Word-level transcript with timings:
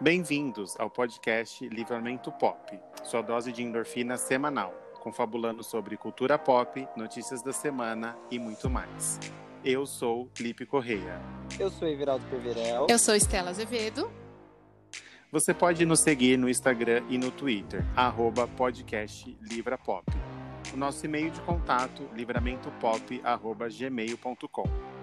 Bem-vindos 0.00 0.74
ao 0.80 0.90
podcast 0.90 1.68
Livramento 1.68 2.32
Pop, 2.32 2.76
sua 3.04 3.22
dose 3.22 3.52
de 3.52 3.62
endorfina 3.62 4.16
semanal, 4.16 4.74
confabulando 5.00 5.62
sobre 5.62 5.96
cultura 5.96 6.36
pop, 6.36 6.84
notícias 6.96 7.40
da 7.42 7.52
semana 7.52 8.18
e 8.28 8.36
muito 8.36 8.68
mais. 8.68 9.20
Eu 9.64 9.86
sou 9.86 10.28
Lipe 10.38 10.66
Correia. 10.66 11.22
Eu 11.60 11.70
sou 11.70 11.86
Everaldo 11.86 12.26
Perverel. 12.26 12.88
Eu 12.90 12.98
sou 12.98 13.14
Estela 13.14 13.50
Azevedo. 13.50 14.10
Você 15.30 15.54
pode 15.54 15.86
nos 15.86 16.00
seguir 16.00 16.36
no 16.36 16.48
Instagram 16.48 17.04
e 17.08 17.16
no 17.16 17.30
Twitter, 17.30 17.84
arroba 17.94 18.48
podcast 18.48 19.38
Livrapop. 19.40 20.12
O 20.72 20.76
nosso 20.76 21.06
e-mail 21.06 21.30
de 21.30 21.40
contato, 21.42 22.02
livramentopop.gmail.com. 22.14 24.93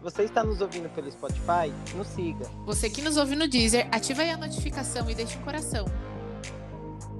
Se 0.00 0.04
você 0.04 0.22
está 0.22 0.42
nos 0.42 0.62
ouvindo 0.62 0.88
pelo 0.94 1.12
Spotify, 1.12 1.70
nos 1.94 2.06
siga. 2.06 2.46
Você 2.64 2.88
que 2.88 3.02
nos 3.02 3.18
ouve 3.18 3.36
no 3.36 3.46
Deezer, 3.46 3.86
ativa 3.92 4.22
aí 4.22 4.30
a 4.30 4.36
notificação 4.38 5.10
e 5.10 5.14
deixe 5.14 5.36
um 5.36 5.42
coração. 5.42 5.84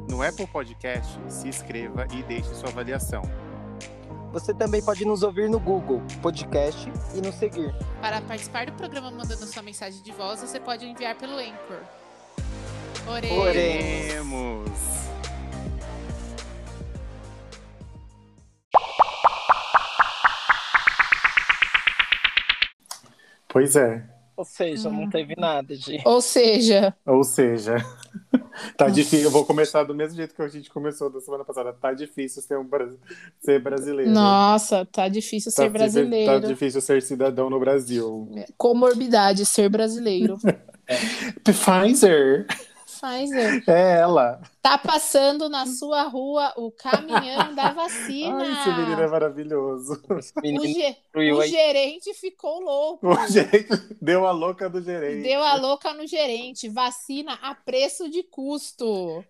No 0.08 0.22
Apple 0.22 0.46
Podcast, 0.46 1.20
se 1.28 1.46
inscreva 1.46 2.06
e 2.10 2.22
deixe 2.22 2.54
sua 2.54 2.70
avaliação. 2.70 3.20
Você 4.32 4.54
também 4.54 4.82
pode 4.82 5.04
nos 5.04 5.22
ouvir 5.22 5.50
no 5.50 5.60
Google 5.60 6.00
Podcast 6.22 6.90
e 7.14 7.20
nos 7.20 7.34
seguir. 7.34 7.74
Para 8.00 8.22
participar 8.22 8.64
do 8.64 8.72
programa 8.72 9.10
mandando 9.10 9.44
sua 9.44 9.62
mensagem 9.62 10.02
de 10.02 10.12
voz, 10.12 10.40
você 10.40 10.58
pode 10.58 10.86
enviar 10.86 11.14
pelo 11.16 11.34
Anchor. 11.34 11.82
Oremos. 13.06 13.38
Oremos! 13.38 15.09
Pois 23.50 23.76
é. 23.76 24.02
Ou 24.36 24.44
seja, 24.44 24.88
não 24.88 25.10
teve 25.10 25.34
nada 25.36 25.76
de. 25.76 26.00
Ou 26.02 26.22
seja, 26.22 26.94
Ou 27.04 27.22
seja, 27.22 27.76
tá 28.74 28.88
difícil. 28.88 29.26
Eu 29.26 29.30
vou 29.30 29.44
começar 29.44 29.82
do 29.84 29.94
mesmo 29.94 30.16
jeito 30.16 30.34
que 30.34 30.40
a 30.40 30.48
gente 30.48 30.70
começou 30.70 31.10
da 31.10 31.20
semana 31.20 31.44
passada. 31.44 31.74
Tá 31.74 31.92
difícil 31.92 32.40
ser, 32.40 32.56
um, 32.58 32.64
bra- 32.64 32.88
ser 33.38 33.60
brasileiro. 33.60 34.10
nossa, 34.10 34.86
tá 34.86 35.08
difícil 35.08 35.52
Tá 35.52 35.56
ser 35.56 35.68
di- 35.68 35.72
brasileiro. 35.78 36.40
Tá 36.40 36.46
difícil 36.48 36.80
ser 36.80 37.02
cidadão 37.02 37.50
no 37.50 37.60
Brasil. 37.60 38.30
Comorbidade, 38.56 39.44
ser 39.44 39.68
brasileiro. 39.68 40.38
Pfizer, 41.44 42.46
Pfizer. 43.00 43.64
é 43.66 43.98
ela. 44.00 44.40
Tá 44.60 44.76
passando 44.76 45.48
na 45.48 45.64
sua 45.66 46.02
rua 46.02 46.52
o 46.56 46.70
caminhão 46.70 47.54
da 47.54 47.72
vacina. 47.72 48.42
Ai, 48.44 48.52
esse 48.52 48.80
menino 48.80 49.00
é 49.02 49.08
maravilhoso. 49.08 50.02
Esse 50.18 50.32
o, 50.36 50.40
menino 50.42 50.64
ge- 50.66 50.96
o 51.14 51.42
gerente 51.46 52.12
ficou 52.14 52.60
louco. 52.60 53.08
O 53.08 53.26
gerente 53.28 53.68
deu 54.00 54.26
a 54.26 54.32
louca 54.32 54.68
do 54.68 54.82
gerente. 54.82 55.22
Deu 55.22 55.42
a 55.42 55.54
louca 55.56 55.94
no 55.94 56.06
gerente. 56.06 56.68
Vacina 56.68 57.38
a 57.42 57.54
preço 57.54 58.08
de 58.10 58.22
custo. 58.22 59.24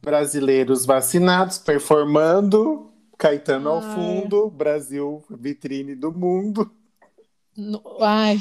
Brasileiros 0.00 0.84
vacinados, 0.86 1.58
performando. 1.58 2.88
Caetano 3.18 3.70
ao 3.70 3.78
Ai. 3.78 3.94
fundo, 3.94 4.50
Brasil, 4.50 5.22
vitrine 5.30 5.94
do 5.94 6.10
mundo. 6.10 6.68
No- 7.56 7.82
Ai, 8.00 8.36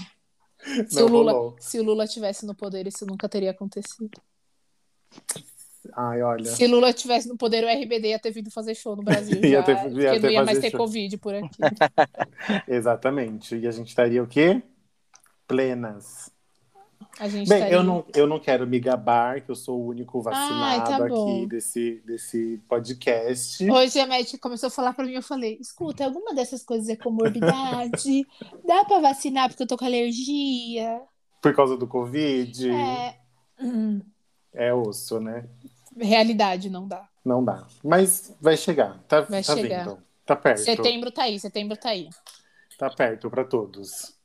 se 0.87 0.95
Não 0.95 1.05
o, 1.05 1.09
Lula, 1.09 1.55
se 1.59 1.79
o 1.79 1.83
Lula 1.83 2.07
tivesse 2.07 2.45
no 2.47 2.55
poder, 2.55 2.87
isso 2.87 3.05
nunca 3.05 3.29
teria 3.29 3.51
acontecido. 3.51 4.19
Ai, 5.93 6.21
olha. 6.21 6.45
Se 6.45 6.67
Lula 6.67 6.93
tivesse 6.93 7.27
no 7.27 7.35
poder, 7.35 7.63
o 7.63 7.67
RBD 7.67 8.09
ia 8.09 8.19
ter 8.19 8.31
vindo 8.31 8.51
fazer 8.51 8.75
show 8.75 8.95
no 8.95 9.03
Brasil. 9.03 9.43
Ia 9.43 9.57
já, 9.59 9.63
ter- 9.63 9.71
ia 9.73 9.81
porque 9.81 10.19
ter 10.19 10.21
não 10.21 10.29
ia 10.31 10.43
mais 10.45 10.59
ter 10.59 10.69
show. 10.71 10.79
Covid 10.79 11.17
por 11.17 11.33
aqui. 11.33 11.49
Exatamente. 12.67 13.55
E 13.57 13.67
a 13.67 13.71
gente 13.71 13.87
estaria 13.89 14.21
o 14.23 14.27
quê? 14.27 14.61
Plenas. 15.47 16.31
A 17.19 17.27
gente 17.27 17.49
Bem, 17.49 17.57
estaria- 17.57 17.75
eu 17.75 17.83
não, 17.83 18.05
eu 18.15 18.25
não 18.27 18.39
quero 18.39 18.65
me 18.65 18.79
gabar, 18.79 19.41
que 19.41 19.49
eu 19.51 19.55
sou 19.55 19.81
o 19.81 19.87
único 19.87 20.21
vacinado 20.21 20.91
Ai, 20.91 20.97
tá 20.99 21.05
aqui 21.05 21.45
desse, 21.47 22.01
desse 22.05 22.61
podcast. 22.69 23.69
Hoje 23.69 23.99
a 23.99 24.07
médica 24.07 24.37
começou 24.37 24.67
a 24.67 24.71
falar 24.71 24.93
pra 24.93 25.03
mim, 25.03 25.13
eu 25.13 25.21
falei, 25.21 25.57
escuta, 25.59 26.05
alguma 26.05 26.33
dessas 26.33 26.63
coisas 26.63 26.87
é 26.87 26.95
comorbidade? 26.95 28.25
Dá 28.65 28.85
pra 28.85 28.99
vacinar 28.99 29.49
porque 29.49 29.63
eu 29.63 29.67
tô 29.67 29.77
com 29.77 29.83
alergia? 29.85 31.01
Por 31.41 31.53
causa 31.53 31.75
do 31.75 31.85
Covid. 31.87 32.69
É... 32.71 33.15
hum, 33.59 33.99
É 34.53 34.73
osso, 34.73 35.19
né? 35.19 35.45
realidade, 35.97 36.69
não 36.69 36.87
dá. 36.87 37.07
Não 37.23 37.43
dá. 37.43 37.67
Mas 37.83 38.35
vai 38.41 38.55
chegar. 38.57 38.97
Tá, 39.07 39.21
Vai 39.21 39.43
tá 39.43 39.55
chegar. 39.55 39.83
vindo. 39.85 40.03
Tá 40.25 40.35
perto. 40.35 40.59
Setembro 40.61 41.11
tá 41.11 41.23
aí, 41.23 41.39
setembro 41.39 41.77
tá 41.77 41.89
aí. 41.89 42.09
Tá 42.77 42.89
perto 42.89 43.29
para 43.29 43.43
todos. 43.43 44.15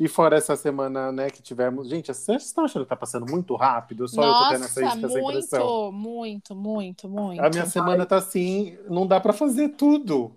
E 0.00 0.08
fora 0.08 0.36
essa 0.36 0.56
semana, 0.56 1.12
né, 1.12 1.30
que 1.30 1.40
tivemos. 1.42 1.88
Gente, 1.88 2.12
vocês 2.12 2.44
estão 2.46 2.64
achando 2.64 2.82
que 2.84 2.88
tá 2.88 2.96
passando 2.96 3.26
muito 3.30 3.54
rápido? 3.56 4.08
Só 4.08 4.22
eu 4.22 4.32
tô 4.32 4.48
tendo 4.50 4.64
essa, 4.64 4.80
Nossa, 4.80 5.06
essa 5.06 5.18
impressão. 5.20 5.92
muito, 5.92 6.54
muito, 6.54 7.08
muito, 7.08 7.08
muito. 7.08 7.40
A 7.44 7.48
minha 7.50 7.66
semana 7.66 8.04
tá 8.04 8.16
assim, 8.16 8.76
não 8.88 9.06
dá 9.06 9.20
para 9.20 9.32
fazer 9.32 9.70
tudo. 9.70 10.34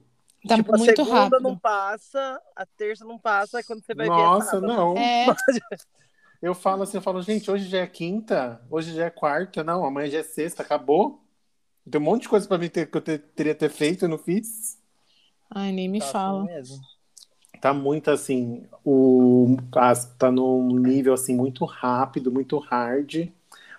Tá 0.48 0.58
Tipo, 0.58 0.76
a 0.76 0.78
muito 0.78 0.96
segunda 0.96 1.20
rápido. 1.20 1.40
não 1.42 1.58
passa, 1.58 2.40
a 2.56 2.66
terça 2.66 3.04
não 3.04 3.18
passa, 3.18 3.58
aí 3.58 3.64
quando 3.64 3.84
você 3.84 3.96
vai 3.96 4.06
ver. 4.08 4.12
Nossa, 4.16 4.48
é 4.48 4.52
sábado. 4.52 4.68
não. 4.68 4.98
É, 4.98 5.26
Eu 6.46 6.54
falo 6.56 6.84
assim, 6.84 6.98
eu 6.98 7.02
falo, 7.02 7.22
gente, 7.22 7.50
hoje 7.50 7.68
já 7.68 7.80
é 7.80 7.88
quinta, 7.88 8.62
hoje 8.70 8.94
já 8.94 9.06
é 9.06 9.10
quarta, 9.10 9.64
não, 9.64 9.86
amanhã 9.86 10.10
já 10.12 10.20
é 10.20 10.24
sexta, 10.24 10.62
acabou. 10.64 11.22
Tem 11.90 12.02
um 12.02 12.04
monte 12.04 12.24
de 12.24 12.30
coisa 12.30 12.48
para 12.48 12.58
mim 12.60 12.70
ter, 12.70 12.88
que 12.92 12.98
eu 12.98 13.02
ter- 13.02 13.20
teria 13.36 13.56
ter 13.56 13.70
feito 13.70 14.06
e 14.06 14.08
não 14.08 14.18
fiz. 14.18 14.80
ai, 15.50 15.72
nem 15.72 15.90
me 15.90 16.00
Tá 16.00 16.10
assim 16.12 16.34
fala. 16.34 16.44
mesmo. 16.44 16.82
Tá 17.62 17.74
muito 17.74 18.12
assim, 18.12 18.68
o 18.86 19.58
tá 20.20 20.32
num 20.32 20.78
nível 20.80 21.14
assim 21.14 21.36
muito 21.36 21.66
rápido, 21.66 22.32
muito 22.32 22.58
hard, 22.60 23.30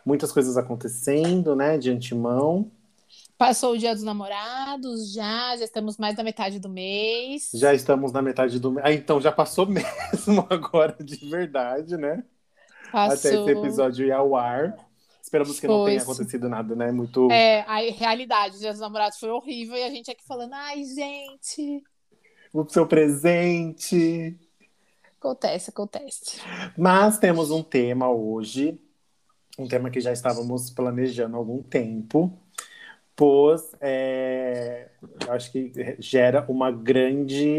muitas 0.06 0.32
coisas 0.32 0.56
acontecendo, 0.58 1.56
né, 1.56 1.78
de 1.78 1.90
antemão. 1.90 2.70
Passou 3.38 3.74
o 3.74 3.78
dia 3.78 3.94
dos 3.94 4.02
namorados, 4.02 5.12
já, 5.12 5.56
já 5.56 5.64
estamos 5.64 5.96
mais 5.98 6.16
da 6.16 6.24
metade 6.24 6.58
do 6.58 6.68
mês. 6.68 7.52
Já 7.52 7.72
estamos 7.74 8.12
na 8.12 8.20
metade 8.22 8.58
do 8.60 8.70
mês. 8.72 8.84
Ah, 8.86 8.92
então 8.92 9.20
já 9.20 9.32
passou 9.32 9.66
mesmo 9.68 10.46
agora 10.50 10.96
de 11.02 11.16
verdade, 11.28 11.96
né? 11.96 12.24
Até 12.96 13.30
Passou. 13.30 13.42
esse 13.42 13.58
episódio 13.58 14.06
ir 14.06 14.12
ao 14.12 14.34
ar. 14.34 14.74
Esperamos 15.22 15.60
que 15.60 15.68
não 15.68 15.84
tenha 15.84 16.00
acontecido 16.00 16.48
nada, 16.48 16.74
né? 16.74 16.90
Muito 16.90 17.30
É, 17.30 17.60
a 17.62 17.76
realidade, 17.90 18.58
dia 18.58 18.70
dos 18.70 18.80
namorados 18.80 19.18
foi 19.18 19.28
horrível 19.28 19.76
e 19.76 19.82
a 19.82 19.90
gente 19.90 20.10
aqui 20.10 20.24
falando, 20.24 20.54
ai, 20.54 20.82
gente, 20.82 21.84
o 22.54 22.66
seu 22.66 22.86
presente. 22.86 24.34
acontece, 25.20 25.68
acontece. 25.68 26.40
Mas 26.78 27.18
temos 27.18 27.50
um 27.50 27.62
tema 27.62 28.08
hoje, 28.08 28.80
um 29.58 29.68
tema 29.68 29.90
que 29.90 30.00
já 30.00 30.10
estávamos 30.10 30.70
planejando 30.70 31.36
há 31.36 31.38
algum 31.38 31.62
tempo, 31.62 32.32
pois 33.14 33.74
é, 33.78 34.88
eu 35.26 35.32
acho 35.34 35.52
que 35.52 35.70
gera 35.98 36.46
uma 36.48 36.70
grande 36.70 37.58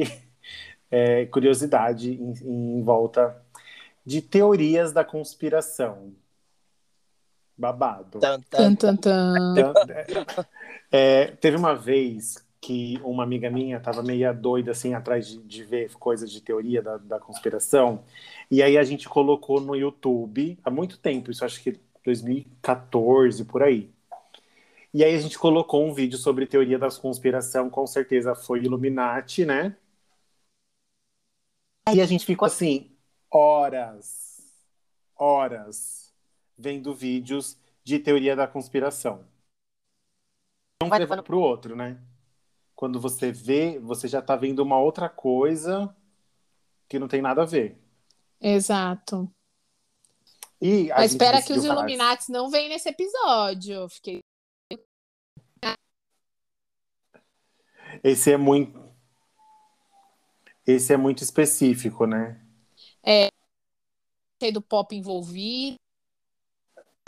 é, 0.89 1.27
curiosidade 1.27 2.13
em, 2.13 2.79
em 2.79 2.81
volta 2.81 3.45
de 4.07 4.21
teorias 4.21 4.93
da 4.93 5.03
conspiração. 5.03 6.15
Babado. 7.57 8.19
Tan, 8.21 8.39
tan. 8.95 9.33
Então, 9.51 9.73
é, 10.89 11.25
teve 11.31 11.57
uma 11.57 11.75
vez 11.75 12.47
que 12.61 12.97
uma 13.03 13.23
amiga 13.23 13.49
minha 13.49 13.75
estava 13.75 14.01
meio 14.01 14.33
doida 14.33 14.71
assim 14.71 14.93
atrás 14.93 15.27
de, 15.27 15.39
de 15.39 15.63
ver 15.65 15.91
coisas 15.95 16.31
de 16.31 16.39
teoria 16.39 16.81
da, 16.81 16.95
da 16.95 17.19
conspiração 17.19 18.05
e 18.49 18.63
aí 18.63 18.77
a 18.77 18.83
gente 18.83 19.09
colocou 19.09 19.59
no 19.59 19.75
YouTube 19.75 20.57
há 20.63 20.71
muito 20.71 20.97
tempo, 20.97 21.29
isso 21.29 21.43
acho 21.43 21.61
que 21.61 21.77
2014 22.05 23.43
por 23.43 23.61
aí. 23.61 23.91
E 24.93 25.03
aí 25.03 25.13
a 25.13 25.19
gente 25.19 25.37
colocou 25.37 25.85
um 25.85 25.93
vídeo 25.93 26.17
sobre 26.17 26.47
teoria 26.47 26.79
da 26.79 26.89
conspiração, 26.89 27.69
com 27.69 27.85
certeza 27.85 28.33
foi 28.33 28.63
Illuminati, 28.63 29.45
né? 29.45 29.75
Aí 31.85 31.99
a 31.99 32.05
gente 32.05 32.25
ficou 32.25 32.45
assim 32.45 32.96
horas, 33.31 34.37
horas 35.15 36.13
vendo 36.57 36.93
vídeos 36.93 37.57
de 37.83 37.99
teoria 37.99 38.35
da 38.35 38.47
conspiração. 38.47 39.25
Um 40.83 40.89
Vai 40.89 40.99
levando 40.99 41.23
pro 41.23 41.39
outro, 41.39 41.75
né? 41.75 42.01
Quando 42.75 42.99
você 42.99 43.31
vê, 43.31 43.79
você 43.79 44.07
já 44.07 44.21
tá 44.21 44.35
vendo 44.35 44.59
uma 44.59 44.77
outra 44.79 45.09
coisa 45.09 45.95
que 46.87 46.99
não 46.99 47.07
tem 47.07 47.21
nada 47.21 47.41
a 47.41 47.45
ver. 47.45 47.81
Exato. 48.39 49.31
E 50.61 50.91
a 50.91 50.97
Mas 50.97 51.11
espera 51.11 51.41
que 51.41 51.53
os 51.53 51.65
falar- 51.65 51.79
Illuminati 51.81 52.31
não 52.31 52.49
venham 52.49 52.69
nesse 52.69 52.89
episódio. 52.89 53.89
Fiquei. 53.89 54.19
Esse 58.03 58.31
é 58.31 58.37
muito 58.37 58.85
Esse 60.65 60.93
é 60.93 60.97
muito 60.97 61.23
específico, 61.23 62.05
né? 62.05 62.43
Cheio 64.41 64.53
do 64.53 64.61
pop 64.61 64.95
envolvido. 64.95 65.77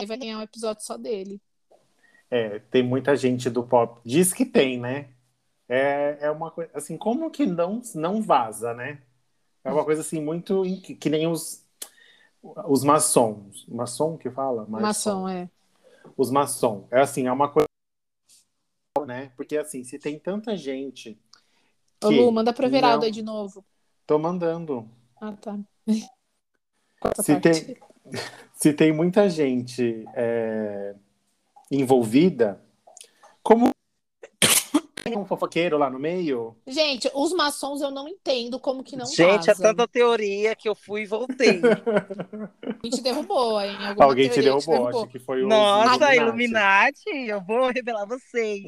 Aí 0.00 0.06
vai 0.06 0.16
ganhar 0.16 0.38
um 0.38 0.42
episódio 0.42 0.82
só 0.82 0.96
dele. 0.96 1.40
É, 2.30 2.58
tem 2.58 2.82
muita 2.82 3.16
gente 3.16 3.50
do 3.50 3.62
pop. 3.62 4.00
Diz 4.04 4.32
que 4.32 4.46
tem, 4.46 4.78
né? 4.78 5.10
É, 5.68 6.18
é 6.22 6.30
uma 6.30 6.50
coisa. 6.50 6.70
Assim, 6.74 6.96
como 6.96 7.30
que 7.30 7.44
não, 7.44 7.82
não 7.94 8.22
vaza, 8.22 8.72
né? 8.72 9.02
É 9.62 9.70
uma 9.72 9.84
coisa 9.84 10.00
assim, 10.00 10.20
muito. 10.20 10.64
in- 10.64 10.80
Que 10.80 11.10
nem 11.10 11.26
os. 11.26 11.64
Os 12.42 12.82
maçons. 12.82 13.66
Maçom 13.68 14.16
que 14.16 14.30
fala? 14.30 14.64
Maçom, 14.66 15.28
é. 15.28 15.50
Os 16.16 16.30
maçom. 16.30 16.88
É 16.90 17.00
assim, 17.00 17.26
é 17.26 17.32
uma 17.32 17.50
coisa. 17.52 17.66
Né? 19.06 19.32
Porque 19.36 19.56
assim, 19.56 19.84
se 19.84 19.98
tem 19.98 20.18
tanta 20.18 20.56
gente. 20.56 21.18
Ô, 22.02 22.08
que 22.08 22.16
Lu, 22.16 22.32
manda 22.32 22.52
pro 22.52 22.64
Everaldo 22.66 22.98
não- 22.98 23.04
aí 23.04 23.10
de 23.10 23.22
novo. 23.22 23.64
Tô 24.06 24.18
mandando. 24.18 24.88
Ah, 25.20 25.32
tá. 25.32 25.58
Se 27.22 27.40
tem, 27.40 27.76
se 28.52 28.72
tem 28.74 28.92
muita 28.92 29.28
gente 29.28 30.04
é, 30.14 30.94
envolvida, 31.70 32.60
como 33.42 33.70
tem 35.02 35.16
um 35.18 35.24
fofoqueiro 35.24 35.76
lá 35.78 35.88
no 35.90 35.98
meio? 35.98 36.56
Gente, 36.66 37.10
os 37.14 37.32
maçons 37.32 37.80
eu 37.80 37.90
não 37.90 38.06
entendo 38.08 38.58
como 38.60 38.82
que 38.84 38.96
não 38.96 39.06
Gente, 39.06 39.48
é 39.50 39.54
vazam. 39.54 39.66
tanta 39.70 39.88
teoria 39.88 40.54
que 40.54 40.68
eu 40.68 40.74
fui 40.74 41.02
e 41.02 41.06
voltei. 41.06 41.60
Alguém 42.62 42.90
te 42.90 43.02
derrubou, 43.02 43.60
hein? 43.60 43.76
Alguma 43.80 44.04
Alguém 44.06 44.28
te 44.28 44.34
teoria 44.40 44.52
derrubou, 44.56 44.88
acho 44.88 45.06
que 45.08 45.18
foi 45.18 45.42
o 45.42 45.48
Nossa, 45.48 46.14
Illuminati. 46.14 46.16
Illuminati, 46.20 47.10
eu 47.28 47.40
vou 47.42 47.70
revelar 47.70 48.06
vocês. 48.06 48.64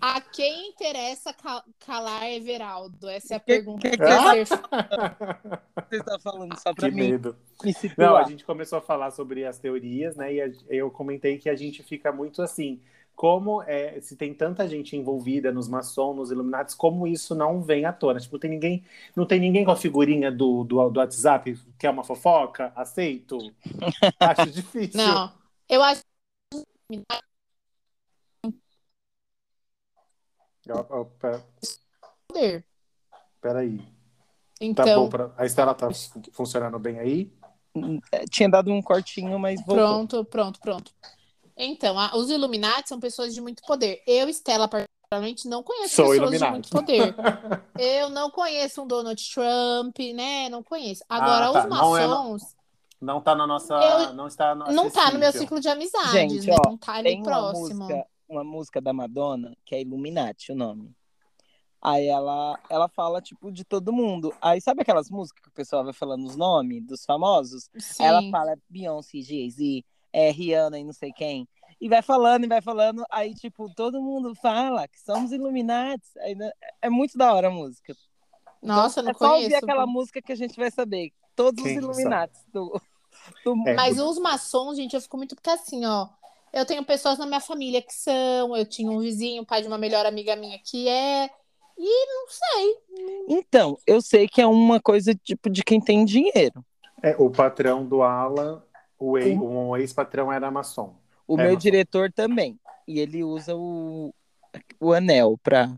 A 0.00 0.20
quem 0.20 0.68
interessa 0.70 1.32
ca- 1.32 1.64
calar 1.86 2.30
Everaldo? 2.30 3.08
Essa 3.08 3.34
é 3.34 3.36
a 3.36 3.40
Que- 3.40 3.46
pergunta 3.46 3.88
que- 3.90 3.96
que 3.96 4.04
vai 4.04 4.44
ser 4.46 4.58
Você 5.90 5.96
está 5.96 6.18
falando 6.18 6.58
só 6.58 6.72
pra 6.74 6.88
Que 6.88 6.94
mim 6.94 7.10
medo. 7.12 7.36
me 7.64 7.72
Não, 7.96 8.16
a 8.16 8.24
gente 8.24 8.44
começou 8.44 8.78
a 8.78 8.82
falar 8.82 9.10
sobre 9.10 9.44
as 9.44 9.58
teorias, 9.58 10.16
né? 10.16 10.32
E 10.34 10.52
eu 10.70 10.90
comentei 10.90 11.38
que 11.38 11.48
a 11.48 11.54
gente 11.54 11.82
fica 11.82 12.10
muito 12.12 12.42
assim. 12.42 12.80
Como 13.16 13.62
é, 13.62 14.00
se 14.00 14.16
tem 14.16 14.34
tanta 14.34 14.66
gente 14.68 14.96
envolvida 14.96 15.52
nos 15.52 15.68
maçons, 15.68 16.16
nos 16.16 16.30
Illuminatis, 16.32 16.74
como 16.74 17.06
isso 17.06 17.34
não 17.34 17.62
vem 17.62 17.84
à 17.84 17.92
tona? 17.92 18.18
Tipo, 18.20 18.38
tem 18.38 18.50
ninguém, 18.50 18.84
não 19.14 19.24
tem 19.24 19.38
ninguém 19.40 19.64
com 19.64 19.70
a 19.70 19.76
figurinha 19.76 20.32
do, 20.32 20.64
do, 20.64 20.90
do 20.90 20.98
WhatsApp 21.00 21.56
que 21.78 21.86
é 21.86 21.90
uma 21.90 22.02
fofoca? 22.04 22.72
Aceito? 22.74 23.38
Acho 24.20 24.50
difícil. 24.50 24.98
Não, 24.98 25.32
eu 25.68 25.82
acho 25.82 26.02
pe- 31.20 31.42
poder. 32.28 32.64
Peraí. 33.40 33.78
Tá 34.74 34.86
Então, 34.86 35.04
bom 35.04 35.08
pra... 35.08 35.30
A 35.36 35.46
Estela 35.46 35.74
tá 35.74 35.90
fu- 35.90 36.22
funcionando 36.32 36.78
bem 36.78 36.98
aí? 36.98 37.32
Tinha 38.30 38.48
dado 38.48 38.72
um 38.72 38.80
cortinho, 38.82 39.38
mas 39.38 39.60
voltou. 39.62 39.98
pronto, 39.98 40.24
pronto, 40.24 40.60
pronto. 40.60 40.92
Então, 41.56 41.98
a- 41.98 42.16
os 42.16 42.30
Illuminati 42.30 42.88
são 42.88 42.98
pessoas 42.98 43.32
de 43.34 43.40
muito 43.40 43.62
poder. 43.62 44.02
Eu, 44.06 44.28
Stella, 44.28 44.66
particularmente, 44.68 45.46
não 45.48 45.62
conheço 45.62 45.94
Sou 45.94 46.10
pessoas 46.10 46.30
de 46.30 46.36
Illuminati. 46.36 46.52
muito 46.52 46.70
poder. 46.70 47.14
Eu 47.78 48.10
não 48.10 48.30
conheço 48.30 48.82
um 48.82 48.86
Donald 48.86 49.22
Trump, 49.32 49.98
né? 50.14 50.48
Não 50.48 50.62
conheço. 50.62 51.04
Agora, 51.08 51.48
Ah, 51.48 51.52
tá. 51.52 51.58
os 51.60 51.68
Não 51.70 51.96
é- 51.96 52.06
maçons 52.06 52.56
Não 53.00 53.20
tá 53.20 53.34
na 53.34 53.46
nossa. 53.46 53.74
Eu- 53.74 54.14
Não 54.14 54.26
está 54.26 54.54
no 54.54 54.64
não 54.72 54.90
tá 54.90 55.10
no 55.12 55.18
meu 55.18 55.30
ciclo 55.30 55.60
de 55.60 55.68
amizades, 55.68 56.12
Gente, 56.12 56.46
né? 56.48 56.56
ó, 56.64 56.70
não 56.70 56.76
tá 56.78 56.94
ali 56.94 57.10
Tem 57.10 57.18
uma 57.18 57.24
próximo. 57.24 57.80
música, 57.84 58.06
uma 58.28 58.44
música 58.44 58.80
da 58.80 58.92
Madonna, 58.92 59.54
que 59.64 59.74
é 59.74 59.82
Illuminati, 59.82 60.52
o 60.52 60.56
nome. 60.56 60.90
Aí 61.82 62.06
ela, 62.06 62.58
ela 62.70 62.88
fala, 62.88 63.20
tipo, 63.20 63.52
de 63.52 63.62
todo 63.62 63.92
mundo. 63.92 64.34
Aí 64.40 64.58
sabe 64.58 64.80
aquelas 64.80 65.10
músicas 65.10 65.42
que 65.42 65.48
o 65.50 65.52
pessoal 65.52 65.84
vai 65.84 65.92
falando 65.92 66.24
os 66.26 66.34
nomes 66.34 66.82
dos 66.86 67.04
famosos? 67.04 67.68
Sim. 67.78 68.02
Ela 68.04 68.22
fala 68.30 68.56
Beyoncé, 68.70 69.20
Jay-Z, 69.20 69.84
é, 70.14 70.30
Rihanna 70.30 70.78
e 70.78 70.84
não 70.84 70.92
sei 70.92 71.12
quem. 71.12 71.48
E 71.80 71.88
vai 71.88 72.00
falando, 72.00 72.44
e 72.44 72.48
vai 72.48 72.62
falando. 72.62 73.04
Aí, 73.10 73.34
tipo, 73.34 73.68
todo 73.74 74.00
mundo 74.00 74.32
fala 74.36 74.86
que 74.86 75.00
somos 75.00 75.32
Illuminati. 75.32 76.06
Aí, 76.20 76.36
né, 76.36 76.52
é 76.80 76.88
muito 76.88 77.18
da 77.18 77.34
hora 77.34 77.48
a 77.48 77.50
música. 77.50 77.92
Nossa, 78.62 79.00
eu 79.00 79.04
não 79.04 79.10
é 79.10 79.14
só 79.14 79.34
ouvir 79.34 79.46
conheço. 79.48 79.64
aquela 79.64 79.86
música 79.86 80.22
que 80.22 80.32
a 80.32 80.36
gente 80.36 80.56
vai 80.56 80.70
saber. 80.70 81.10
Todos 81.34 81.62
Quem 81.64 81.76
os 81.76 81.84
Illuminati 81.84 82.38
do, 82.52 82.80
do 83.44 83.68
É. 83.68 83.74
Mas 83.74 83.98
os 83.98 84.16
maçons, 84.18 84.76
gente, 84.76 84.94
eu 84.94 85.00
fico 85.00 85.16
muito 85.16 85.34
porque 85.34 85.50
assim, 85.50 85.84
ó. 85.84 86.08
Eu 86.52 86.64
tenho 86.64 86.84
pessoas 86.84 87.18
na 87.18 87.26
minha 87.26 87.40
família 87.40 87.82
que 87.82 87.92
são, 87.92 88.56
eu 88.56 88.64
tinha 88.64 88.88
um 88.88 89.00
vizinho, 89.00 89.44
pai 89.44 89.60
de 89.60 89.66
uma 89.66 89.76
melhor 89.76 90.06
amiga 90.06 90.36
minha 90.36 90.56
que 90.60 90.88
é. 90.88 91.28
E 91.76 92.06
não 92.06 92.26
sei. 92.28 92.76
Então, 93.28 93.76
eu 93.84 94.00
sei 94.00 94.28
que 94.28 94.40
é 94.40 94.46
uma 94.46 94.80
coisa 94.80 95.12
tipo 95.12 95.50
de 95.50 95.64
quem 95.64 95.80
tem 95.80 96.04
dinheiro. 96.04 96.64
É, 97.02 97.16
o 97.18 97.28
patrão 97.28 97.84
do 97.84 98.00
Alan, 98.02 98.62
o 99.10 99.18
ex- 99.18 99.38
um 99.40 99.76
ex-patrão 99.76 100.32
era 100.32 100.50
maçom. 100.50 100.94
O 101.26 101.38
É, 101.38 101.44
meu 101.44 101.54
mas- 101.54 101.62
diretor 101.62 102.10
também. 102.12 102.58
E 102.86 103.00
ele 103.00 103.24
usa 103.24 103.54
o, 103.56 104.14
o 104.78 104.92
anel 104.92 105.38
pra, 105.42 105.70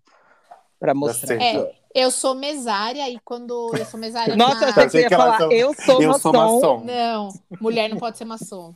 pra 0.81 0.93
mostrar. 0.95 1.41
É, 1.41 1.73
eu 1.95 2.11
sou 2.11 2.35
mesária 2.35 3.09
e 3.09 3.19
quando 3.25 3.71
eu 3.77 3.85
sou 3.87 3.99
mesária 3.99 4.35
Nossa, 4.37 4.57
eu 4.57 4.61
na... 4.61 4.67
achei 4.69 4.75
que 4.75 4.81
Achei 4.81 4.91
você 4.91 5.01
ia 5.09 5.11
falar, 5.17 5.39
são- 5.39 5.53
eu 5.53 5.75
sou 5.75 6.03
Eu 6.03 6.09
maçom. 6.09 6.21
sou 6.21 6.33
maçom. 6.33 6.85
Não, 6.85 7.29
mulher 7.61 7.89
não 7.89 7.97
pode 7.99 8.19
ser 8.19 8.25
maçom. 8.25 8.75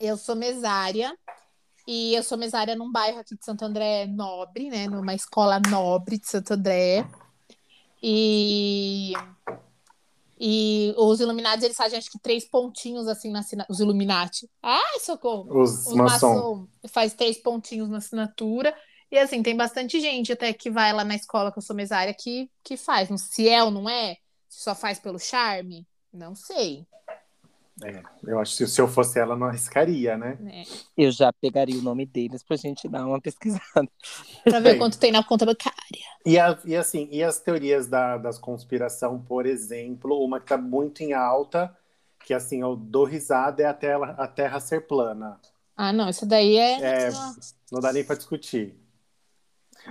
Eu 0.00 0.16
sou 0.16 0.34
mesária 0.34 1.16
e 1.86 2.14
eu 2.14 2.22
sou 2.22 2.36
mesária 2.38 2.74
num 2.74 2.90
bairro 2.90 3.20
aqui 3.20 3.36
de 3.36 3.44
Santo 3.44 3.64
André 3.64 4.06
Nobre, 4.06 4.68
né? 4.70 4.86
Numa 4.88 5.14
escola 5.14 5.60
nobre 5.70 6.18
de 6.18 6.26
Santo 6.28 6.52
André. 6.54 7.06
E 8.02 9.12
e 10.42 10.94
os 10.96 11.20
Illuminati 11.20 11.66
eles 11.66 11.76
fazem 11.76 11.98
acho 11.98 12.10
que 12.10 12.18
três 12.18 12.48
pontinhos 12.48 13.06
assim 13.06 13.30
na 13.30 13.40
assinatura. 13.40 13.70
Os 13.70 13.78
Illuminati. 13.78 14.48
Ai, 14.62 14.98
socorro! 15.00 15.60
Os, 15.60 15.86
Os 15.86 15.92
maçom. 15.92 16.34
maçom 16.34 16.68
faz 16.88 17.12
três 17.12 17.36
pontinhos 17.36 17.90
na 17.90 17.98
assinatura. 17.98 18.74
E 19.10 19.18
assim, 19.18 19.42
tem 19.42 19.54
bastante 19.54 20.00
gente 20.00 20.32
até 20.32 20.52
que 20.54 20.70
vai 20.70 20.94
lá 20.94 21.04
na 21.04 21.14
escola 21.14 21.52
que 21.52 21.58
eu 21.58 21.62
sou 21.62 21.76
mesária 21.76 22.14
que, 22.14 22.50
que 22.64 22.76
faz. 22.76 23.08
Se 23.20 23.48
é 23.48 23.62
ou 23.62 23.70
não 23.70 23.86
é, 23.86 24.16
se 24.48 24.62
só 24.62 24.74
faz 24.74 24.98
pelo 24.98 25.18
charme, 25.18 25.86
não 26.10 26.34
sei. 26.34 26.86
É, 27.82 28.02
eu 28.24 28.38
acho 28.38 28.56
que 28.58 28.66
se 28.66 28.80
eu 28.80 28.86
fosse 28.86 29.18
ela, 29.18 29.34
não 29.36 29.46
arriscaria, 29.46 30.16
né? 30.16 30.36
Né? 30.40 30.64
Eu 30.96 31.10
já 31.10 31.32
pegaria 31.32 31.78
o 31.78 31.82
nome 31.82 32.04
deles 32.04 32.42
pra 32.42 32.56
gente 32.56 32.88
dar 32.88 33.06
uma 33.06 33.20
pesquisada. 33.20 33.88
Pra 34.44 34.60
ver 34.60 34.76
quanto 34.76 34.98
tem 34.98 35.10
na 35.10 35.24
conta 35.24 35.46
bancária. 35.46 35.76
E, 36.26 36.38
a- 36.38 36.58
e 36.64 36.76
assim, 36.76 37.08
e 37.10 37.22
as 37.22 37.38
teorias 37.40 37.86
da, 37.86 38.18
das 38.18 38.38
conspiração, 38.38 39.18
por 39.22 39.46
exemplo, 39.46 40.22
uma 40.22 40.38
que 40.40 40.46
tá 40.46 40.58
muito 40.58 41.02
em 41.02 41.12
alta, 41.14 41.74
que 42.24 42.34
assim, 42.34 42.60
eu 42.60 42.76
dou 42.76 43.04
risada, 43.04 43.62
é 43.62 43.66
a 43.66 43.74
terra, 43.74 44.14
a 44.18 44.26
terra 44.28 44.60
ser 44.60 44.86
plana. 44.86 45.40
Ah, 45.76 45.92
não, 45.92 46.08
isso 46.10 46.26
daí 46.26 46.56
é. 46.56 46.80
É, 46.82 47.10
Não 47.72 47.80
dá 47.80 47.92
nem 47.92 48.04
pra 48.04 48.14
discutir. 48.16 48.74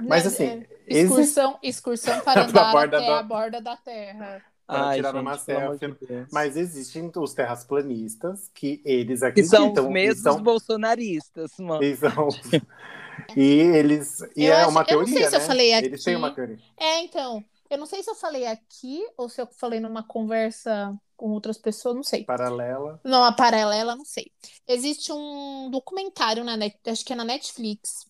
Mas 0.07 0.25
né, 0.25 0.29
assim, 0.29 0.43
é 0.87 0.93
excursão, 0.93 1.57
excursão 1.63 2.19
para 2.21 2.45
andar 2.45 2.85
até 2.85 2.97
da- 3.07 3.19
a 3.19 3.23
borda 3.23 3.59
da 3.61 3.75
terra. 3.75 4.43
Para 4.69 4.87
Ai, 4.89 4.95
tirar 4.97 5.11
gente, 5.13 5.21
uma 5.21 5.35
selfie. 5.37 5.87
de. 6.05 6.27
Mas 6.31 6.55
existem 6.55 7.11
os 7.17 7.33
terrasplanistas 7.33 8.51
que 8.53 8.79
eles 8.85 9.23
acreditam. 9.23 9.73
são 9.73 9.85
os 9.85 9.91
mesmos 9.91 10.21
são- 10.21 10.43
bolsonaristas, 10.43 11.51
mano. 11.57 11.83
e 11.83 11.95
são- 11.97 12.27
e 13.35 13.41
eles. 13.61 14.21
E 14.35 14.45
Eu 14.45 14.53
é 14.53 14.61
acho- 14.61 14.69
uma 14.69 14.81
eu 14.87 14.97
não 14.99 15.05
teoria. 15.05 15.13
sei 15.21 15.29
se 15.29 15.35
eu 15.35 15.39
né? 15.39 15.45
falei 15.47 15.73
Eles 15.73 16.03
têm 16.03 16.13
aqui. 16.13 16.23
uma 16.23 16.31
teoria. 16.35 16.59
É, 16.77 16.99
então. 17.01 17.43
Eu 17.69 17.77
não 17.77 17.85
sei 17.85 18.01
se 18.01 18.09
eu 18.09 18.15
falei 18.15 18.47
aqui 18.47 18.99
ou 19.17 19.29
se 19.29 19.39
eu 19.41 19.47
falei 19.47 19.79
numa 19.79 20.01
conversa 20.01 20.95
com 21.15 21.29
outras 21.29 21.55
pessoas, 21.57 21.95
não 21.95 22.03
sei. 22.03 22.23
Paralela. 22.23 22.99
Não, 23.03 23.23
a 23.23 23.31
paralela, 23.31 23.95
não 23.95 24.05
sei. 24.05 24.31
Existe 24.67 25.11
um 25.11 25.69
documentário 25.71 26.43
na 26.43 26.57
net, 26.57 26.77
acho 26.87 27.05
que 27.05 27.13
é 27.13 27.15
na 27.15 27.23
Netflix. 27.25 28.07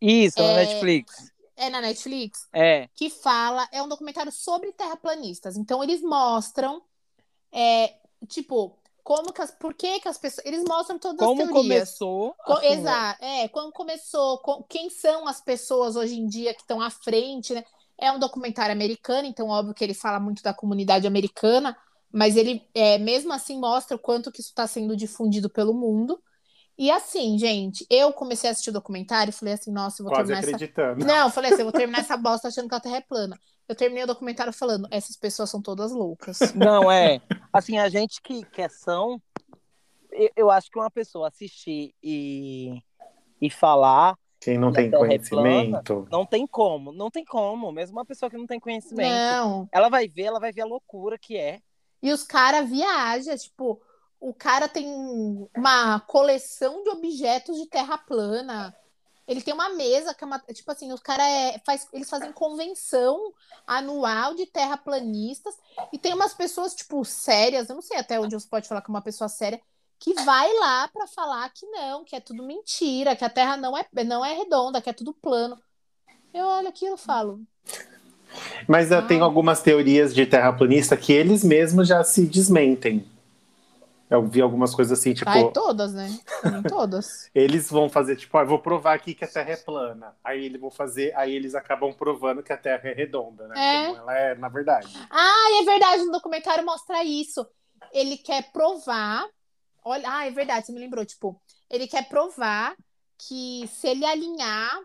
Isso, 0.00 0.38
na 0.38 0.50
É. 0.50 0.56
Netflix. 0.66 1.32
É 1.60 1.70
na 1.70 1.80
Netflix 1.80 2.48
É. 2.52 2.88
que 2.94 3.10
fala, 3.10 3.68
é 3.72 3.82
um 3.82 3.88
documentário 3.88 4.32
sobre 4.32 4.72
terraplanistas. 4.72 5.56
Então 5.56 5.82
eles 5.82 6.00
mostram, 6.02 6.82
é, 7.52 7.94
tipo, 8.28 8.76
como 9.02 9.32
que 9.32 9.42
as, 9.42 9.50
por 9.50 9.74
que 9.74 10.00
que 10.00 10.08
as 10.08 10.18
pessoas, 10.18 10.46
eles 10.46 10.64
mostram 10.64 10.98
todas 10.98 11.18
Como 11.18 11.42
as 11.42 11.48
teorias. 11.48 11.62
começou. 11.62 12.34
Co- 12.44 12.60
Exato, 12.62 13.24
é, 13.24 13.48
como 13.48 13.72
começou, 13.72 14.38
co- 14.38 14.62
quem 14.64 14.88
são 14.90 15.26
as 15.28 15.40
pessoas 15.40 15.96
hoje 15.96 16.18
em 16.18 16.26
dia 16.26 16.54
que 16.54 16.60
estão 16.60 16.80
à 16.80 16.90
frente, 16.90 17.54
né? 17.54 17.64
É 17.98 18.10
um 18.10 18.18
documentário 18.18 18.72
americano, 18.72 19.26
então 19.28 19.48
óbvio 19.48 19.74
que 19.74 19.84
ele 19.84 19.94
fala 19.94 20.18
muito 20.18 20.42
da 20.42 20.54
comunidade 20.54 21.06
americana, 21.06 21.76
mas 22.12 22.36
ele 22.36 22.66
é, 22.74 22.98
mesmo 22.98 23.32
assim 23.32 23.58
mostra 23.58 23.96
o 23.96 24.00
quanto 24.00 24.32
que 24.32 24.40
isso 24.40 24.50
está 24.50 24.66
sendo 24.66 24.96
difundido 24.96 25.50
pelo 25.50 25.74
mundo. 25.74 26.20
E 26.80 26.90
assim, 26.90 27.36
gente, 27.36 27.86
eu 27.90 28.10
comecei 28.10 28.48
a 28.48 28.52
assistir 28.52 28.70
o 28.70 28.72
documentário 28.72 29.28
e 29.28 29.34
falei 29.34 29.52
assim, 29.52 29.70
nossa, 29.70 30.00
eu 30.00 30.06
vou 30.06 30.14
Quase 30.14 30.28
terminar 30.28 30.38
essa 30.38 30.56
acreditando. 30.56 31.04
não, 31.04 31.26
eu 31.26 31.30
falei 31.30 31.52
assim, 31.52 31.60
eu 31.60 31.66
vou 31.66 31.72
terminar 31.78 31.98
essa 31.98 32.16
bosta 32.16 32.48
achando 32.48 32.70
que 32.70 32.74
a 32.74 32.80
Terra 32.80 32.96
é 32.96 33.00
plana. 33.02 33.38
Eu 33.68 33.74
terminei 33.74 34.04
o 34.04 34.06
documentário 34.06 34.50
falando, 34.50 34.88
essas 34.90 35.14
pessoas 35.14 35.50
são 35.50 35.60
todas 35.60 35.92
loucas. 35.92 36.38
Não, 36.56 36.90
é. 36.90 37.20
Assim, 37.52 37.76
a 37.76 37.90
gente 37.90 38.22
que, 38.22 38.46
que 38.46 38.62
é 38.62 38.68
são, 38.70 39.20
eu, 40.10 40.30
eu 40.34 40.50
acho 40.50 40.70
que 40.70 40.78
uma 40.78 40.90
pessoa 40.90 41.28
assistir 41.28 41.94
e, 42.02 42.82
e 43.42 43.50
falar, 43.50 44.16
Quem 44.40 44.56
não 44.56 44.72
tem 44.72 44.86
é 44.86 44.90
conhecimento. 44.90 46.08
não 46.10 46.24
tem 46.24 46.46
como. 46.46 46.92
Não 46.92 47.10
tem 47.10 47.26
como. 47.26 47.70
Mesmo 47.72 47.98
uma 47.98 48.06
pessoa 48.06 48.30
que 48.30 48.38
não 48.38 48.46
tem 48.46 48.58
conhecimento. 48.58 49.06
Não. 49.06 49.68
Ela 49.70 49.90
vai 49.90 50.08
ver, 50.08 50.22
ela 50.22 50.40
vai 50.40 50.50
ver 50.50 50.62
a 50.62 50.66
loucura 50.66 51.18
que 51.18 51.36
é. 51.36 51.60
E 52.02 52.10
os 52.10 52.22
caras 52.22 52.70
viajam, 52.70 53.36
tipo, 53.36 53.82
o 54.20 54.34
cara 54.34 54.68
tem 54.68 54.86
uma 55.56 55.98
coleção 56.00 56.82
de 56.84 56.90
objetos 56.90 57.56
de 57.56 57.66
terra 57.66 57.96
plana. 57.96 58.74
Ele 59.26 59.40
tem 59.40 59.54
uma 59.54 59.70
mesa 59.70 60.12
que 60.12 60.22
é 60.22 60.26
uma, 60.26 60.38
tipo 60.40 60.70
assim, 60.70 60.92
os 60.92 61.00
caras 61.00 61.26
é, 61.26 61.60
faz, 61.64 61.88
eles 61.92 62.10
fazem 62.10 62.32
convenção 62.32 63.32
anual 63.66 64.34
de 64.34 64.44
terraplanistas 64.44 65.56
e 65.92 65.98
tem 65.98 66.12
umas 66.12 66.34
pessoas 66.34 66.74
tipo 66.74 67.04
sérias, 67.04 67.68
eu 67.68 67.76
não 67.76 67.82
sei 67.82 67.98
até 67.98 68.18
onde 68.18 68.34
você 68.34 68.48
pode 68.48 68.68
falar 68.68 68.82
que 68.82 68.90
é 68.90 68.94
uma 68.94 69.02
pessoa 69.02 69.28
séria 69.28 69.60
que 70.00 70.14
vai 70.14 70.52
lá 70.54 70.88
para 70.88 71.06
falar 71.06 71.48
que 71.50 71.66
não, 71.66 72.04
que 72.04 72.16
é 72.16 72.20
tudo 72.20 72.42
mentira, 72.42 73.14
que 73.14 73.24
a 73.24 73.28
Terra 73.28 73.56
não 73.56 73.76
é 73.76 73.84
não 74.04 74.24
é 74.24 74.32
redonda, 74.32 74.80
que 74.80 74.88
é 74.88 74.94
tudo 74.94 75.12
plano. 75.12 75.60
Eu 76.32 76.46
olho 76.46 76.68
aquilo 76.68 76.94
e 76.94 76.98
falo. 76.98 77.40
Mas 78.66 78.90
ah. 78.90 79.02
tem 79.02 79.20
algumas 79.20 79.62
teorias 79.62 80.14
de 80.14 80.24
terraplanista 80.24 80.96
que 80.96 81.12
eles 81.12 81.44
mesmos 81.44 81.86
já 81.86 82.02
se 82.02 82.26
desmentem. 82.26 83.06
Eu 84.10 84.26
vi 84.26 84.40
algumas 84.40 84.74
coisas 84.74 84.98
assim, 84.98 85.14
tipo. 85.14 85.30
Ai, 85.30 85.52
todas, 85.52 85.94
né? 85.94 86.10
todas. 86.68 87.30
eles 87.34 87.70
vão 87.70 87.88
fazer, 87.88 88.16
tipo, 88.16 88.36
ah, 88.36 88.42
vou 88.42 88.58
provar 88.58 88.94
aqui 88.94 89.14
que 89.14 89.24
a 89.24 89.28
Terra 89.28 89.52
é 89.52 89.56
plana. 89.56 90.16
Aí 90.24 90.44
eles 90.44 90.60
vão 90.60 90.70
fazer, 90.70 91.14
aí 91.16 91.32
eles 91.32 91.54
acabam 91.54 91.92
provando 91.92 92.42
que 92.42 92.52
a 92.52 92.56
Terra 92.56 92.88
é 92.88 92.92
redonda, 92.92 93.46
né? 93.46 93.54
É. 93.56 93.86
Como 93.86 93.98
ela 93.98 94.18
é, 94.18 94.34
na 94.34 94.48
verdade. 94.48 94.92
Ah, 95.08 95.60
é 95.62 95.64
verdade, 95.64 96.04
no 96.04 96.10
documentário 96.10 96.66
mostra 96.66 97.04
isso. 97.04 97.46
Ele 97.92 98.16
quer 98.16 98.50
provar. 98.50 99.24
Olha, 99.84 100.04
ah, 100.10 100.26
é 100.26 100.30
verdade, 100.32 100.66
você 100.66 100.72
me 100.72 100.80
lembrou, 100.80 101.06
tipo, 101.06 101.40
ele 101.70 101.86
quer 101.86 102.08
provar 102.08 102.74
que 103.16 103.68
se 103.68 103.86
ele 103.86 104.04
alinhar 104.04 104.80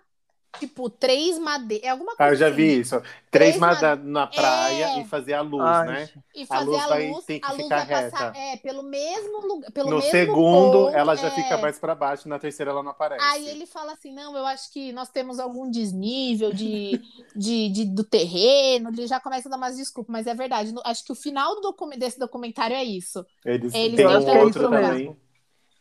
tipo, 0.60 0.90
três 0.90 1.38
madeiras. 1.38 1.86
É 1.86 1.90
alguma 1.90 2.16
coisa. 2.16 2.32
Ah, 2.32 2.34
eu 2.34 2.36
já 2.36 2.50
vi 2.50 2.72
assim. 2.72 2.82
isso. 2.82 3.02
Três, 3.32 3.56
três 3.56 3.58
madeiras 3.58 4.00
na 4.04 4.28
praia 4.28 4.86
é... 4.86 5.02
e 5.02 5.06
fazer 5.06 5.34
a 5.34 5.42
luz, 5.42 5.64
Ai. 5.64 5.88
né? 5.88 6.10
E 6.34 6.46
fazer 6.46 6.62
a 6.62 6.66
luz, 6.66 6.82
a 6.82 6.86
luz 6.86 6.90
vai, 6.90 7.22
tem 7.26 7.40
que 7.40 7.46
a 7.46 7.52
ficar 7.52 7.84
reta. 7.84 8.12
Passar, 8.12 8.36
é, 8.36 8.58
pelo 8.58 8.84
mesmo 8.84 9.48
lugar. 9.48 9.72
Pelo 9.72 9.90
no 9.90 9.96
mesmo 9.98 10.12
segundo, 10.12 10.86
ponto, 10.86 10.96
ela 10.96 11.16
já 11.16 11.28
é... 11.28 11.32
fica 11.32 11.58
mais 11.58 11.80
para 11.80 11.96
baixo, 11.96 12.30
na 12.30 12.40
terceira 12.40 12.72
ela 12.72 12.84
não 12.84 12.92
aparece. 12.92 13.24
Aí 13.24 13.48
ele 13.48 13.66
fala 13.66 13.94
assim: 13.94 14.14
não, 14.14 14.36
eu 14.36 14.46
acho 14.46 14.72
que 14.72 14.92
nós 14.92 15.10
temos 15.10 15.40
algum 15.40 15.70
desnível 15.70 16.54
de, 16.54 17.02
de, 17.36 17.70
de, 17.70 17.86
do 17.86 18.04
terreno. 18.04 18.90
Ele 18.90 19.08
já 19.08 19.20
começa 19.20 19.50
a 19.50 19.52
dar 19.52 19.58
umas 19.58 19.78
desculpas, 19.78 20.12
mas 20.12 20.28
é 20.28 20.34
verdade. 20.34 20.74
Acho 20.84 21.04
que 21.04 21.12
o 21.12 21.16
final 21.16 21.56
do 21.56 21.62
docu 21.62 21.90
desse 21.98 22.20
documentário 22.20 22.76
é 22.76 22.84
isso. 22.84 23.26
Eles, 23.46 23.74
Eles 23.74 23.96
tem 23.96 24.08
um 24.08 24.40
outro 24.40 24.70
também. 24.70 25.16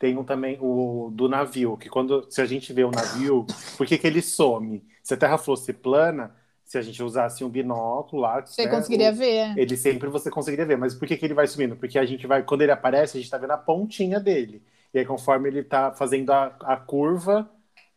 Tem 0.04 0.18
um 0.18 0.22
também, 0.22 0.58
o 0.60 1.08
do 1.14 1.30
navio, 1.30 1.78
que 1.78 1.88
quando 1.88 2.30
se 2.30 2.42
a 2.42 2.44
gente 2.44 2.74
vê 2.74 2.84
o 2.84 2.90
navio, 2.90 3.46
por 3.74 3.86
que, 3.86 3.96
que 3.96 4.06
ele 4.06 4.20
some? 4.20 4.84
Se 5.02 5.14
a 5.14 5.16
Terra 5.16 5.38
fosse 5.38 5.72
plana, 5.72 6.30
se 6.62 6.76
a 6.76 6.82
gente 6.82 7.02
usasse 7.02 7.42
um 7.42 7.48
binóculo 7.48 8.20
lá, 8.20 8.44
você 8.44 8.66
né, 8.66 8.70
conseguiria 8.70 9.10
o, 9.10 9.14
ver. 9.14 9.56
Ele 9.56 9.74
sempre 9.78 10.10
você 10.10 10.30
conseguiria 10.30 10.66
ver. 10.66 10.76
Mas 10.76 10.94
por 10.94 11.08
que, 11.08 11.16
que 11.16 11.24
ele 11.24 11.32
vai 11.32 11.46
sumindo? 11.46 11.74
Porque 11.74 11.98
a 11.98 12.04
gente 12.04 12.26
vai, 12.26 12.42
quando 12.42 12.60
ele 12.60 12.72
aparece, 12.72 13.16
a 13.16 13.18
gente 13.18 13.28
está 13.28 13.38
vendo 13.38 13.52
a 13.52 13.56
pontinha 13.56 14.20
dele. 14.20 14.62
E 14.92 14.98
aí, 14.98 15.06
conforme 15.06 15.48
ele 15.48 15.60
está 15.60 15.90
fazendo 15.90 16.30
a, 16.34 16.54
a 16.60 16.76
curva, 16.76 17.48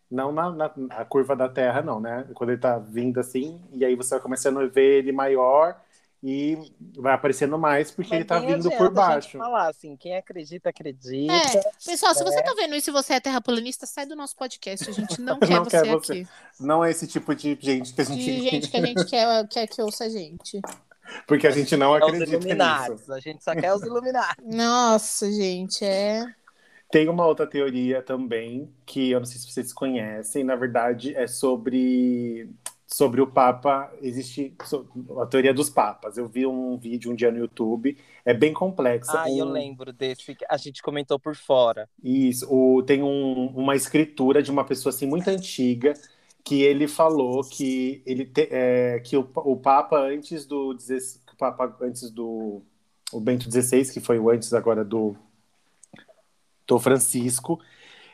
não 0.09 0.31
na, 0.31 0.49
na, 0.49 0.71
a 0.91 1.03
curva 1.03 1.35
da 1.35 1.49
Terra, 1.49 1.81
não, 1.81 1.99
né? 1.99 2.25
Quando 2.35 2.51
ele 2.51 2.57
está 2.57 2.79
vindo 2.79 3.19
assim, 3.19 3.59
e 3.73 3.83
aí 3.83 3.95
você 3.95 4.11
vai 4.11 4.21
começando 4.21 4.61
a 4.61 4.65
ver 4.65 4.99
ele 4.99 5.11
maior 5.11 5.75
e 6.23 6.57
vai 6.97 7.13
aparecendo 7.13 7.57
mais 7.59 7.91
porque 7.91 8.09
Mas 8.09 8.19
ele 8.19 8.25
tá 8.25 8.39
vindo 8.39 8.69
por 8.71 8.91
baixo. 8.91 9.37
falar 9.37 9.69
assim, 9.69 9.95
quem 9.95 10.15
acredita, 10.17 10.69
acredita. 10.69 11.33
É. 11.33 11.71
Pessoal, 11.85 12.15
se 12.15 12.23
você 12.23 12.39
é. 12.39 12.43
tá 12.43 12.53
vendo 12.55 12.75
isso 12.75 12.89
e 12.89 12.93
você 12.93 13.13
é 13.13 13.19
terraplanista, 13.19 13.85
sai 13.85 14.05
do 14.05 14.15
nosso 14.15 14.35
podcast. 14.35 14.89
A 14.89 14.93
gente 14.93 15.21
não 15.21 15.37
quer, 15.39 15.49
não 15.55 15.63
você, 15.63 15.69
quer 15.69 15.85
você 15.85 16.13
aqui. 16.13 16.27
Não 16.59 16.83
é 16.83 16.91
esse 16.91 17.07
tipo 17.07 17.35
de 17.35 17.57
gente 17.61 17.93
que 17.93 18.01
a 18.01 18.03
gente, 18.03 18.23
de 18.23 18.49
gente 18.49 18.69
que 18.69 18.77
a 18.77 18.85
gente 18.85 19.05
quer, 19.09 19.47
quer 19.47 19.67
que 19.67 19.81
ouça 19.81 20.05
a 20.05 20.09
gente. 20.09 20.59
Porque 21.25 21.47
a 21.47 21.51
gente 21.51 21.77
não 21.77 21.93
acredita 21.93 22.37
nisso. 22.37 23.13
A 23.13 23.19
gente 23.19 23.43
só 23.43 23.55
quer 23.55 23.73
os 23.73 23.83
iluminados. 23.83 24.35
Nossa, 24.43 25.31
gente, 25.31 25.85
é. 25.85 26.25
Tem 26.89 27.07
uma 27.09 27.25
outra 27.25 27.45
teoria 27.45 28.01
também 28.01 28.73
que 28.85 29.11
eu 29.11 29.19
não 29.19 29.25
sei 29.25 29.39
se 29.39 29.51
vocês 29.51 29.73
conhecem, 29.73 30.43
na 30.43 30.55
verdade 30.55 31.13
é 31.15 31.27
sobre 31.27 32.49
sobre 32.87 33.19
o 33.19 33.27
Papa, 33.27 33.91
existe 34.01 34.55
a 35.21 35.25
teoria 35.25 35.53
dos 35.53 35.69
papas. 35.69 36.17
Eu 36.17 36.25
vi 36.25 36.47
um 36.47 36.77
vídeo 36.77 37.11
um 37.11 37.15
dia 37.15 37.29
no 37.29 37.37
YouTube, 37.37 37.97
é 38.23 38.33
bem 38.33 38.53
complexa. 38.53 39.11
Ah, 39.19 39.25
um... 39.27 39.37
eu 39.37 39.45
lembro 39.45 39.91
desse, 39.91 40.37
a 40.49 40.55
gente 40.55 40.81
comentou 40.81 41.19
por 41.19 41.35
fora. 41.35 41.89
Isso, 42.01 42.47
o, 42.49 42.81
tem 42.81 43.03
um, 43.03 43.47
uma 43.47 43.75
escritura 43.75 44.41
de 44.41 44.49
uma 44.49 44.63
pessoa 44.63 44.93
assim 44.93 45.05
muito 45.05 45.29
antiga 45.29 45.93
que 46.45 46.61
ele 46.61 46.87
falou 46.87 47.43
que 47.43 48.01
ele 48.05 48.25
te, 48.25 48.47
é, 48.49 49.01
que 49.01 49.17
o, 49.17 49.29
o 49.35 49.57
Papa 49.57 49.99
antes 49.99 50.45
do 50.45 50.71
o 50.71 51.35
Papa 51.37 51.75
antes 51.81 52.09
do 52.09 52.61
o 53.11 53.19
Bento 53.19 53.51
XVI, 53.51 53.91
que 53.91 53.99
foi 53.99 54.17
o 54.17 54.29
antes 54.29 54.53
agora 54.53 54.85
do 54.85 55.13
do 56.65 56.79
Francisco, 56.79 57.59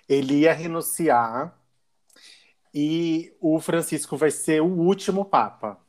ele 0.09 0.39
ia 0.41 0.53
renunciar 0.53 1.55
e 2.73 3.35
o 3.39 3.59
Francisco 3.59 4.17
vai 4.17 4.31
ser 4.31 4.61
o 4.61 4.67
último 4.67 5.25
Papa. 5.25 5.79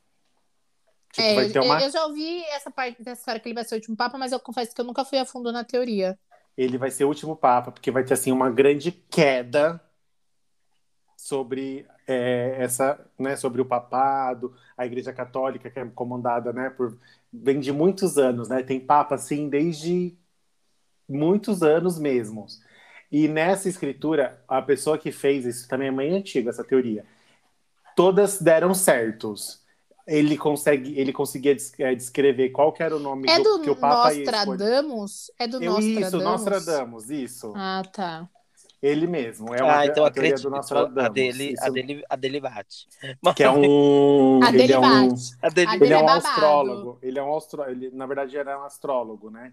Tipo, 1.13 1.29
é, 1.29 1.35
vai 1.35 1.49
ter 1.49 1.61
uma... 1.61 1.81
Eu 1.81 1.91
já 1.91 2.05
ouvi 2.07 2.43
essa 2.47 2.71
parte 2.71 3.03
dessa 3.03 3.21
história 3.21 3.41
que 3.41 3.49
ele 3.49 3.55
vai 3.55 3.65
ser 3.65 3.77
o 3.77 3.79
último 3.79 3.97
Papa, 3.97 4.19
mas 4.19 4.33
eu 4.33 4.41
confesso 4.41 4.75
que 4.75 4.81
eu 4.81 4.85
nunca 4.85 5.05
fui 5.05 5.19
a 5.19 5.25
fundo 5.25 5.53
na 5.53 5.65
teoria. 5.65 6.19
Ele 6.57 6.77
vai 6.77 6.91
ser 6.91 7.05
o 7.05 7.09
último 7.09 7.37
Papa, 7.37 7.73
porque 7.73 7.91
vai 7.91 8.05
ter 8.05 8.15
assim 8.15 8.33
uma 8.33 8.51
grande 8.51 8.93
queda 8.93 9.81
sobre 11.17 11.87
é, 12.07 12.57
essa, 12.59 13.01
né, 13.19 13.35
sobre 13.35 13.63
o 13.63 13.65
papado, 13.65 14.55
a 14.77 14.85
Igreja 14.85 15.13
Católica 15.13 15.71
que 15.71 15.79
é 15.79 15.87
comandada, 15.87 16.53
né, 16.53 16.69
por 16.69 16.99
vem 17.35 17.59
de 17.59 17.73
muitos 17.73 18.17
anos, 18.17 18.49
né? 18.49 18.63
Tem 18.63 18.79
papa 18.79 19.17
assim 19.17 19.49
desde 19.49 20.17
muitos 21.09 21.63
anos 21.63 21.99
mesmo. 21.99 22.47
E 23.15 23.29
nessa 23.29 23.69
escritura, 23.69 24.43
a 24.49 24.61
pessoa 24.61 24.99
que 24.99 25.13
fez 25.13 25.47
isso 25.47 25.69
também 25.69 25.87
é 25.87 25.93
bem 25.93 26.17
antiga, 26.17 26.51
essa 26.51 26.65
teoria. 26.65 27.05
Todas 27.95 28.43
deram 28.43 28.75
certos. 28.75 29.63
Ele 30.05 30.37
consegue, 30.37 30.99
ele 30.99 31.13
conseguia 31.13 31.57
é, 31.79 31.95
descrever 31.95 32.49
qual 32.49 32.75
era 32.77 32.97
o 32.97 32.99
nome 32.99 33.31
é 33.31 33.39
do, 33.39 33.59
do 33.59 33.63
que 33.63 33.71
o 33.71 33.77
Papa 33.77 34.13
Nostradamus? 34.13 35.31
É 35.39 35.47
do 35.47 35.63
Eu, 35.63 35.75
Nostradamus? 35.75 36.09
Isso, 36.09 36.19
Nostradamus, 36.19 37.11
isso. 37.11 37.53
Ah, 37.55 37.83
tá. 37.93 38.29
Ele 38.83 39.07
mesmo. 39.07 39.55
É 39.55 39.63
uma 39.63 39.79
ah, 39.79 39.87
então 39.87 40.05
a 40.05 40.11
teoria 40.11 40.35
do 40.35 40.51
Nostradamus. 40.51 41.05
A 41.05 41.09
dele, 41.09 41.55
a 41.61 41.71
dele, 41.71 42.05
a 42.11 42.17
dele 42.17 42.41
bate. 42.41 42.89
Que 43.37 43.45
é 43.45 43.51
um. 43.51 44.41
A 44.43 44.51
dele 44.51 44.73
é 44.73 44.79
um, 44.79 44.81
bate. 44.81 45.37
A 45.41 45.49
dele, 45.51 45.71
ele 45.81 45.93
é 45.93 45.99
um 45.99 46.09
astrólogo. 46.09 46.99
Ele 47.01 47.19
é 47.21 47.23
um 47.23 47.37
astrólogo. 47.37 47.77
Ele, 47.77 47.91
na 47.95 48.07
verdade, 48.07 48.37
era 48.37 48.59
um 48.59 48.65
astrólogo, 48.65 49.31
né? 49.31 49.53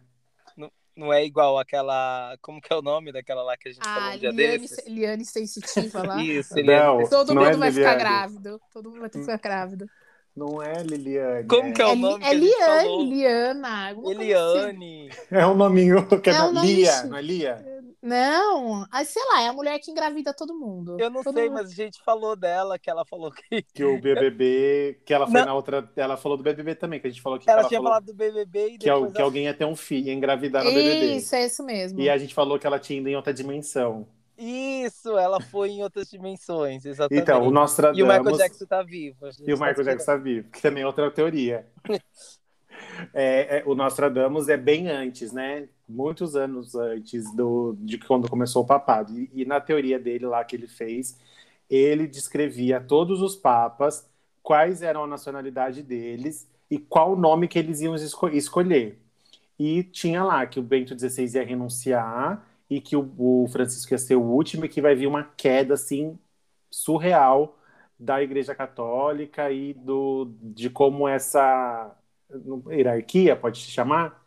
Não 0.95 1.11
é 1.11 1.25
igual 1.25 1.57
aquela. 1.57 2.37
Como 2.41 2.61
que 2.61 2.71
é 2.71 2.75
o 2.75 2.81
nome 2.81 3.11
daquela 3.11 3.43
lá 3.43 3.55
que 3.55 3.69
a 3.69 3.71
gente 3.71 3.83
ah, 3.85 3.95
falou 3.95 4.13
um 4.13 4.17
dia 4.17 4.31
Liane, 4.31 4.57
desses? 4.59 4.87
Liane 4.87 5.25
Sensitiva 5.25 6.05
lá. 6.05 6.21
Isso, 6.23 6.55
Não, 6.63 7.07
Todo 7.09 7.33
não 7.33 7.43
mundo 7.43 7.53
é 7.53 7.57
vai 7.57 7.69
Liliane. 7.69 7.73
ficar 7.73 7.95
grávido. 7.95 8.61
Todo 8.73 8.89
mundo 8.89 8.99
vai 8.99 9.09
ficar 9.09 9.37
grávido. 9.37 9.89
Não 10.35 10.61
é 10.61 10.81
Liliane. 10.83 11.47
Como 11.47 11.73
que 11.73 11.81
é 11.81 11.87
o 11.87 11.95
nome? 11.95 12.23
É, 12.23 12.29
é 12.29 12.33
Liane, 12.33 13.09
Liana. 13.09 13.95
Eliane. 14.05 15.09
Assim. 15.09 15.19
É 15.31 15.45
um 15.45 15.55
nominho 15.55 16.07
que 16.21 16.29
é, 16.29 16.33
é 16.33 16.43
um 16.43 16.61
Lia, 16.61 17.03
não 17.03 17.17
é 17.17 17.21
Lia? 17.21 17.70
Não, 18.01 18.83
ah, 18.91 19.05
sei 19.05 19.21
lá, 19.31 19.43
é 19.43 19.47
a 19.47 19.53
mulher 19.53 19.77
que 19.77 19.91
engravida 19.91 20.33
todo 20.33 20.57
mundo. 20.57 20.97
Eu 20.99 21.09
não 21.11 21.21
todo 21.21 21.35
sei, 21.35 21.49
mundo. 21.49 21.53
mas 21.53 21.71
a 21.71 21.73
gente 21.75 22.01
falou 22.03 22.35
dela, 22.35 22.79
que 22.79 22.89
ela 22.89 23.05
falou 23.05 23.31
que. 23.31 23.61
Que 23.73 23.83
o 23.83 24.01
BBB, 24.01 25.01
que 25.05 25.13
ela 25.13 25.27
foi 25.27 25.39
não. 25.39 25.45
na 25.45 25.53
outra. 25.53 25.89
Ela 25.95 26.17
falou 26.17 26.37
do 26.37 26.43
BBB 26.43 26.75
também, 26.75 26.99
que 26.99 27.07
a 27.07 27.09
gente 27.09 27.21
falou 27.21 27.37
que. 27.37 27.47
Ela, 27.47 27.61
ela 27.61 27.69
tinha 27.69 27.79
falou 27.79 27.91
falado 27.91 28.05
do 28.07 28.13
BBB 28.13 28.67
e 28.69 28.77
que, 28.79 28.89
ela... 28.89 29.11
que 29.11 29.21
alguém 29.21 29.43
ia 29.43 29.53
ter 29.53 29.65
um 29.65 29.75
filho, 29.75 30.07
ia 30.07 30.13
engravidar 30.13 30.63
no 30.63 30.71
isso, 30.71 30.79
BBB. 30.79 31.15
Isso, 31.15 31.35
é 31.35 31.45
isso 31.45 31.63
mesmo. 31.63 31.99
E 31.99 32.09
a 32.09 32.17
gente 32.17 32.33
falou 32.33 32.57
que 32.57 32.65
ela 32.65 32.79
tinha 32.79 32.99
ido 32.99 33.07
em 33.07 33.15
outra 33.15 33.33
dimensão. 33.33 34.07
Isso, 34.43 35.19
ela 35.19 35.39
foi 35.39 35.69
em 35.69 35.83
outras 35.83 36.09
dimensões, 36.09 36.83
exatamente. 36.83 37.21
Então, 37.21 37.43
o 37.43 37.51
Nostradamus... 37.51 37.99
E 37.99 38.01
o 38.01 38.07
Michael 38.07 38.37
Jackson 38.37 38.65
tá 38.65 38.81
vivo. 38.81 39.17
E 39.45 39.53
o 39.53 39.57
Michael 39.57 39.75
tá 39.75 39.83
Jackson 39.83 40.05
tá 40.05 40.17
vivo, 40.17 40.49
que 40.49 40.59
também 40.59 40.81
é 40.81 40.87
outra 40.87 41.11
teoria. 41.11 41.67
é, 43.13 43.59
é, 43.59 43.63
o 43.67 43.75
Nostradamus 43.75 44.49
é 44.49 44.57
bem 44.57 44.89
antes, 44.89 45.31
né? 45.31 45.67
Muitos 45.91 46.35
anos 46.35 46.75
antes 46.75 47.33
do, 47.35 47.75
de 47.79 47.97
quando 47.97 48.29
começou 48.29 48.63
o 48.63 48.65
papado. 48.67 49.17
E, 49.17 49.29
e, 49.33 49.45
na 49.45 49.59
teoria 49.59 49.99
dele 49.99 50.25
lá 50.25 50.43
que 50.43 50.55
ele 50.55 50.67
fez, 50.67 51.19
ele 51.69 52.07
descrevia 52.07 52.79
todos 52.81 53.21
os 53.21 53.35
papas, 53.35 54.09
quais 54.41 54.81
eram 54.81 55.03
a 55.03 55.07
nacionalidade 55.07 55.83
deles 55.83 56.47
e 56.69 56.77
qual 56.79 57.15
nome 57.15 57.47
que 57.47 57.59
eles 57.59 57.81
iam 57.81 57.95
esco 57.95 58.29
escolher. 58.29 58.99
E 59.59 59.83
tinha 59.83 60.23
lá 60.23 60.45
que 60.47 60.59
o 60.59 60.63
Bento 60.63 60.97
XVI 60.97 61.35
ia 61.35 61.45
renunciar 61.45 62.45
e 62.69 62.81
que 62.81 62.95
o, 62.95 63.13
o 63.17 63.47
Francisco 63.49 63.93
ia 63.93 63.97
ser 63.97 64.15
o 64.15 64.21
último 64.21 64.65
e 64.65 64.69
que 64.69 64.81
vai 64.81 64.95
vir 64.95 65.07
uma 65.07 65.23
queda 65.23 65.73
assim 65.75 66.17
surreal 66.69 67.57
da 67.99 68.23
Igreja 68.23 68.55
Católica 68.55 69.51
e 69.51 69.73
do, 69.73 70.33
de 70.41 70.69
como 70.69 71.07
essa 71.07 71.95
hierarquia, 72.69 73.35
pode 73.35 73.59
se 73.59 73.69
chamar? 73.71 74.20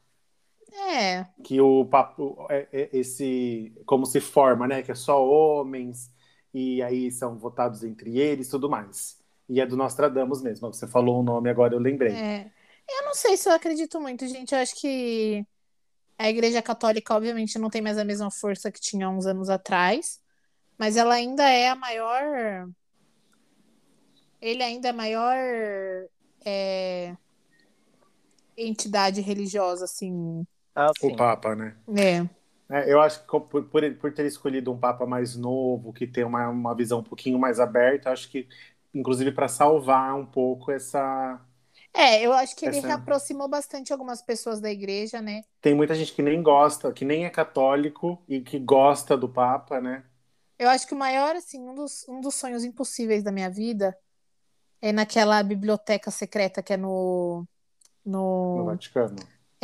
É. 0.74 1.26
Que 1.42 1.60
o 1.60 1.84
papo, 1.84 2.46
é, 2.50 2.68
é, 2.72 2.88
esse, 2.92 3.72
como 3.86 4.04
se 4.04 4.20
forma, 4.20 4.66
né? 4.66 4.82
Que 4.82 4.92
é 4.92 4.94
só 4.94 5.24
homens, 5.24 6.12
e 6.52 6.82
aí 6.82 7.10
são 7.10 7.38
votados 7.38 7.82
entre 7.84 8.18
eles 8.18 8.48
tudo 8.48 8.68
mais. 8.68 9.18
E 9.48 9.60
é 9.60 9.66
do 9.66 9.76
Nostradamus 9.76 10.42
mesmo. 10.42 10.72
Você 10.72 10.86
falou 10.86 11.20
o 11.20 11.22
nome, 11.22 11.50
agora 11.50 11.74
eu 11.74 11.80
lembrei. 11.80 12.12
É. 12.12 12.50
Eu 12.88 13.04
não 13.04 13.14
sei 13.14 13.36
se 13.36 13.48
eu 13.48 13.52
acredito 13.52 14.00
muito, 14.00 14.26
gente. 14.26 14.54
Eu 14.54 14.60
acho 14.60 14.74
que 14.80 15.46
a 16.18 16.28
Igreja 16.28 16.62
Católica, 16.62 17.14
obviamente, 17.14 17.58
não 17.58 17.70
tem 17.70 17.82
mais 17.82 17.98
a 17.98 18.04
mesma 18.04 18.30
força 18.30 18.70
que 18.70 18.80
tinha 18.80 19.08
uns 19.08 19.26
anos 19.26 19.48
atrás. 19.48 20.20
Mas 20.78 20.96
ela 20.96 21.14
ainda 21.14 21.48
é 21.48 21.68
a 21.68 21.74
maior. 21.74 22.68
Ele 24.40 24.62
ainda 24.62 24.88
é 24.88 24.90
a 24.90 24.94
maior 24.94 25.36
é, 26.44 27.16
entidade 28.56 29.20
religiosa, 29.20 29.84
assim. 29.84 30.46
Ah, 30.74 30.90
O. 31.02 31.10
Papa, 31.16 31.54
né? 31.54 31.76
É. 31.98 32.26
É, 32.68 32.90
eu 32.92 33.00
acho 33.00 33.20
que 33.22 33.26
por, 33.26 33.64
por 34.00 34.12
ter 34.14 34.26
escolhido 34.26 34.72
um 34.72 34.78
Papa 34.78 35.06
mais 35.06 35.36
novo, 35.36 35.92
que 35.92 36.06
tem 36.06 36.24
uma, 36.24 36.48
uma 36.48 36.74
visão 36.74 37.00
um 37.00 37.02
pouquinho 37.04 37.38
mais 37.38 37.60
aberta, 37.60 38.10
acho 38.10 38.30
que, 38.30 38.48
inclusive, 38.94 39.32
para 39.32 39.48
salvar 39.48 40.14
um 40.16 40.26
pouco 40.26 40.72
essa. 40.72 41.40
É, 41.92 42.20
eu 42.24 42.32
acho 42.32 42.54
que 42.56 42.64
ele 42.66 42.78
Essa- 42.78 42.88
reaproximou 42.88 43.48
bastante 43.48 43.92
algumas 43.92 44.20
pessoas 44.22 44.60
da 44.60 44.70
igreja, 44.70 45.20
né? 45.20 45.42
Tem 45.60 45.74
muita 45.74 45.96
gente 45.96 46.12
que 46.12 46.22
nem 46.22 46.40
gosta, 46.40 46.92
que 46.92 47.04
nem 47.04 47.24
é 47.24 47.30
católico 47.30 48.22
e 48.28 48.40
que 48.40 48.56
gosta 48.56 49.16
do 49.16 49.28
Papa, 49.28 49.80
né? 49.80 50.04
Eu 50.58 50.68
acho 50.70 50.86
que 50.86 50.94
o 50.94 50.96
maior, 50.96 51.34
assim, 51.36 51.60
um 51.60 51.74
dos, 51.74 52.06
um 52.08 52.20
dos 52.20 52.34
sonhos 52.36 52.64
impossíveis 52.64 53.22
da 53.22 53.32
minha 53.32 53.50
vida 53.50 53.96
é 54.82 54.92
naquela 54.92 55.42
biblioteca 55.42 56.10
secreta 56.10 56.62
que 56.62 56.72
é 56.74 56.76
no. 56.76 57.46
No 58.54 58.64
no... 58.64 58.64
Vaticano. 58.64 59.16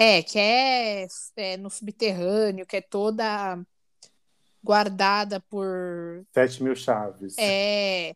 É, 0.02 0.22
que 0.22 0.38
é, 0.38 1.06
é 1.36 1.56
no 1.58 1.68
subterrâneo, 1.68 2.64
que 2.64 2.78
é 2.78 2.80
toda 2.80 3.60
guardada 4.64 5.40
por. 5.40 6.24
Sete 6.32 6.62
mil 6.62 6.74
chaves. 6.74 7.36
É, 7.38 8.14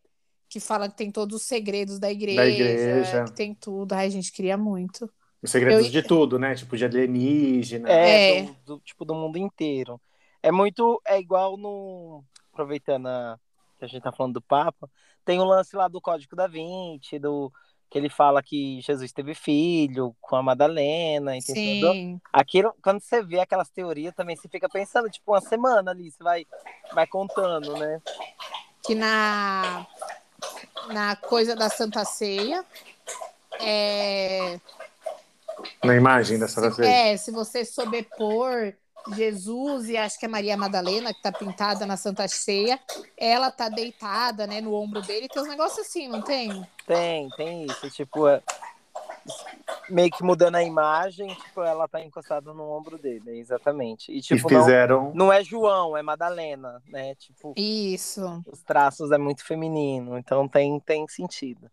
que 0.49 0.61
fala 0.61 0.89
que 0.89 0.97
tem 0.97 1.11
todos 1.11 1.37
os 1.43 1.47
segredos 1.47 1.99
da 1.99 2.11
igreja, 2.11 2.41
Da 2.41 2.49
igreja. 2.49 3.25
que 3.25 3.33
tem 3.33 3.55
tudo. 3.55 3.93
Ai, 3.93 4.07
a 4.07 4.11
gente 4.11 4.33
queria 4.33 4.57
muito. 4.57 5.11
Os 5.43 5.51
segredos 5.51 5.87
Eu- 5.87 5.93
de 5.93 6.03
tudo, 6.03 6.39
né? 6.39 6.55
Tipo, 6.55 6.75
de 6.75 6.87
alienígena. 6.87 7.91
É, 7.91 8.39
É. 8.39 8.43
Do, 8.43 8.77
do- 8.77 8.81
tipo, 8.81 9.05
do 9.05 9.15
mundo 9.15 9.37
inteiro. 9.37 10.01
É 10.43 10.51
muito. 10.51 11.03
É 11.07 11.19
igual 11.21 11.57
no. 11.59 12.25
Aproveitando 12.53 13.09
a, 13.09 13.39
que 13.79 13.85
a 13.85 13.89
gente 13.89 14.03
tá 14.03 14.13
falando 14.13 14.35
do 14.35 14.41
Papa, 14.43 14.89
tem 15.25 15.39
o 15.41 15.45
lance 15.45 15.75
lá 15.77 15.87
do 15.89 16.01
Código 16.01 16.35
da 16.35 16.47
Vinci, 16.47 17.19
do. 17.19 17.53
Que 17.95 17.99
ele 18.01 18.09
fala 18.09 18.43
que 18.43 18.81
Jesus 18.81 19.13
teve 19.13 19.37
filho 19.37 20.17
com 20.21 20.35
a 20.35 20.43
Madalena, 20.43 21.37
entendeu? 21.37 21.93
Sim. 21.93 22.21
Aquilo, 22.33 22.75
quando 22.83 23.01
você 23.01 23.23
vê 23.23 23.39
aquelas 23.39 23.71
teorias 23.71 24.13
também, 24.13 24.35
você 24.35 24.49
fica 24.49 24.69
pensando, 24.69 25.09
tipo, 25.09 25.31
uma 25.31 25.41
semana 25.41 25.93
ali, 25.93 26.11
você 26.11 26.21
vai, 26.21 26.45
vai 26.93 27.07
contando, 27.07 27.77
né? 27.77 28.03
que 28.85 28.97
na 28.97 29.87
na 30.89 31.15
coisa 31.15 31.55
da 31.55 31.69
Santa 31.71 32.05
Ceia 32.05 32.65
é, 33.61 34.59
Na 35.85 35.95
imagem 35.95 36.37
dessa 36.37 36.61
se, 36.61 36.77
vez. 36.77 36.89
é 36.89 37.17
se 37.17 37.31
você 37.31 37.65
sobrepor 37.65 38.75
Jesus 39.13 39.89
e 39.89 39.97
acho 39.97 40.19
que 40.19 40.25
é 40.25 40.29
Maria 40.29 40.57
Madalena 40.57 41.13
que 41.13 41.21
tá 41.21 41.31
pintada 41.31 41.85
na 41.87 41.97
Santa 41.97 42.27
Ceia, 42.29 42.79
ela 43.17 43.51
tá 43.51 43.69
deitada, 43.69 44.47
né, 44.47 44.61
no 44.61 44.75
ombro 44.75 45.03
dele, 45.03 45.29
tem 45.29 45.43
uns 45.43 45.49
negócios 45.49 45.87
assim, 45.87 46.09
não 46.09 46.23
tem? 46.23 46.67
Tem, 46.87 47.29
tem 47.31 47.67
isso, 47.67 47.91
tipo, 47.91 48.27
é, 48.27 48.43
meio 49.89 50.11
que 50.11 50.23
mudando 50.23 50.57
a 50.57 50.63
imagem, 50.63 51.35
tipo, 51.35 51.63
ela 51.63 51.87
tá 51.89 52.01
encostada 52.03 52.53
no 52.53 52.71
ombro 52.71 52.99
dele, 52.99 53.39
exatamente. 53.39 54.13
E 54.13 54.19
E 54.19 54.23
tipo, 54.23 54.51
não, 54.51 54.61
fizeram. 54.61 55.13
não 55.15 55.33
é 55.33 55.43
João, 55.43 55.97
é 55.97 56.03
Madalena, 56.03 56.83
né? 56.89 57.15
Tipo, 57.17 57.53
Isso. 57.57 58.43
os 58.47 58.63
traços 58.63 59.11
é 59.11 59.19
muito 59.19 59.45
feminino, 59.45 60.17
então 60.19 60.49
tem, 60.49 60.79
tem 60.81 61.07
sentido. 61.09 61.71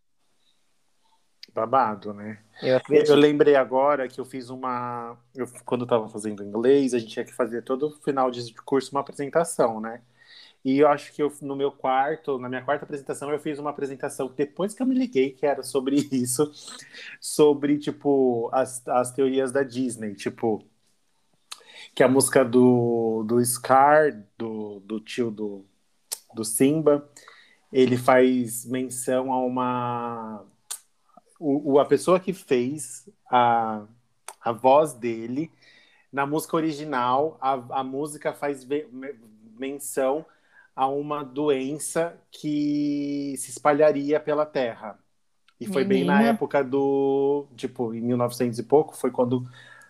Babado, 1.53 2.13
né? 2.13 2.39
Eu 2.61 2.79
Eu 3.07 3.15
lembrei 3.15 3.55
agora 3.55 4.07
que 4.07 4.19
eu 4.19 4.25
fiz 4.25 4.49
uma. 4.49 5.17
Eu, 5.35 5.47
quando 5.65 5.81
eu 5.81 5.85
estava 5.85 6.07
fazendo 6.09 6.43
inglês, 6.43 6.93
a 6.93 6.99
gente 6.99 7.11
tinha 7.11 7.25
que 7.25 7.33
fazer 7.33 7.63
todo 7.63 7.91
final 8.03 8.31
de 8.31 8.53
curso 8.63 8.91
uma 8.91 9.01
apresentação, 9.01 9.79
né? 9.79 10.01
E 10.63 10.77
eu 10.79 10.87
acho 10.87 11.11
que 11.13 11.21
eu, 11.23 11.33
no 11.41 11.55
meu 11.55 11.71
quarto, 11.71 12.37
na 12.37 12.47
minha 12.47 12.63
quarta 12.63 12.85
apresentação, 12.85 13.31
eu 13.31 13.39
fiz 13.39 13.57
uma 13.57 13.71
apresentação 13.71 14.31
depois 14.35 14.73
que 14.73 14.81
eu 14.81 14.85
me 14.85 14.95
liguei, 14.95 15.31
que 15.31 15.45
era 15.45 15.63
sobre 15.63 15.95
isso, 16.11 16.51
sobre, 17.19 17.77
tipo, 17.79 18.49
as, 18.53 18.87
as 18.87 19.11
teorias 19.11 19.51
da 19.51 19.63
Disney, 19.63 20.13
tipo, 20.13 20.63
que 21.95 22.03
a 22.03 22.07
música 22.07 22.43
do, 22.45 23.23
do 23.27 23.43
Scar, 23.43 24.23
do, 24.37 24.79
do 24.81 24.99
tio 24.99 25.31
do, 25.31 25.65
do 26.33 26.43
Simba, 26.45 27.09
ele 27.71 27.97
faz 27.97 28.65
menção 28.65 29.31
a 29.33 29.39
uma 29.45 30.45
o, 31.41 31.73
o- 31.75 31.79
a 31.79 31.85
pessoa 31.85 32.19
que 32.19 32.33
fez 32.33 33.09
a, 33.29 33.85
a 34.41 34.51
voz 34.51 34.93
dele, 34.93 35.51
na 36.11 36.25
música 36.25 36.55
original, 36.57 37.37
a, 37.41 37.53
a 37.81 37.83
música 37.83 38.33
faz 38.33 38.63
ve- 38.63 38.87
me- 38.91 39.15
menção 39.57 40.25
a 40.75 40.87
uma 40.87 41.23
doença 41.23 42.17
que 42.31 43.35
se 43.37 43.51
espalharia 43.51 44.19
pela 44.19 44.45
Terra. 44.45 44.99
E 45.59 45.67
foi 45.67 45.85
bem 45.85 46.03
na 46.05 46.21
Menina. 46.21 46.23
época 46.23 46.63
do, 46.63 47.47
tipo, 47.55 47.93
em 47.93 48.01
1900 48.01 48.59
e 48.59 48.63
pouco, 48.63 48.95
foi 48.95 49.11
quando 49.11 49.47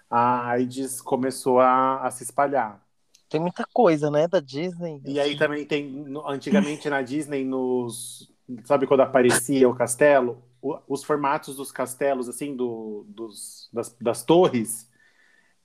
a 0.09 0.47
AIDS 0.49 1.01
começou 1.01 1.59
a, 1.61 2.05
a 2.07 2.11
se 2.11 2.23
espalhar. 2.23 2.81
Tem 3.29 3.39
muita 3.41 3.65
coisa, 3.73 4.11
né, 4.11 4.27
da 4.27 4.39
Disney. 4.39 5.01
E 5.03 5.19
aí 5.19 5.35
também 5.35 5.65
tem, 5.65 6.05
antigamente 6.25 6.89
na 6.89 7.01
Disney, 7.01 7.43
nos. 7.43 8.31
Sabe 8.65 8.85
quando 8.87 9.01
aparecia 9.01 9.67
o 9.69 9.75
castelo? 9.75 10.43
Os 10.61 11.03
formatos 11.03 11.55
dos 11.55 11.71
castelos, 11.71 12.29
assim, 12.29 12.55
do, 12.55 13.05
dos, 13.07 13.69
das, 13.73 13.95
das 13.99 14.23
torres, 14.23 14.89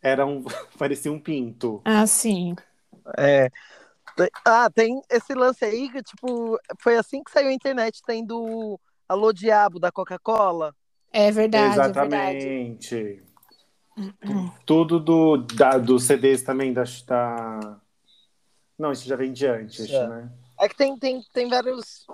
eram. 0.01 0.43
parecia 0.79 1.13
um 1.13 1.21
pinto. 1.21 1.83
Ah, 1.85 2.07
sim. 2.07 2.55
É. 3.19 3.51
Ah, 4.45 4.71
tem 4.71 5.03
esse 5.11 5.35
lance 5.35 5.65
aí 5.65 5.91
que, 5.91 6.03
tipo, 6.03 6.59
foi 6.79 6.97
assim 6.97 7.23
que 7.23 7.31
saiu 7.31 7.49
a 7.49 7.53
internet, 7.53 8.01
tem 8.03 8.25
do 8.25 8.81
Alô 9.09 9.33
Diabo 9.33 9.79
da 9.79 9.93
Coca-Cola. 9.93 10.75
É 11.13 11.31
verdade, 11.31 11.79
é 11.79 11.83
verdade. 11.83 12.37
Exatamente. 12.37 13.23
Tudo 14.65 15.01
do, 15.01 15.37
da, 15.39 15.79
dos 15.79 16.05
CDs 16.05 16.43
também 16.43 16.73
da, 16.73 16.85
da. 17.07 17.81
Não, 18.79 18.93
isso 18.93 19.07
já 19.07 19.17
vem 19.17 19.33
de 19.33 19.47
antes, 19.47 19.91
É. 19.91 20.07
né? 20.07 20.31
É 20.59 20.69
que 20.69 20.77
tem, 20.77 20.99
tem, 20.99 21.23
tem 21.33 21.49
vários. 21.49 22.07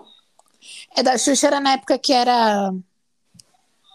É 0.96 1.02
da 1.02 1.16
Xuxa 1.18 1.46
era 1.46 1.60
na 1.60 1.72
época 1.72 1.98
que 1.98 2.12
era 2.12 2.72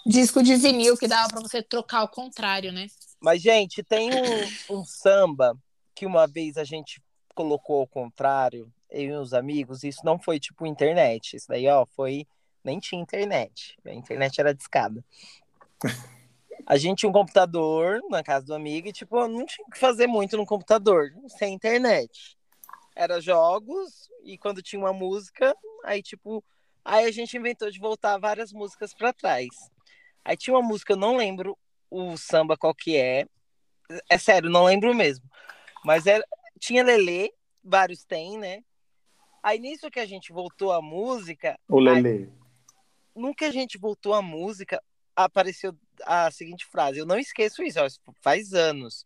disco 0.06 0.42
de 0.42 0.56
vinil 0.56 0.98
que 0.98 1.08
dava 1.08 1.28
pra 1.28 1.42
você 1.42 1.62
trocar 1.62 2.00
ao 2.00 2.08
contrário, 2.08 2.72
né? 2.72 2.88
Mas, 3.20 3.42
gente, 3.42 3.84
tem 3.84 4.10
um, 4.12 4.78
um 4.78 4.86
samba 4.86 5.58
que 5.94 6.06
uma 6.06 6.28
vez 6.28 6.58
a 6.58 6.64
gente 6.64 7.02
colocou 7.34 7.82
ao 7.82 7.88
contrário, 7.88 8.72
eu 8.90 9.02
e 9.02 9.14
os 9.14 9.34
amigos, 9.34 9.84
isso 9.84 10.02
não 10.04 10.18
foi 10.18 10.40
tipo 10.40 10.66
internet. 10.66 11.36
Isso 11.36 11.48
daí, 11.48 11.68
ó, 11.68 11.86
foi. 11.86 12.26
Nem 12.64 12.80
tinha 12.80 13.02
internet. 13.02 13.78
A 13.86 13.94
internet 13.94 14.40
era 14.40 14.54
discada. 14.54 15.04
A 16.66 16.78
gente 16.78 17.00
tinha 17.00 17.10
um 17.10 17.14
computador 17.14 18.02
na 18.10 18.22
casa 18.22 18.46
do 18.46 18.54
amigo 18.54 18.90
e, 18.90 18.94
tipo, 18.94 19.16
não 19.28 19.46
tinha 19.46 19.66
que 19.72 19.78
fazer 19.78 20.06
muito 20.06 20.36
no 20.36 20.46
computador, 20.46 21.14
sem 21.38 21.54
internet. 21.54 22.38
Era 22.94 23.22
jogos 23.22 24.10
e 24.24 24.38
quando 24.38 24.62
tinha 24.62 24.80
uma 24.80 24.92
música, 24.92 25.56
aí, 25.86 26.02
tipo, 26.02 26.44
aí 26.88 27.06
a 27.06 27.12
gente 27.12 27.36
inventou 27.36 27.70
de 27.70 27.80
voltar 27.80 28.18
várias 28.18 28.54
músicas 28.54 28.94
pra 28.94 29.12
trás. 29.12 29.50
Aí 30.24 30.38
tinha 30.38 30.56
uma 30.56 30.66
música, 30.66 30.94
eu 30.94 30.98
não 30.98 31.18
lembro 31.18 31.58
o 31.92 32.16
samba 32.16 32.56
qual 32.58 32.74
que 32.74 32.96
é. 32.96 33.26
É 34.10 34.18
sério, 34.18 34.50
não 34.50 34.64
lembro 34.64 34.96
mesmo. 34.96 35.30
Mas 35.84 36.08
era, 36.08 36.26
tinha 36.60 36.84
Lelê, 36.84 37.32
vários 37.64 38.06
tem, 38.06 38.38
né? 38.38 38.64
Aí 39.44 39.60
nisso 39.60 39.92
que 39.92 40.00
a 40.00 40.06
gente 40.06 40.32
voltou 40.32 40.72
a 40.72 40.82
música, 40.82 41.60
O 41.68 41.80
Lelê. 41.80 42.30
nunca 43.14 43.48
a 43.48 43.52
gente 43.52 43.78
voltou 43.78 44.14
a 44.14 44.22
música, 44.22 44.82
apareceu 45.16 45.78
a 46.06 46.32
seguinte 46.32 46.66
frase. 46.66 47.00
Eu 47.00 47.06
não 47.06 47.20
esqueço 47.20 47.64
isso, 47.64 47.80
ó, 47.82 47.88
faz 48.22 48.54
anos. 48.54 49.06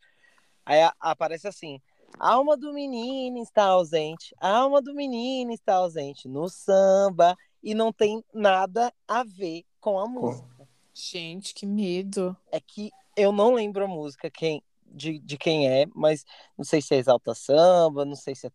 Aí 0.64 0.78
aparece 1.00 1.48
assim: 1.48 1.80
a 2.18 2.32
alma 2.34 2.56
do 2.56 2.72
menino 2.72 3.38
está 3.42 3.64
ausente, 3.64 4.34
a 4.40 4.48
alma 4.48 4.80
do 4.80 4.94
menino 4.94 5.52
está 5.52 5.74
ausente 5.74 6.28
no 6.28 6.48
samba 6.48 7.36
e 7.62 7.74
não 7.74 7.92
tem 7.92 8.24
nada 8.34 8.92
a 9.06 9.22
ver 9.22 9.64
com 9.80 9.98
a 9.98 10.06
música. 10.06 10.68
Gente, 10.94 11.54
que 11.54 11.64
medo. 11.64 12.36
É 12.50 12.60
que 12.60 12.90
eu 13.16 13.32
não 13.32 13.54
lembro 13.54 13.84
a 13.84 13.88
música 13.88 14.30
quem, 14.30 14.62
de, 14.86 15.18
de 15.18 15.38
quem 15.38 15.68
é, 15.68 15.86
mas 15.94 16.24
não 16.56 16.64
sei 16.64 16.82
se 16.82 16.94
é 16.94 16.98
Exalta 16.98 17.34
Samba, 17.34 18.04
não 18.04 18.16
sei 18.16 18.34
se 18.34 18.46
é 18.46 18.50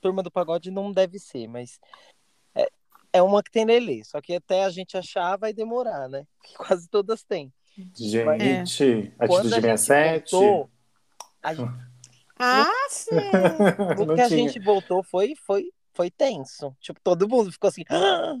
Turma 0.00 0.22
do 0.22 0.30
Pagode, 0.30 0.70
não 0.70 0.90
deve 0.92 1.18
ser, 1.18 1.46
mas 1.46 1.78
é, 2.54 2.70
é 3.12 3.22
uma 3.22 3.42
que 3.42 3.50
tem 3.50 3.64
Lelê, 3.64 4.02
só 4.04 4.20
que 4.20 4.34
até 4.34 4.64
a 4.64 4.70
gente 4.70 4.96
achar 4.96 5.36
vai 5.36 5.52
demorar, 5.52 6.08
né? 6.08 6.26
Que 6.42 6.54
quase 6.54 6.88
todas 6.88 7.22
têm. 7.22 7.52
Gente, 7.94 9.12
Quando 9.26 9.46
Atitude 9.46 9.54
a 9.54 9.60
gente 9.60 9.80
67. 9.80 10.30
voltou, 10.32 10.70
a 11.42 11.54
gente, 11.54 11.72
Ah, 12.38 12.86
sim. 12.88 13.14
Não 14.06 14.14
que 14.14 14.20
a 14.20 14.28
gente 14.28 14.58
voltou 14.58 15.02
foi, 15.02 15.34
foi, 15.36 15.70
foi 15.92 16.10
tenso. 16.10 16.74
Tipo, 16.80 17.00
todo 17.02 17.28
mundo 17.28 17.50
ficou 17.52 17.68
assim. 17.68 17.84
"Ah!" 17.90 18.36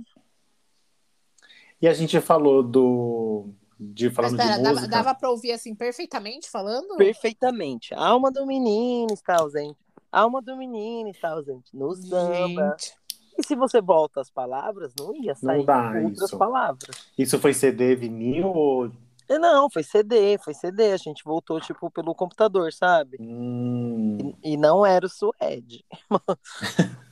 E 1.80 1.88
a 1.88 1.92
gente 1.94 2.20
falou 2.20 2.62
do. 2.62 3.48
De, 3.82 4.06
Mas 4.08 4.14
falando 4.14 4.36
pera, 4.36 4.56
de 4.56 4.62
dava, 4.62 4.74
música. 4.74 4.88
dava 4.88 5.14
pra 5.14 5.30
ouvir 5.30 5.52
assim 5.52 5.74
perfeitamente 5.74 6.50
falando? 6.50 6.96
perfeitamente. 6.96 7.94
A 7.94 8.06
alma 8.08 8.30
do 8.30 8.46
menino 8.46 9.14
está 9.14 9.40
ausente. 9.40 9.78
A 10.12 10.20
alma 10.20 10.42
do 10.42 10.54
menino 10.56 11.08
está 11.08 11.30
ausente. 11.30 11.74
No 11.74 11.94
samba. 11.94 12.76
Gente. 12.78 12.94
E 13.38 13.42
se 13.42 13.54
você 13.56 13.80
volta 13.80 14.20
as 14.20 14.28
palavras, 14.28 14.92
não 14.98 15.14
ia 15.16 15.34
sair 15.34 15.58
Não 15.58 15.64
dá 15.64 15.92
outras 16.04 16.28
isso. 16.28 16.36
palavras. 16.36 17.10
Isso 17.16 17.38
foi 17.38 17.54
CD 17.54 17.96
vinil 17.96 18.48
ou. 18.48 18.92
E 19.26 19.38
Não, 19.38 19.70
foi 19.70 19.82
CD, 19.82 20.36
foi 20.44 20.52
CD. 20.52 20.92
A 20.92 20.96
gente 20.98 21.24
voltou, 21.24 21.58
tipo, 21.60 21.90
pelo 21.90 22.14
computador, 22.14 22.70
sabe? 22.74 23.16
Hum, 23.18 24.34
E, 24.44 24.52
e 24.52 24.56
não 24.58 24.84
era 24.84 25.06
o 25.06 25.08
Suede. 25.08 25.84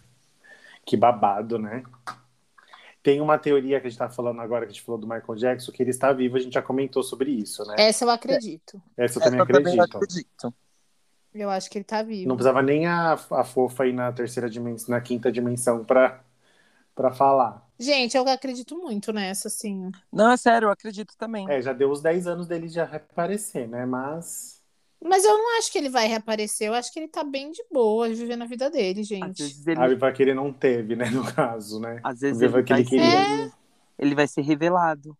que 0.88 0.96
babado, 0.96 1.58
né? 1.58 1.82
Tem 3.02 3.20
uma 3.20 3.38
teoria 3.38 3.78
que 3.78 3.86
a 3.86 3.90
gente 3.90 3.98
tá 3.98 4.08
falando 4.08 4.40
agora, 4.40 4.64
que 4.64 4.70
a 4.70 4.72
gente 4.72 4.82
falou 4.82 4.98
do 4.98 5.06
Michael 5.06 5.34
Jackson, 5.36 5.70
que 5.70 5.82
ele 5.82 5.90
está 5.90 6.12
vivo, 6.14 6.36
a 6.36 6.40
gente 6.40 6.54
já 6.54 6.62
comentou 6.62 7.02
sobre 7.02 7.30
isso, 7.30 7.62
né? 7.66 7.76
Essa 7.78 8.06
eu 8.06 8.10
acredito. 8.10 8.82
Essa 8.96 9.18
eu 9.18 9.22
também 9.22 9.40
Essa 9.40 9.52
eu 9.52 9.58
acredito. 9.60 9.96
acredito. 9.96 10.54
Eu 11.34 11.50
acho 11.50 11.70
que 11.70 11.76
ele 11.76 11.84
tá 11.84 12.02
vivo. 12.02 12.26
Não 12.26 12.36
precisava 12.36 12.62
nem 12.62 12.86
a, 12.86 13.12
a 13.12 13.44
fofa 13.44 13.84
aí 13.84 13.92
na 13.92 14.10
terceira 14.10 14.48
dimensão, 14.48 14.94
na 14.94 15.00
quinta 15.00 15.30
dimensão 15.30 15.84
pra, 15.84 16.24
pra 16.94 17.12
falar. 17.12 17.68
Gente, 17.78 18.16
eu 18.16 18.26
acredito 18.26 18.76
muito 18.76 19.12
nessa, 19.12 19.48
assim. 19.48 19.92
Não, 20.10 20.32
é 20.32 20.36
sério, 20.38 20.66
eu 20.66 20.70
acredito 20.70 21.14
também. 21.18 21.48
É, 21.50 21.60
já 21.60 21.74
deu 21.74 21.90
os 21.90 22.00
10 22.00 22.26
anos 22.26 22.46
dele 22.46 22.66
já 22.66 22.86
reaparecer, 22.86 23.68
né? 23.68 23.84
Mas. 23.84 24.57
Mas 25.02 25.24
eu 25.24 25.36
não 25.38 25.58
acho 25.58 25.70
que 25.70 25.78
ele 25.78 25.88
vai 25.88 26.06
reaparecer. 26.08 26.68
Eu 26.68 26.74
acho 26.74 26.92
que 26.92 26.98
ele 26.98 27.08
tá 27.08 27.22
bem 27.22 27.50
de 27.52 27.62
boa, 27.70 28.08
vivendo 28.08 28.42
a 28.42 28.46
vida 28.46 28.68
dele, 28.68 29.00
Às 29.02 29.06
gente. 29.06 29.42
vezes 29.42 29.66
ele, 29.66 29.80
A 29.80 29.86
Viva 29.86 30.10
Querer 30.12 30.34
não 30.34 30.52
teve, 30.52 30.96
né? 30.96 31.08
No 31.10 31.24
caso, 31.32 31.80
né? 31.80 32.00
às 32.02 32.20
vezes 32.20 32.42
ele, 32.42 32.62
que 32.64 32.72
ele 32.72 32.82
vai 32.82 32.84
queria. 32.84 33.10
ser, 33.10 33.52
ele 33.98 34.14
vai 34.14 34.26
ser 34.26 34.42
revelado. 34.42 35.16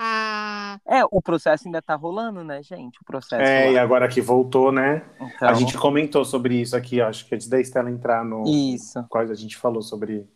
Ah, 0.00 0.78
É, 0.86 1.04
o 1.10 1.20
processo 1.20 1.66
ainda 1.66 1.82
tá 1.82 1.96
rolando, 1.96 2.44
né, 2.44 2.62
gente? 2.62 3.00
O 3.00 3.04
processo. 3.04 3.42
É, 3.42 3.66
lá. 3.66 3.70
e 3.72 3.78
agora 3.78 4.08
que 4.08 4.20
voltou, 4.20 4.70
né? 4.70 5.04
Então, 5.20 5.48
A 5.48 5.54
gente 5.54 5.76
comentou 5.76 6.24
sobre 6.24 6.60
isso 6.60 6.76
aqui, 6.76 7.00
acho 7.00 7.26
que 7.26 7.34
antes 7.34 7.48
da 7.48 7.60
Estela 7.60 7.90
entrar 7.90 8.24
no. 8.24 8.44
Isso. 8.46 9.04
Quase 9.08 9.32
a 9.32 9.34
gente 9.34 9.56
falou 9.56 9.82
sobre, 9.82 10.28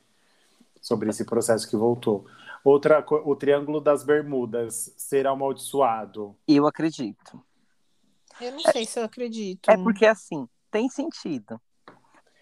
sobre 0.81 1.11
esse 1.11 1.25
processo 1.25 1.69
que 1.71 1.77
voltou. 1.77 2.27
Outra, 2.65 3.05
o 3.25 3.35
Triângulo 3.37 3.81
das 3.81 4.05
Bermudas 4.05 4.93
será 4.97 5.31
amaldiçoado. 5.31 6.37
Eu 6.47 6.67
acredito. 6.67 7.41
Eu 8.45 8.53
não 8.53 8.61
sei 8.61 8.85
se 8.87 8.99
eu 8.99 9.05
acredito. 9.05 9.71
É 9.71 9.77
porque, 9.77 10.07
assim, 10.07 10.49
tem 10.71 10.89
sentido. 10.89 11.61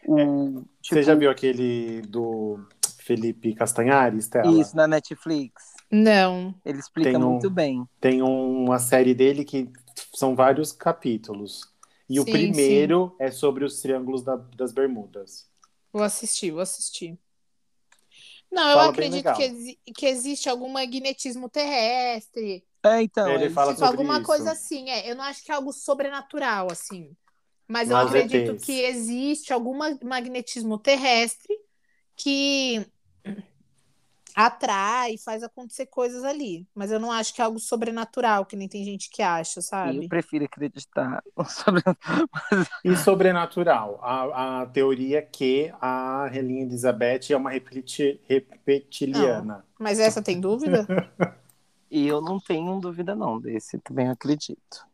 O, 0.07 0.63
Você 0.63 0.67
tipo, 0.83 1.03
já 1.03 1.15
viu 1.15 1.31
aquele 1.31 2.03
do 2.03 2.59
Felipe 2.99 3.55
Castanhari, 3.55 4.19
Estela? 4.19 4.51
Isso, 4.61 4.75
na 4.77 4.87
Netflix. 4.87 5.75
Não. 5.91 6.55
Ele 6.65 6.79
explica 6.79 7.11
Tem 7.11 7.19
um- 7.19 7.31
muito 7.33 7.51
bem. 7.51 7.85
Tem 8.01 8.23
uma 8.23 8.79
série 8.79 9.15
dele 9.15 9.45
que 9.45 9.71
são 10.15 10.35
vários 10.35 10.73
capítulos. 10.73 11.69
E 12.09 12.19
o 12.19 12.25
Sim, 12.25 12.33
primeiro 12.33 13.15
é 13.19 13.31
sobre 13.31 13.65
os 13.65 13.81
Triângulos 13.81 14.23
da- 14.23 14.37
das 14.37 14.73
Bermudas. 14.73 15.49
Vou 15.93 16.03
assistir, 16.03 16.51
vou 16.51 16.61
assistir. 16.61 17.19
Não, 18.51 18.69
eu 18.71 18.75
Fala 18.75 18.91
acredito 18.91 19.33
que, 19.33 19.43
exi- 19.43 19.81
que 19.97 20.07
existe 20.07 20.49
algum 20.49 20.69
magnetismo 20.69 21.49
terrestre. 21.49 22.65
É, 22.83 23.03
então. 23.03 23.29
Ele 23.35 23.45
é 23.45 23.51
fala 23.51 23.73
tipo, 23.73 23.79
sobre 23.81 23.87
alguma 23.87 24.19
isso. 24.19 24.27
coisa 24.27 24.53
assim. 24.53 24.91
É, 24.91 25.11
eu 25.11 25.15
não 25.17 25.25
acho 25.25 25.45
que 25.45 25.53
é 25.53 25.55
algo 25.55 25.73
sobrenatural, 25.73 26.69
assim. 26.71 27.17
Mas 27.69 27.91
eu 27.91 27.97
Mas 27.97 28.01
acredito 28.01 28.55
ETs. 28.55 28.65
que 28.65 28.73
existe 28.83 29.53
algum 29.53 29.77
ma- 29.77 29.99
magnetismo 30.03 30.79
terrestre 30.79 31.55
que 32.17 32.87
atrai, 34.47 35.17
faz 35.19 35.43
acontecer 35.43 35.87
coisas 35.87 36.25
ali. 36.25 36.67
Mas 36.75 36.91
eu 36.91 36.99
não 37.01 37.11
acho 37.11 37.35
que 37.35 37.41
é 37.41 37.45
algo 37.45 37.59
sobrenatural, 37.59 38.47
que 38.47 38.57
nem 38.57 38.69
tem 38.69 38.85
gente 38.85 39.11
que 39.11 39.23
acha, 39.23 39.61
sabe? 39.63 39.99
Eu 39.99 40.09
prefiro 40.09 40.45
acreditar 40.45 41.23
sobre. 41.49 41.83
E 42.85 42.97
sobrenatural, 42.97 43.99
a, 44.03 44.63
a 44.63 44.67
teoria 44.67 45.19
é 45.19 45.23
que 45.23 45.73
a 45.81 46.27
Rainha 46.29 46.63
Elizabeth 46.63 47.31
é 47.31 47.37
uma 47.37 47.51
repeti- 47.51 48.21
reptiliana. 48.29 49.65
Mas 49.79 49.99
essa 49.99 50.23
tem 50.23 50.41
dúvida? 50.41 50.87
E 51.91 52.07
eu 52.07 52.21
não 52.21 52.39
tenho 52.39 52.79
dúvida, 52.79 53.17
não, 53.17 53.41
desse 53.41 53.77
também 53.81 54.09
acredito. 54.09 54.87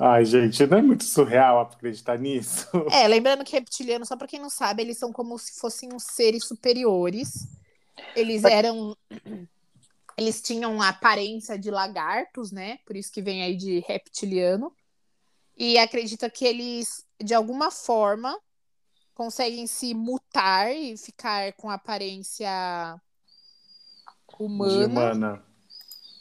Ai, 0.00 0.24
gente, 0.24 0.66
não 0.66 0.78
é 0.78 0.82
muito 0.82 1.04
surreal 1.04 1.60
acreditar 1.60 2.18
nisso? 2.18 2.66
É, 2.90 3.06
lembrando 3.06 3.44
que 3.44 3.52
reptiliano, 3.52 4.06
só 4.06 4.16
pra 4.16 4.26
quem 4.26 4.40
não 4.40 4.50
sabe, 4.50 4.82
eles 4.82 4.98
são 4.98 5.12
como 5.12 5.38
se 5.38 5.58
fossem 5.60 5.90
uns 5.92 6.04
seres 6.04 6.44
superiores. 6.44 7.46
Eles 8.14 8.44
eram. 8.44 8.96
Eles 10.16 10.42
tinham 10.42 10.80
a 10.82 10.90
aparência 10.90 11.58
de 11.58 11.70
lagartos, 11.70 12.52
né? 12.52 12.78
Por 12.84 12.94
isso 12.96 13.10
que 13.10 13.22
vem 13.22 13.42
aí 13.42 13.56
de 13.56 13.80
reptiliano. 13.80 14.70
E 15.56 15.78
acredita 15.78 16.28
que 16.28 16.44
eles, 16.44 17.06
de 17.18 17.32
alguma 17.32 17.70
forma, 17.70 18.38
conseguem 19.14 19.66
se 19.66 19.94
mutar 19.94 20.70
e 20.70 20.96
ficar 20.98 21.54
com 21.54 21.70
aparência 21.70 23.00
humana. 24.38 24.86
humana. 24.86 25.44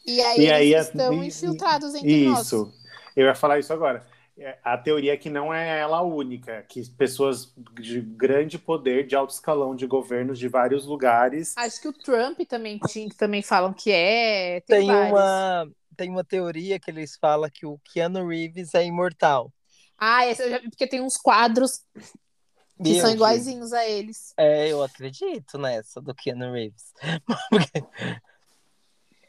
E 0.06 0.22
aí 0.22 0.40
E 0.40 0.46
eles 0.50 0.52
aí, 0.52 0.74
estão 0.88 1.24
e- 1.24 1.28
infiltrados 1.28 1.94
entre 1.94 2.26
nós. 2.26 2.48
Isso. 2.48 2.74
Eu 3.16 3.26
ia 3.26 3.36
falar 3.36 3.60
isso 3.60 3.74
agora. 3.74 4.08
É, 4.42 4.58
A 4.64 4.76
teoria 4.76 5.14
é 5.14 5.18
que 5.18 5.30
não 5.30 5.54
é 5.54 5.80
ela 5.80 5.98
a 5.98 6.02
única, 6.02 6.64
que 6.64 6.90
pessoas 6.90 7.54
de 7.80 8.02
grande 8.02 8.58
poder, 8.58 9.06
de 9.06 9.16
alto 9.16 9.30
escalão 9.30 9.76
de 9.76 9.86
governos 9.86 10.40
de 10.40 10.48
vários 10.48 10.86
lugares. 10.86 11.56
Acho 11.56 11.80
que 11.80 11.88
o 11.88 11.94
Trump 11.94 12.40
também 12.50 12.80
tinha, 12.80 13.08
que 13.08 13.16
também 13.16 13.44
falam 13.44 13.72
que 13.72 13.92
é. 13.92 14.62
Tem, 14.62 14.88
Tem 14.88 14.90
uma, 14.90 15.72
tem 15.96 16.10
uma 16.10 16.24
teoria 16.24 16.80
que 16.80 16.90
eles 16.90 17.16
falam 17.22 17.50
que 17.54 17.68
o 17.68 17.80
Keanu 17.94 18.28
Reeves 18.28 18.74
é 18.74 18.84
imortal. 18.84 19.54
Ah, 19.96 20.26
esse 20.26 20.42
eu 20.42 20.50
já 20.50 20.60
porque 20.60 20.88
tem 20.88 21.00
uns 21.02 21.18
quadros 21.18 21.84
que 21.94 22.94
Meu 22.94 22.96
são 22.96 23.04
Deus. 23.04 23.14
iguaizinhos 23.14 23.72
a 23.74 23.88
eles. 23.88 24.34
É, 24.36 24.68
eu 24.70 24.82
acredito 24.82 25.60
nessa 25.60 26.02
do 26.02 26.16
Keanu 26.16 26.52
Reeves. 26.54 26.92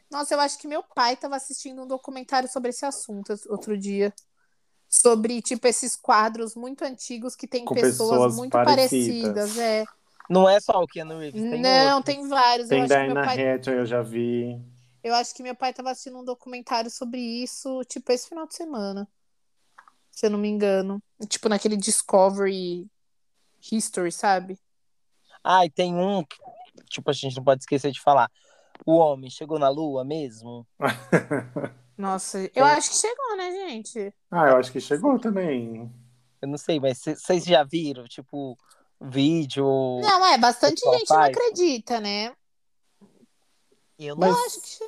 Nossa, 0.09 0.33
eu 0.33 0.39
acho 0.39 0.57
que 0.57 0.67
meu 0.67 0.81
pai 0.83 1.13
estava 1.13 1.35
assistindo 1.35 1.83
um 1.83 1.87
documentário 1.87 2.49
sobre 2.49 2.69
esse 2.69 2.85
assunto 2.85 3.33
outro 3.49 3.77
dia. 3.77 4.11
Sobre, 4.95 5.41
tipo, 5.41 5.65
esses 5.67 5.95
quadros 5.95 6.53
muito 6.55 6.83
antigos 6.83 7.35
que 7.35 7.47
tem 7.47 7.65
pessoas, 7.65 7.91
pessoas 8.11 8.35
muito 8.35 8.51
parecidas. 8.51 9.55
parecidas. 9.55 9.57
É. 9.57 9.83
Não 10.29 10.47
é 10.47 10.59
só 10.59 10.83
o 10.83 10.87
Keanu 10.87 11.17
Reeves, 11.17 11.41
tem 11.41 11.59
Não, 11.61 11.95
outros. 11.97 12.15
tem 12.15 12.27
vários. 12.27 12.65
eu 12.65 12.69
Tem 12.69 12.81
acho 12.83 12.93
que 12.93 12.99
meu 12.99 13.05
Diana 13.13 13.25
pai, 13.25 13.53
Hathaway, 13.55 13.79
eu 13.79 13.85
já 13.87 14.01
vi. 14.03 14.61
eu 15.03 15.15
acho 15.15 15.33
que 15.33 15.41
meu 15.41 15.55
pai 15.55 15.71
estava 15.71 15.89
assistindo 15.89 16.19
um 16.19 16.23
documentário 16.23 16.91
sobre 16.91 17.19
isso, 17.19 17.83
tipo, 17.85 18.11
esse 18.11 18.29
final 18.29 18.45
de 18.45 18.53
semana. 18.55 19.07
Se 20.11 20.27
eu 20.27 20.29
não 20.29 20.37
me 20.37 20.47
engano. 20.47 21.01
Tipo, 21.27 21.49
naquele 21.49 21.75
Discovery 21.75 22.85
History, 23.71 24.11
sabe? 24.11 24.59
Ah, 25.43 25.65
e 25.65 25.71
tem 25.71 25.95
um 25.95 26.23
que, 26.23 26.37
tipo, 26.87 27.09
a 27.09 27.13
gente 27.13 27.35
não 27.35 27.43
pode 27.43 27.63
esquecer 27.63 27.91
de 27.91 27.99
falar. 27.99 28.29
O 28.85 28.97
homem 28.97 29.27
chegou 29.31 29.57
na 29.57 29.69
lua 29.69 30.05
mesmo? 30.05 30.67
Nossa, 31.97 32.49
eu 32.55 32.65
acho 32.65 32.89
que 32.89 32.97
chegou, 32.97 33.37
né, 33.37 33.51
gente? 33.51 34.13
ah, 34.31 34.49
eu 34.49 34.57
acho 34.57 34.71
que 34.71 34.81
chegou 34.81 35.19
também. 35.19 35.91
Eu 36.41 36.47
não 36.47 36.57
sei, 36.57 36.79
mas 36.79 36.99
vocês 36.99 37.45
já 37.45 37.63
viram, 37.63 38.05
tipo, 38.05 38.57
vídeo? 38.99 39.65
Não, 40.01 40.25
é, 40.25 40.37
bastante 40.37 40.81
gente 40.81 41.09
não 41.09 41.21
acredita, 41.21 41.99
né? 41.99 42.35
Eu 43.97 44.15
Mas- 44.17 44.35
Eu 44.35 44.45
acho 44.45 44.61
que 44.61 44.83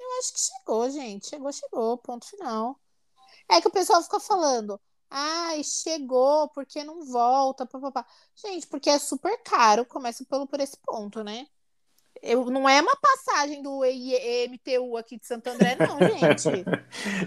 eu 0.00 0.18
acho 0.20 0.32
que 0.32 0.40
chegou, 0.40 0.90
gente. 0.90 1.28
Chegou, 1.28 1.52
chegou, 1.52 1.98
ponto 1.98 2.26
final. 2.26 2.78
É 3.48 3.60
que 3.60 3.68
o 3.68 3.72
pessoal 3.72 4.02
fica 4.02 4.20
falando, 4.20 4.80
ai, 5.10 5.62
chegou, 5.64 6.48
porque 6.48 6.84
não 6.84 7.04
volta, 7.04 7.66
papapá. 7.66 8.06
Gente, 8.34 8.66
porque 8.66 8.90
é 8.90 8.98
super 8.98 9.42
caro, 9.42 9.84
começa 9.86 10.24
pelo 10.24 10.46
por 10.46 10.60
esse 10.60 10.76
ponto, 10.78 11.22
né? 11.24 11.46
Eu, 12.22 12.46
não 12.50 12.68
é 12.68 12.80
uma 12.80 12.96
passagem 12.96 13.62
do 13.62 13.84
EI 13.84 14.48
MTU 14.48 14.96
aqui 14.96 15.18
de 15.18 15.26
Santo 15.26 15.48
André, 15.48 15.76
não, 15.76 15.98
gente. 16.18 16.48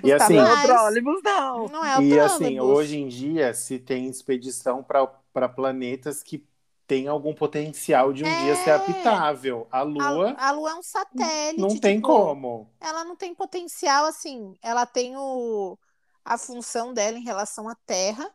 E 0.04 0.12
assim, 0.12 0.36
Não, 0.36 0.44
mais. 0.44 0.66
Prólibus 0.66 1.22
não. 1.24 1.68
Não 1.68 1.86
é 1.86 1.98
o 1.98 2.02
E 2.02 2.20
assim, 2.20 2.60
hoje 2.60 2.98
em 2.98 3.08
dia 3.08 3.54
se 3.54 3.80
tem 3.80 4.08
expedição 4.08 4.84
para 4.84 5.50
planetas 5.50 6.22
que 6.24 6.46
têm 6.88 7.08
algum 7.08 7.34
potencial 7.34 8.12
de 8.12 8.24
um 8.24 8.28
É. 8.28 8.42
dia 8.44 8.56
ser 8.56 8.72
habitável. 8.72 9.68
A 9.72 9.82
Lua 9.82 10.32
A, 10.38 10.50
a 10.50 10.52
Lua 10.52 10.72
é 10.72 10.76
um 10.76 10.84
satélite. 10.84 11.60
não 11.60 11.78
tem 11.78 11.96
tipo, 11.96 12.08
como. 12.08 12.70
Ela 12.80 13.04
não 13.06 13.16
tem 13.16 13.34
potencial, 13.34 14.06
assim. 14.06 14.56
Ela 14.62 14.86
tem 14.86 15.16
o, 15.16 15.78
a 16.26 16.38
função 16.38 16.94
dela 16.94 17.18
em 17.18 17.24
relação 17.24 17.70
à 17.70 17.76
Terra. 17.86 18.30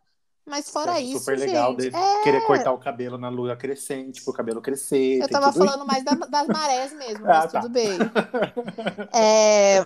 Mas 0.46 0.70
fora 0.70 0.90
Eu 0.90 0.94
acho 0.94 1.04
isso, 1.06 1.18
super 1.20 1.38
legal 1.38 1.74
gente. 1.74 1.90
de 1.90 1.96
é, 1.96 2.22
querer 2.22 2.40
cortar 2.46 2.72
o 2.72 2.78
cabelo 2.78 3.18
na 3.18 3.28
lua 3.28 3.56
crescente, 3.56 4.22
pro 4.22 4.32
cabelo 4.32 4.62
crescer. 4.62 5.22
Eu 5.22 5.28
tava 5.28 5.52
falando 5.52 5.85
mais 5.85 6.04
da- 6.04 6.14
das 6.14 6.48
marés 6.48 6.92
mesmo, 6.94 7.24
Ah, 7.26 7.40
mas 7.40 7.52
tá. 7.52 7.61
tudo 7.61 7.72
bem. 7.72 7.98
É, 9.14 9.80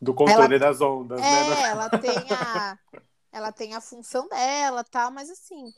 Do 0.00 0.14
controle 0.14 0.58
das 0.58 0.80
ondas, 0.80 1.20
é, 1.20 1.44
né? 1.44 1.70
ela 1.70 1.90
tem 1.90 2.32
a 2.32 2.78
ela 3.32 3.52
tem 3.52 3.74
a 3.74 3.80
função 3.80 4.26
dela, 4.28 4.82
tal, 4.84 5.10
mas 5.12 5.30
assim, 5.30 5.72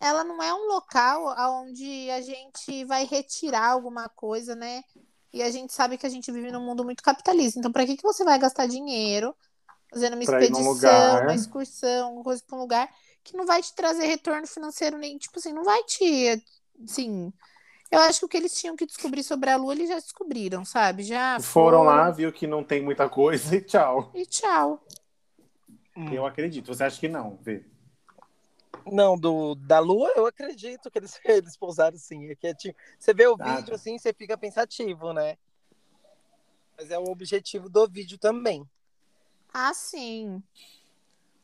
ela 0.00 0.24
não 0.24 0.42
é 0.42 0.52
um 0.54 0.66
local 0.68 1.34
onde 1.62 2.10
a 2.10 2.20
gente 2.20 2.84
vai 2.84 3.04
retirar 3.04 3.68
alguma 3.70 4.08
coisa, 4.08 4.54
né? 4.54 4.82
E 5.32 5.42
a 5.42 5.50
gente 5.50 5.72
sabe 5.72 5.96
que 5.98 6.06
a 6.06 6.10
gente 6.10 6.30
vive 6.32 6.50
num 6.52 6.64
mundo 6.64 6.84
muito 6.84 7.02
capitalista. 7.02 7.58
Então, 7.58 7.72
para 7.72 7.86
que 7.86 7.96
que 7.96 8.02
você 8.02 8.24
vai 8.24 8.38
gastar 8.38 8.66
dinheiro 8.66 9.34
fazendo 9.92 10.14
uma 10.14 10.24
Pra 10.24 10.42
expedição, 10.42 11.22
uma 11.22 11.34
excursão, 11.34 12.06
alguma 12.06 12.24
coisa 12.24 12.42
para 12.46 12.56
um 12.56 12.60
lugar 12.60 12.88
que 13.24 13.36
não 13.36 13.46
vai 13.46 13.62
te 13.62 13.74
trazer 13.74 14.06
retorno 14.06 14.46
financeiro 14.46 14.98
nem, 14.98 15.18
tipo 15.18 15.38
assim, 15.38 15.52
não 15.52 15.64
vai 15.64 15.82
te, 15.84 16.42
assim, 16.84 17.32
Eu 17.90 18.00
acho 18.00 18.20
que 18.20 18.26
o 18.26 18.28
que 18.28 18.36
eles 18.38 18.54
tinham 18.58 18.76
que 18.76 18.86
descobrir 18.86 19.22
sobre 19.24 19.50
a 19.50 19.56
Lua, 19.56 19.72
eles 19.74 19.88
já 19.88 19.96
descobriram, 19.96 20.64
sabe? 20.64 21.02
Já 21.04 21.38
Foram 21.40 21.82
lá, 21.82 22.10
viu 22.10 22.32
que 22.32 22.46
não 22.46 22.62
tem 22.62 22.82
muita 22.82 23.08
coisa 23.08 23.54
e 23.56 23.60
tchau. 23.62 24.10
E 24.14 24.26
tchau. 24.26 24.80
Eu 26.12 26.24
acredito. 26.26 26.72
Você 26.74 26.84
acha 26.84 26.98
que 26.98 27.08
não, 27.08 27.36
Vê? 27.42 27.64
Não, 28.86 29.18
do, 29.18 29.54
da 29.54 29.78
Lua 29.78 30.12
eu 30.16 30.26
acredito 30.26 30.90
que 30.90 30.98
eles, 30.98 31.18
eles 31.24 31.56
pousaram 31.56 31.96
sim. 31.98 32.30
É 32.30 32.34
que 32.34 32.46
é 32.46 32.54
tipo, 32.54 32.78
você 32.98 33.12
vê 33.12 33.26
o 33.26 33.36
Ah, 33.38 33.56
vídeo 33.56 33.66
tá. 33.70 33.74
assim, 33.74 33.98
você 33.98 34.12
fica 34.12 34.36
pensativo, 34.36 35.12
né? 35.12 35.36
Mas 36.76 36.90
é 36.90 36.98
o 36.98 37.04
objetivo 37.10 37.68
do 37.68 37.86
vídeo 37.88 38.18
também. 38.18 38.66
Ah, 39.52 39.74
sim. 39.74 40.42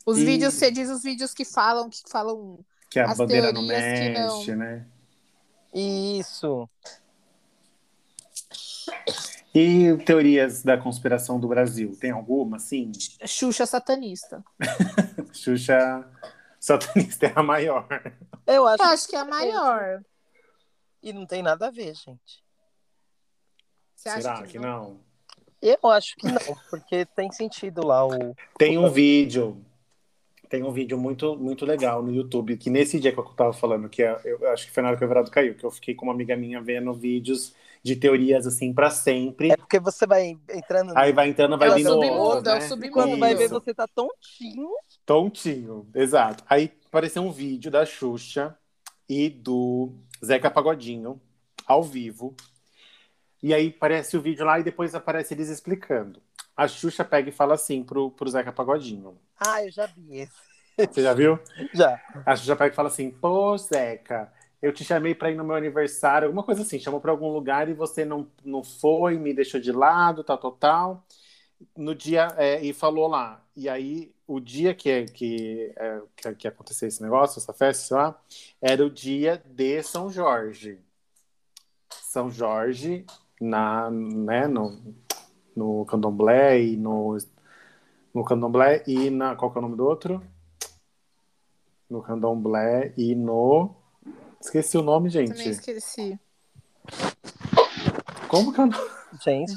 Os 0.06 0.18
E- 0.18 0.24
vídeos, 0.24 0.54
você 0.54 0.70
diz 0.70 0.88
os 0.88 1.02
vídeos 1.02 1.34
que 1.34 1.44
falam, 1.44 1.90
que 1.90 2.00
falam. 2.08 2.58
Que 2.88 3.00
a 3.00 3.10
As 3.10 3.18
bandeira 3.18 3.52
não 3.52 3.66
teorias 3.66 3.98
que 3.98 4.08
não. 4.20 4.36
mexe, 4.38 4.54
né? 4.56 4.86
Isso. 5.74 6.68
E 9.54 9.96
teorias 10.04 10.62
da 10.62 10.76
conspiração 10.78 11.40
do 11.40 11.48
Brasil? 11.48 11.96
Tem 11.98 12.10
alguma, 12.10 12.58
sim? 12.58 12.92
Xuxa 13.26 13.64
satanista. 13.66 14.44
Xuxa 15.32 16.06
satanista 16.60 17.26
é 17.26 17.32
a 17.34 17.42
maior. 17.42 17.86
Eu 18.46 18.66
acho 18.66 18.82
Eu 18.82 18.88
acho 18.88 19.08
que 19.08 19.16
é 19.16 19.18
a 19.20 19.24
maior. 19.24 20.02
e 21.02 21.12
não 21.12 21.26
tem 21.26 21.42
nada 21.42 21.66
a 21.68 21.70
ver, 21.70 21.94
gente. 21.94 22.44
Você 23.94 24.08
acha 24.10 24.20
Será 24.22 24.42
que 24.42 24.58
não? 24.58 25.00
Eu 25.60 25.90
acho 25.90 26.14
que 26.16 26.26
não, 26.26 26.38
porque 26.70 27.06
tem 27.06 27.32
sentido 27.32 27.84
lá 27.84 28.06
o. 28.06 28.36
Tem 28.58 28.76
um 28.76 28.90
vídeo, 28.90 29.64
tem 30.48 30.62
um 30.62 30.72
vídeo 30.72 30.98
muito, 30.98 31.36
muito 31.36 31.64
legal 31.64 32.02
no 32.02 32.12
YouTube, 32.14 32.56
que 32.56 32.70
nesse 32.70 32.98
dia 33.00 33.12
que 33.12 33.18
eu 33.18 33.24
tava 33.24 33.52
falando, 33.52 33.88
que 33.88 34.02
é- 34.02 34.20
eu 34.24 34.48
acho 34.50 34.66
que 34.66 34.72
foi 34.72 34.82
na 34.82 34.88
hora 34.90 34.98
que 34.98 35.04
o 35.04 35.06
Everardo 35.06 35.30
caiu, 35.30 35.54
que 35.54 35.64
eu 35.64 35.70
fiquei 35.70 35.94
com 35.94 36.06
uma 36.06 36.12
amiga 36.14 36.36
minha 36.36 36.60
vendo 36.60 36.92
vídeos 36.94 37.54
de 37.82 37.94
teorias 37.96 38.46
assim 38.46 38.72
pra 38.72 38.90
sempre. 38.90 39.52
É 39.52 39.56
porque 39.56 39.78
você 39.78 40.06
vai 40.06 40.36
entrando. 40.50 40.92
Aí 40.96 41.12
vai 41.12 41.28
entrando, 41.28 41.56
vai 41.56 41.70
o 41.70 41.74
vindo 41.74 41.90
submundo, 41.90 42.42
né? 42.42 42.60
submundo. 42.62 42.92
Quando 42.92 43.18
vai 43.18 43.34
ver, 43.34 43.48
você 43.48 43.72
tá 43.74 43.86
tontinho. 43.86 44.70
Tontinho, 45.04 45.86
exato. 45.94 46.42
Aí 46.48 46.72
apareceu 46.86 47.22
um 47.22 47.30
vídeo 47.30 47.70
da 47.70 47.86
Xuxa 47.86 48.56
e 49.08 49.28
do 49.28 49.92
Zeca 50.24 50.50
Pagodinho, 50.50 51.20
ao 51.66 51.82
vivo. 51.82 52.34
E 53.42 53.54
aí 53.54 53.68
aparece 53.68 54.16
o 54.16 54.20
vídeo 54.20 54.44
lá 54.44 54.58
e 54.58 54.64
depois 54.64 54.94
aparece 54.94 55.34
eles 55.34 55.48
explicando. 55.48 56.20
A 56.56 56.66
Xuxa 56.66 57.04
pega 57.04 57.28
e 57.28 57.32
fala 57.32 57.54
assim 57.54 57.82
pro, 57.82 58.10
pro 58.10 58.30
Zeca 58.30 58.52
Pagodinho. 58.52 59.18
Ah, 59.38 59.62
eu 59.62 59.70
já 59.70 59.86
vi 59.86 60.20
esse. 60.20 60.32
Você 60.78 61.02
já 61.02 61.12
viu? 61.12 61.38
Já. 61.74 62.00
A 62.24 62.34
Xuxa 62.34 62.56
pega 62.56 62.72
e 62.72 62.76
fala 62.76 62.88
assim: 62.88 63.10
pô, 63.10 63.56
Zeca, 63.58 64.32
eu 64.60 64.72
te 64.72 64.84
chamei 64.84 65.14
pra 65.14 65.30
ir 65.30 65.34
no 65.34 65.44
meu 65.44 65.54
aniversário, 65.54 66.26
alguma 66.26 66.42
coisa 66.42 66.62
assim, 66.62 66.78
chamou 66.78 67.00
pra 67.00 67.10
algum 67.10 67.32
lugar 67.32 67.68
e 67.68 67.74
você 67.74 68.04
não, 68.04 68.26
não 68.44 68.64
foi, 68.64 69.18
me 69.18 69.34
deixou 69.34 69.60
de 69.60 69.72
lado, 69.72 70.24
tal, 70.24 70.38
tal, 70.38 70.52
tal. 70.52 71.06
No 71.76 71.94
dia, 71.94 72.34
é, 72.36 72.62
e 72.62 72.72
falou 72.72 73.08
lá. 73.08 73.42
E 73.54 73.68
aí, 73.68 74.14
o 74.26 74.40
dia 74.40 74.74
que, 74.74 75.04
que, 75.06 75.72
é, 75.76 76.00
que, 76.16 76.34
que 76.34 76.48
aconteceu 76.48 76.88
esse 76.88 77.02
negócio, 77.02 77.38
essa 77.38 77.52
festa, 77.52 77.84
sei 77.84 77.96
lá, 77.96 78.20
era 78.60 78.84
o 78.84 78.90
dia 78.90 79.42
de 79.46 79.82
São 79.82 80.10
Jorge. 80.10 80.78
São 81.90 82.30
Jorge, 82.30 83.06
na, 83.40 83.90
né, 83.90 84.46
no, 84.46 84.94
no 85.56 85.84
candomblé 85.86 86.62
e 86.62 86.76
no, 86.76 87.16
no 88.14 88.24
candomblé 88.24 88.84
e 88.86 89.10
na. 89.10 89.34
Qual 89.34 89.50
que 89.50 89.58
é 89.58 89.60
o 89.60 89.62
nome 89.62 89.76
do 89.76 89.84
outro? 89.86 90.22
No 91.88 92.02
candomblé 92.02 92.92
e 92.96 93.14
no. 93.14 93.74
Esqueci 94.40 94.76
o 94.76 94.82
nome, 94.82 95.10
Também 95.10 95.26
gente. 95.36 95.50
esqueci. 95.50 96.20
Como 98.28 98.52
que 98.52 98.60
é 98.60 98.64
o 98.64 98.66
nome? 98.66 98.84
Gente, 99.24 99.52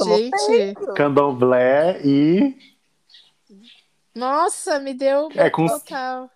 Gente. 0.48 0.94
Candomblé 0.96 2.02
e. 2.06 2.56
nossa, 4.16 4.80
me 4.80 4.94
deu 4.94 5.30
É 5.36 5.50
com- 5.50 5.68
total. 5.68 6.30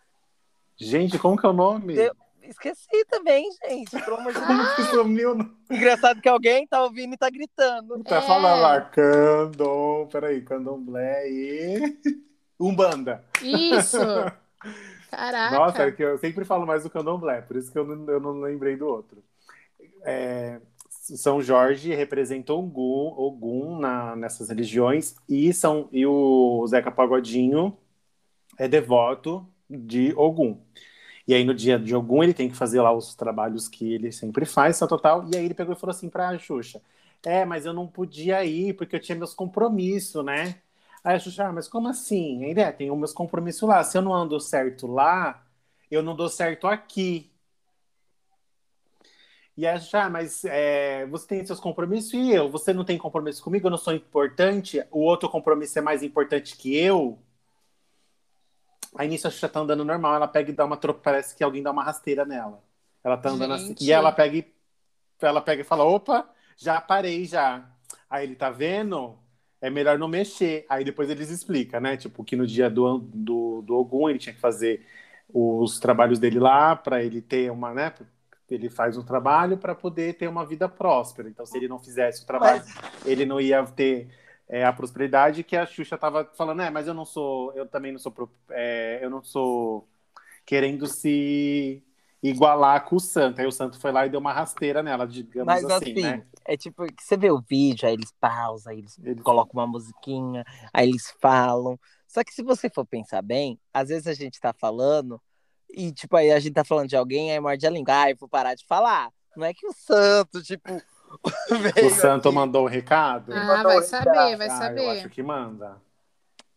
Gente, 0.75 1.17
como 1.19 1.37
que 1.37 1.45
é 1.45 1.49
o 1.49 1.53
nome? 1.53 1.93
Deu- 1.95 2.13
Esqueci 2.43 3.05
também, 3.09 3.49
gente. 3.65 3.91
Pelo 4.03 4.17
amor 4.17 4.33
de 4.33 4.39
Deus. 4.39 4.89
Sumiu, 4.89 5.35
não. 5.35 5.49
Engraçado 5.71 6.21
que 6.21 6.27
alguém 6.29 6.67
tá 6.67 6.83
ouvindo 6.83 7.13
e 7.13 7.17
tá 7.17 7.29
gritando. 7.29 8.03
Tá 8.03 8.17
É. 8.17 8.21
falando 8.21 8.61
lá, 8.61 8.81
candom, 8.81 10.07
peraí, 10.11 10.41
candomblé 10.41 11.29
e 11.29 11.97
umbanda. 12.59 13.23
Isso! 13.41 13.97
Caraca. 15.09 15.55
Nossa, 15.57 15.83
é 15.83 15.91
que 15.91 16.03
eu 16.03 16.17
sempre 16.17 16.43
falo 16.43 16.65
mais 16.65 16.83
do 16.83 16.89
candomblé, 16.89 17.41
por 17.41 17.55
isso 17.55 17.71
que 17.71 17.77
eu 17.77 17.85
não, 17.85 18.09
eu 18.11 18.19
não 18.19 18.41
lembrei 18.41 18.75
do 18.75 18.87
outro. 18.87 19.23
É, 20.03 20.59
São 20.89 21.41
Jorge 21.41 21.93
representa 21.93 22.51
Ogum, 22.53 23.13
Ogum 23.15 23.77
na, 23.79 24.15
nessas 24.15 24.49
religiões 24.49 25.15
e, 25.29 25.53
são, 25.53 25.87
e 25.91 26.05
o 26.05 26.65
Zeca 26.67 26.89
Pagodinho 26.91 27.77
é 28.57 28.67
devoto 28.67 29.47
de 29.69 30.13
Ogum. 30.15 30.59
E 31.27 31.33
aí 31.33 31.43
no 31.43 31.53
dia 31.53 31.79
de 31.79 31.95
Ogum 31.95 32.23
ele 32.23 32.33
tem 32.33 32.49
que 32.49 32.55
fazer 32.55 32.81
lá 32.81 32.91
os 32.91 33.15
trabalhos 33.15 33.67
que 33.69 33.93
ele 33.93 34.11
sempre 34.11 34.45
faz, 34.45 34.77
tal, 34.79 34.87
total. 34.87 35.25
E 35.31 35.37
aí 35.37 35.45
ele 35.45 35.53
pegou 35.53 35.73
e 35.73 35.79
falou 35.79 35.95
assim 35.95 36.09
pra 36.09 36.37
Xuxa: 36.37 36.81
É, 37.25 37.45
mas 37.45 37.65
eu 37.65 37.73
não 37.73 37.87
podia 37.87 38.43
ir 38.45 38.73
porque 38.75 38.95
eu 38.95 38.99
tinha 38.99 39.17
meus 39.17 39.33
compromissos, 39.33 40.23
né? 40.25 40.55
Aí 41.03 41.15
a 41.15 41.19
Xuxa, 41.19 41.47
ah, 41.47 41.53
mas 41.53 41.67
como 41.67 41.87
assim? 41.87 42.43
Ele 42.45 42.61
é, 42.61 42.71
tem 42.71 42.91
os 42.91 42.97
meus 42.97 43.13
compromissos 43.13 43.67
lá. 43.67 43.83
Se 43.83 43.97
eu 43.97 44.01
não 44.01 44.13
ando 44.13 44.39
certo 44.39 44.87
lá, 44.87 45.45
eu 45.91 46.01
não 46.03 46.15
dou 46.15 46.29
certo 46.29 46.67
aqui. 46.67 47.31
E 49.55 49.67
aí 49.67 49.75
a 49.75 49.79
Xuxa, 49.79 50.03
ah, 50.03 50.09
mas 50.09 50.43
é, 50.45 51.05
você 51.07 51.27
tem 51.27 51.45
seus 51.45 51.59
compromissos 51.59 52.13
e 52.13 52.31
eu? 52.31 52.49
Você 52.49 52.73
não 52.73 52.83
tem 52.83 52.97
compromisso 52.97 53.43
comigo? 53.43 53.67
Eu 53.67 53.71
não 53.71 53.77
sou 53.77 53.93
importante? 53.93 54.83
O 54.91 54.99
outro 55.01 55.29
compromisso 55.29 55.77
é 55.79 55.81
mais 55.81 56.03
importante 56.03 56.57
que 56.57 56.75
eu? 56.75 57.19
Aí 58.95 59.07
nisso 59.07 59.27
a 59.27 59.31
Xuxa 59.31 59.49
tá 59.49 59.59
andando 59.59 59.83
normal, 59.83 60.15
ela 60.15 60.27
pega 60.27 60.51
e 60.51 60.53
dá 60.53 60.65
uma 60.65 60.77
troca, 60.77 61.01
parece 61.03 61.35
que 61.35 61.43
alguém 61.43 61.63
dá 61.63 61.71
uma 61.71 61.83
rasteira 61.83 62.25
nela. 62.25 62.63
Ela 63.03 63.17
tá 63.17 63.29
andando 63.29 63.53
assim. 63.53 63.67
Gente. 63.69 63.83
E 63.85 63.91
ela 63.91 64.11
pega 64.11 64.37
e 64.37 64.53
ela 65.21 65.41
pega 65.41 65.61
e 65.61 65.65
fala: 65.65 65.83
opa, 65.83 66.29
já 66.57 66.79
parei 66.79 67.25
já. 67.25 67.65
Aí 68.09 68.25
ele 68.25 68.35
tá 68.35 68.49
vendo? 68.49 69.17
É 69.59 69.69
melhor 69.69 69.97
não 69.97 70.07
mexer. 70.07 70.65
Aí 70.69 70.83
depois 70.83 71.09
eles 71.09 71.29
explicam, 71.29 71.79
né? 71.79 71.97
Tipo, 71.97 72.23
que 72.23 72.35
no 72.35 72.45
dia 72.45 72.69
do, 72.69 72.99
do, 72.99 73.61
do 73.61 73.75
Ogum 73.75 74.09
ele 74.09 74.19
tinha 74.19 74.33
que 74.33 74.41
fazer 74.41 74.85
os 75.33 75.79
trabalhos 75.79 76.19
dele 76.19 76.39
lá 76.39 76.75
para 76.75 77.03
ele 77.03 77.21
ter 77.21 77.51
uma, 77.51 77.73
né? 77.73 77.93
Ele 78.49 78.69
faz 78.69 78.97
um 78.97 79.03
trabalho 79.03 79.57
para 79.57 79.73
poder 79.73 80.13
ter 80.15 80.27
uma 80.27 80.45
vida 80.45 80.69
próspera. 80.69 81.27
Então, 81.27 81.45
se 81.45 81.57
ele 81.57 81.67
não 81.67 81.79
fizesse 81.79 82.23
o 82.23 82.25
trabalho, 82.25 82.61
ele 83.05 83.25
não 83.25 83.41
ia 83.41 83.63
ter 83.65 84.09
é, 84.47 84.63
a 84.65 84.73
prosperidade 84.73 85.43
que 85.43 85.55
a 85.55 85.65
Xuxa 85.65 85.97
tava 85.97 86.25
falando, 86.35 86.61
é, 86.61 86.69
mas 86.69 86.87
eu 86.87 86.93
não 86.93 87.05
sou, 87.05 87.53
eu 87.53 87.67
também 87.67 87.91
não 87.91 87.99
sou, 87.99 88.13
é, 88.49 88.99
eu 89.01 89.09
não 89.09 89.23
sou 89.23 89.87
querendo 90.45 90.87
se 90.87 91.83
igualar 92.21 92.85
com 92.85 92.95
o 92.97 92.99
santo. 92.99 93.39
Aí 93.41 93.47
o 93.47 93.51
santo 93.51 93.79
foi 93.79 93.91
lá 93.91 94.05
e 94.05 94.09
deu 94.09 94.19
uma 94.19 94.33
rasteira 94.33 94.81
nela, 94.83 95.07
digamos 95.07 95.53
Mas 95.53 95.63
assim, 95.65 95.73
assim, 95.91 96.01
né? 96.01 96.23
é 96.45 96.57
tipo, 96.57 96.85
você 96.99 97.17
vê 97.17 97.31
o 97.31 97.41
vídeo, 97.41 97.87
aí 97.87 97.93
eles 97.93 98.13
pausam, 98.19 98.71
aí 98.71 98.79
eles 98.79 98.97
Eles- 99.03 99.23
colocam 99.23 99.59
uma 99.59 99.67
musiquinha, 99.67 100.45
aí 100.73 100.87
eles 100.89 101.13
falam. 101.21 101.79
Só 102.07 102.23
que 102.23 102.33
se 102.33 102.43
você 102.43 102.69
for 102.69 102.85
pensar 102.85 103.21
bem, 103.21 103.59
às 103.73 103.89
vezes 103.89 104.07
a 104.07 104.13
gente 104.13 104.39
tá 104.39 104.53
falando 104.53 105.19
e, 105.69 105.91
tipo, 105.91 106.15
aí 106.15 106.31
a 106.31 106.39
gente 106.39 106.53
tá 106.53 106.63
falando 106.63 106.87
de 106.87 106.95
alguém, 106.95 107.31
aí 107.31 107.39
morde 107.39 107.65
a 107.65 107.69
língua, 107.69 107.93
ai, 107.95 108.13
vou 108.13 108.29
parar 108.29 108.53
de 108.55 108.65
falar. 108.67 109.09
Não 109.35 109.45
é 109.45 109.53
que 109.53 109.65
o 109.65 109.73
santo, 109.73 110.41
tipo, 110.43 110.69
O 111.85 111.89
santo 111.89 112.27
aqui. 112.29 112.35
mandou 112.35 112.63
o 112.63 112.67
recado? 112.67 113.33
Ah, 113.33 113.45
Mandou 113.45 113.63
vai 113.73 113.77
entrar. 113.77 114.03
saber, 114.03 114.37
vai 114.37 114.47
Ah, 114.47 114.57
saber. 114.57 114.83
eu 114.85 114.89
acho 114.91 115.09
que 115.09 115.23
manda. 115.23 115.81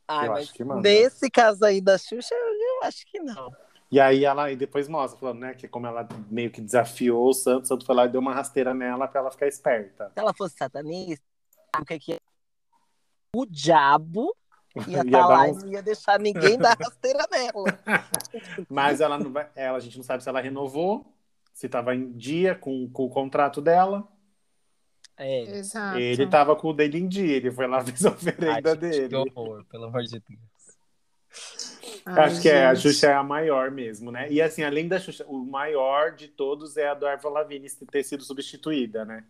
Ai, 0.09 0.29
eu 0.29 0.33
acho 0.35 0.55
que 0.55 0.65
manda. 0.65 0.81
nesse 0.83 1.29
caso 1.31 1.65
aí 1.65 1.81
da 1.81 1.99
Xuxa, 1.99 2.35
eu, 2.35 2.47
eu 2.55 2.85
acho 2.85 3.05
que 3.07 3.19
não. 3.21 3.53
E 3.91 4.01
aí 4.01 4.25
ela 4.25 4.51
e 4.51 4.57
depois 4.57 4.89
mostra, 4.89 5.19
falando, 5.19 5.41
né, 5.41 5.55
que 5.55 5.69
como 5.69 5.87
ela 5.87 6.09
meio 6.31 6.51
que 6.51 6.61
desafiou 6.61 7.29
o 7.29 7.33
santo, 7.35 7.65
o 7.65 7.67
santo 7.67 7.85
foi 7.87 7.95
lá 7.95 8.07
e 8.07 8.09
deu 8.09 8.21
uma 8.21 8.35
rasteira 8.35 8.73
nela 8.75 9.07
pra 9.07 9.21
ela 9.21 9.31
ficar 9.31 9.47
esperta. 9.47 10.11
Se 10.15 10.21
ela 10.21 10.35
fosse 10.35 10.57
satanista, 10.57 11.25
o 11.81 11.85
que 11.85 11.99
que 11.99 12.13
é? 12.15 12.19
O 13.35 13.45
diabo 13.47 14.35
ia 14.89 15.01
estar 15.03 15.21
dar 15.21 15.27
lá 15.29 15.43
uns- 15.45 15.63
e 15.63 15.67
não 15.67 15.73
ia 15.73 15.83
deixar 15.83 16.19
ninguém 16.19 16.59
dar 16.59 16.77
rasteira 16.79 17.27
nela. 17.31 17.79
Mas 18.69 19.01
ela 19.01 19.19
não 19.19 19.33
vai, 19.33 19.49
ela, 19.55 19.77
a 19.77 19.81
gente 19.81 19.97
não 19.97 20.05
sabe 20.05 20.23
se 20.23 20.29
ela 20.29 20.41
renovou, 20.41 21.07
se 21.53 21.69
tava 21.69 21.95
em 21.95 22.13
dia 22.13 22.55
com, 22.55 22.89
com 22.91 23.05
o 23.05 23.11
contrato 23.11 23.61
dela. 23.61 24.07
É. 25.17 25.43
Exato. 25.59 25.99
Ele 25.99 26.27
tava 26.27 26.55
com 26.55 26.69
o 26.69 26.73
dele 26.73 26.99
em 26.99 27.09
dia, 27.09 27.37
ele 27.37 27.51
foi 27.51 27.67
lá 27.67 27.83
fez 27.85 28.05
a 28.05 28.11
oferenda 28.11 28.53
Ai, 28.53 28.63
gente, 28.63 28.79
dele. 28.79 29.09
Que 29.09 29.17
horror, 29.17 29.65
pelo 29.65 29.85
amor 29.85 30.03
de 30.03 30.21
Deus. 30.21 30.41
Ai, 32.05 32.25
Acho 32.25 32.41
que 32.41 32.49
é, 32.49 32.67
a. 32.67 32.75
Xuxa 32.75 33.09
é 33.09 33.15
a 33.15 33.23
maior 33.23 33.71
mesmo, 33.71 34.13
né? 34.13 34.31
E 34.31 34.41
assim, 34.41 34.63
além 34.63 34.87
da 34.87 34.99
Xuxa, 34.99 35.25
o 35.27 35.39
maior 35.39 36.15
de 36.15 36.29
todos 36.29 36.77
é 36.77 36.89
a 36.89 36.95
do 36.95 37.07
Lavigne 37.29 37.69
ter 37.91 38.03
sido 38.05 38.23
substituída, 38.23 39.05
né? 39.05 39.25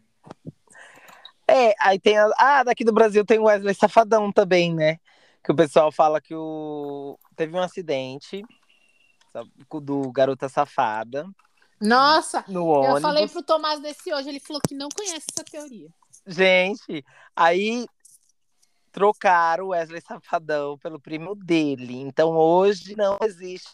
É, 1.48 1.74
aí 1.80 1.98
tem 1.98 2.18
a... 2.18 2.28
Ah, 2.38 2.64
daqui 2.64 2.84
do 2.84 2.92
Brasil 2.92 3.24
tem 3.24 3.38
o 3.38 3.44
Wesley 3.44 3.74
Safadão 3.74 4.32
também, 4.32 4.74
né? 4.74 4.98
Que 5.44 5.52
o 5.52 5.56
pessoal 5.56 5.92
fala 5.92 6.20
que 6.20 6.34
o... 6.34 7.16
teve 7.36 7.54
um 7.54 7.60
acidente 7.60 8.42
do 9.82 10.10
Garota 10.10 10.48
Safada. 10.48 11.26
Nossa, 11.80 12.44
no 12.48 12.60
eu 12.60 12.66
ônibus. 12.66 13.02
falei 13.02 13.28
pro 13.28 13.42
Tomás 13.42 13.80
desse 13.80 14.12
hoje, 14.12 14.28
ele 14.28 14.40
falou 14.40 14.60
que 14.66 14.74
não 14.74 14.88
conhece 14.88 15.26
essa 15.32 15.44
teoria. 15.44 15.88
Gente, 16.26 17.04
aí 17.34 17.86
trocaram 18.90 19.66
o 19.66 19.68
Wesley 19.68 20.00
Safadão 20.00 20.78
pelo 20.78 20.98
primo 21.00 21.34
dele. 21.34 22.00
Então 22.00 22.30
hoje 22.36 22.96
não 22.96 23.18
existe 23.22 23.68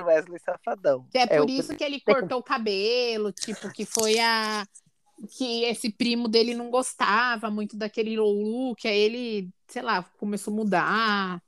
Wesley 0.00 0.40
Safadão. 0.44 1.06
É 1.14 1.26
por 1.26 1.46
o- 1.46 1.50
isso 1.50 1.76
que 1.76 1.84
ele 1.84 2.00
cortou 2.00 2.40
o 2.40 2.42
cabelo, 2.42 3.32
tipo, 3.32 3.70
que 3.72 3.84
foi 3.86 4.18
a. 4.18 4.66
Que 5.38 5.62
esse 5.64 5.90
primo 5.92 6.26
dele 6.26 6.54
não 6.54 6.68
gostava 6.70 7.48
muito 7.48 7.76
daquele 7.76 8.16
look, 8.18 8.86
aí 8.88 8.98
ele, 8.98 9.48
sei 9.68 9.80
lá, 9.80 10.02
começou 10.18 10.52
a 10.52 10.56
mudar. 10.56 11.42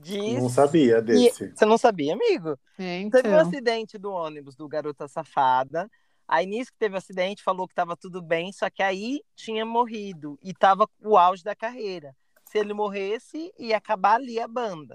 Diz... 0.00 0.42
Não 0.42 0.48
sabia 0.48 1.00
desse. 1.02 1.52
Você 1.54 1.64
não 1.66 1.78
sabia, 1.78 2.14
amigo? 2.14 2.58
É, 2.78 3.08
Teve 3.10 3.28
um 3.28 3.32
então. 3.32 3.40
acidente 3.40 3.98
do 3.98 4.12
ônibus 4.12 4.54
do 4.54 4.68
Garota 4.68 5.08
Safada. 5.08 5.90
Aí, 6.26 6.46
nisso 6.46 6.70
que 6.70 6.78
teve 6.78 6.94
o 6.94 6.98
acidente, 6.98 7.42
falou 7.42 7.66
que 7.66 7.74
tava 7.74 7.96
tudo 7.96 8.20
bem, 8.20 8.52
só 8.52 8.68
que 8.68 8.82
aí 8.82 9.22
tinha 9.34 9.64
morrido 9.64 10.38
e 10.42 10.52
tava 10.52 10.86
o 11.02 11.16
auge 11.16 11.42
da 11.42 11.56
carreira. 11.56 12.14
Se 12.44 12.58
ele 12.58 12.74
morresse, 12.74 13.52
ia 13.58 13.76
acabar 13.76 14.14
ali 14.16 14.38
a 14.38 14.46
banda. 14.46 14.94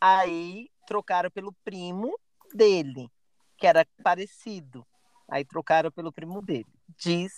Aí 0.00 0.68
trocaram 0.86 1.30
pelo 1.30 1.52
primo 1.64 2.18
dele, 2.52 3.08
que 3.56 3.66
era 3.66 3.86
parecido. 4.02 4.86
Aí 5.28 5.44
trocaram 5.44 5.90
pelo 5.90 6.12
primo 6.12 6.40
dele. 6.40 6.66
Diz, 6.96 7.32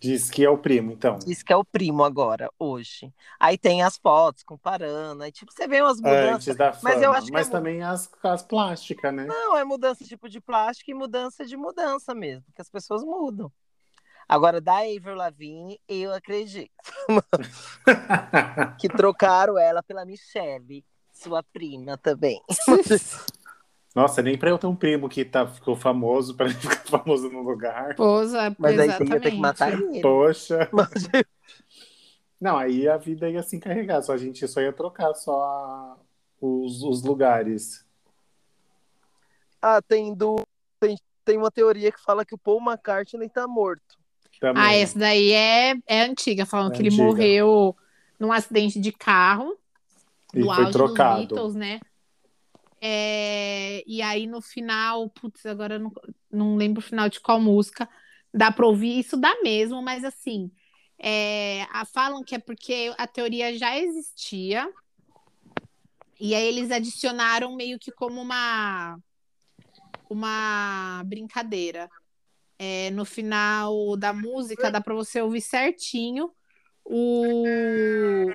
Diz 0.00 0.30
que 0.30 0.42
é 0.42 0.48
o 0.48 0.56
primo, 0.56 0.92
então. 0.92 1.18
diz 1.18 1.42
que 1.42 1.52
é 1.52 1.56
o 1.56 1.64
primo 1.64 2.02
agora, 2.02 2.50
hoje. 2.58 3.12
Aí 3.38 3.58
tem 3.58 3.82
as 3.82 3.98
fotos 3.98 4.42
comparando. 4.42 5.22
Aí, 5.22 5.30
tipo, 5.30 5.52
você 5.52 5.68
vê 5.68 5.82
umas 5.82 5.98
mudanças. 5.98 6.48
Antes 6.48 6.56
da 6.56 6.72
fama. 6.72 6.94
Mas 6.94 7.02
eu 7.02 7.12
acho 7.12 7.26
que 7.26 7.32
Mas 7.32 7.48
é 7.48 7.50
também 7.50 7.82
as, 7.82 8.10
as 8.22 8.42
plásticas, 8.42 9.12
né? 9.12 9.26
Não, 9.26 9.54
é 9.56 9.62
mudança 9.62 10.02
tipo 10.02 10.26
de 10.26 10.40
plástico 10.40 10.90
e 10.90 10.94
mudança 10.94 11.44
de 11.44 11.54
mudança 11.54 12.14
mesmo, 12.14 12.46
que 12.54 12.62
as 12.62 12.70
pessoas 12.70 13.04
mudam. 13.04 13.52
Agora, 14.26 14.60
da 14.60 14.78
Avril 14.78 15.16
Lavigne, 15.16 15.78
eu 15.88 16.14
acredito 16.14 16.70
que 18.78 18.88
trocaram 18.88 19.58
ela 19.58 19.82
pela 19.82 20.06
Michelle, 20.06 20.84
sua 21.12 21.42
prima 21.42 21.98
também. 21.98 22.40
Nossa, 23.94 24.22
nem 24.22 24.38
pra 24.38 24.50
eu 24.50 24.58
ter 24.58 24.66
um 24.68 24.76
primo 24.76 25.08
que 25.08 25.24
tá, 25.24 25.46
ficou 25.46 25.74
famoso, 25.74 26.36
pra 26.36 26.46
ele 26.46 26.54
ficar 26.60 26.76
famoso 26.86 27.28
no 27.28 27.42
lugar. 27.42 27.90
Esposa, 27.90 28.54
Mas 28.58 28.78
aí 28.78 28.90
você 28.90 29.04
ia 29.04 29.20
ter 29.20 29.30
que 29.32 29.36
matar 29.38 29.72
ele. 29.72 30.00
Poxa. 30.00 30.68
Mas- 30.72 31.08
Não, 32.40 32.56
aí 32.56 32.88
a 32.88 32.96
vida 32.96 33.28
ia 33.28 33.42
se 33.42 33.56
encarregar, 33.56 34.02
só 34.02 34.12
a 34.12 34.16
gente 34.16 34.46
só 34.48 34.60
ia 34.60 34.72
trocar 34.72 35.12
só 35.14 35.42
a- 35.42 35.96
os, 36.40 36.82
os 36.82 37.02
lugares. 37.02 37.84
ah, 39.60 39.82
tem, 39.82 40.14
do... 40.14 40.36
tem, 40.78 40.96
tem 41.24 41.36
uma 41.36 41.50
teoria 41.50 41.92
que 41.92 42.00
fala 42.00 42.24
que 42.24 42.34
o 42.34 42.38
Paul 42.38 42.60
McCartney 42.62 43.28
tá 43.28 43.46
morto. 43.46 43.98
Também. 44.40 44.62
Ah, 44.62 44.72
essa 44.72 44.98
daí 44.98 45.32
é, 45.32 45.74
é 45.86 46.02
antiga, 46.02 46.46
falando 46.46 46.72
É 46.72 46.76
que 46.76 46.80
ele 46.82 46.88
antiga. 46.88 47.04
morreu 47.04 47.76
num 48.18 48.32
acidente 48.32 48.80
de 48.80 48.90
carro, 48.92 49.54
E 50.32 50.40
no 50.40 50.54
foi 50.54 50.70
trocado. 50.70 51.26
Beatles, 51.26 51.54
né? 51.54 51.78
É, 52.80 53.82
e 53.86 54.00
aí 54.00 54.26
no 54.26 54.40
final, 54.40 55.10
putz, 55.10 55.44
agora 55.44 55.78
não, 55.78 55.92
não 56.30 56.56
lembro 56.56 56.80
o 56.80 56.82
final 56.84 57.08
de 57.08 57.20
qual 57.20 57.38
música, 57.40 57.88
dá 58.32 58.50
pra 58.50 58.66
ouvir, 58.66 58.98
isso 58.98 59.16
dá 59.16 59.34
mesmo, 59.42 59.82
mas 59.82 60.02
assim, 60.04 60.50
é, 60.98 61.62
a- 61.70 61.84
falam 61.84 62.24
que 62.24 62.34
é 62.34 62.38
porque 62.38 62.92
a 62.96 63.06
teoria 63.06 63.56
já 63.56 63.76
existia, 63.78 64.66
e 66.18 66.34
aí 66.34 66.46
eles 66.46 66.70
adicionaram 66.70 67.54
meio 67.54 67.78
que 67.78 67.90
como 67.90 68.20
uma, 68.20 68.98
uma 70.08 71.02
brincadeira. 71.06 71.88
É, 72.58 72.90
no 72.90 73.06
final 73.06 73.96
da 73.96 74.12
música 74.12 74.70
dá 74.70 74.82
pra 74.82 74.94
você 74.94 75.22
ouvir 75.22 75.40
certinho 75.40 76.30
o, 76.84 78.26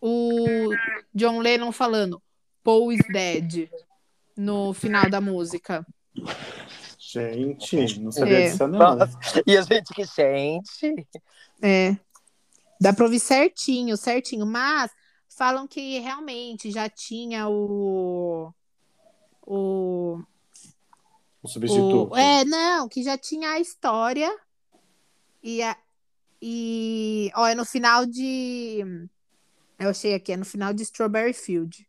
o 0.00 0.70
John 1.12 1.40
Lennon 1.40 1.72
falando 1.72 2.22
Paul 2.66 2.92
is 2.92 3.00
dead 3.12 3.70
no 4.36 4.74
final 4.74 5.08
da 5.08 5.20
música. 5.20 5.86
Gente, 6.98 8.00
não 8.00 8.10
sabia 8.10 8.40
É. 8.40 8.50
disso, 8.50 8.66
não. 8.66 8.96
Nossa, 8.96 9.16
E 9.46 9.56
a 9.56 9.62
gente 9.62 9.94
que, 9.94 10.04
gente, 10.04 11.06
É. 11.62 11.96
Dá 12.80 12.92
pra 12.92 13.04
ouvir 13.04 13.20
certinho, 13.20 13.96
certinho. 13.96 14.44
Mas 14.44 14.90
falam 15.28 15.68
que 15.68 16.00
realmente 16.00 16.72
já 16.72 16.88
tinha 16.88 17.48
o. 17.48 18.52
O. 19.46 20.20
O 21.40 21.48
substituto. 21.48 22.12
o 22.12 22.16
é, 22.16 22.44
não, 22.44 22.88
que 22.88 23.04
já 23.04 23.16
tinha 23.16 23.50
a 23.50 23.60
história. 23.60 24.36
E. 25.40 25.62
A, 25.62 25.76
e 26.42 27.30
ó, 27.36 27.46
é 27.46 27.54
no 27.54 27.64
final 27.64 28.04
de. 28.04 28.80
Eu 29.78 29.90
achei 29.90 30.14
aqui, 30.14 30.32
é 30.32 30.36
no 30.36 30.44
final 30.44 30.74
de 30.74 30.82
Strawberry 30.82 31.32
Field. 31.32 31.85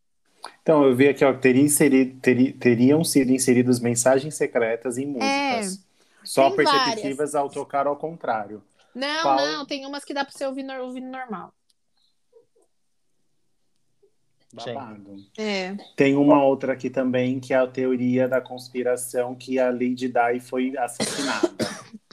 Então, 0.61 0.83
eu 0.83 0.95
vi 0.95 1.07
aqui, 1.07 1.23
ó, 1.23 1.33
que 1.33 1.39
teria 1.41 1.61
inseri- 1.63 2.13
teri- 2.21 2.53
teriam 2.53 3.03
sido 3.03 3.31
inseridas 3.31 3.79
mensagens 3.79 4.35
secretas 4.35 4.97
em 4.97 5.05
músicas. 5.05 5.85
Só 6.23 6.47
É. 6.47 6.47
Tem 6.47 6.55
perceptíveis 6.57 7.35
ao 7.35 7.49
tocar 7.49 7.87
ao 7.87 7.95
contrário. 7.95 8.61
Não, 8.93 9.21
Qual? 9.21 9.35
não, 9.37 9.65
tem 9.65 9.85
umas 9.85 10.03
que 10.03 10.13
dá 10.13 10.25
pra 10.25 10.33
você 10.33 10.45
ouvir 10.45 10.65
ouvindo 10.79 11.07
normal. 11.07 11.53
Babado. 14.53 15.17
É. 15.37 15.75
Tem 15.95 16.15
uma 16.15 16.43
outra 16.43 16.73
aqui 16.73 16.89
também, 16.89 17.39
que 17.39 17.53
é 17.53 17.57
a 17.57 17.67
teoria 17.67 18.27
da 18.27 18.41
conspiração 18.41 19.35
que 19.35 19.59
a 19.59 19.69
Lady 19.69 20.07
Di 20.09 20.39
foi 20.41 20.75
assassinada. 20.77 21.53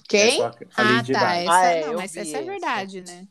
Quem? 0.08 0.20
É 0.20 0.30
só 0.36 0.46
a 0.48 0.52
Ah, 0.76 0.82
Lady 0.96 1.12
tá. 1.12 1.32
Di. 1.34 1.42
Essa 1.42 1.52
Ah, 1.52 1.64
é, 1.66 1.86
não, 1.86 1.94
mas 1.94 2.16
essa 2.16 2.36
é 2.36 2.42
verdade, 2.42 3.00
né? 3.02 3.26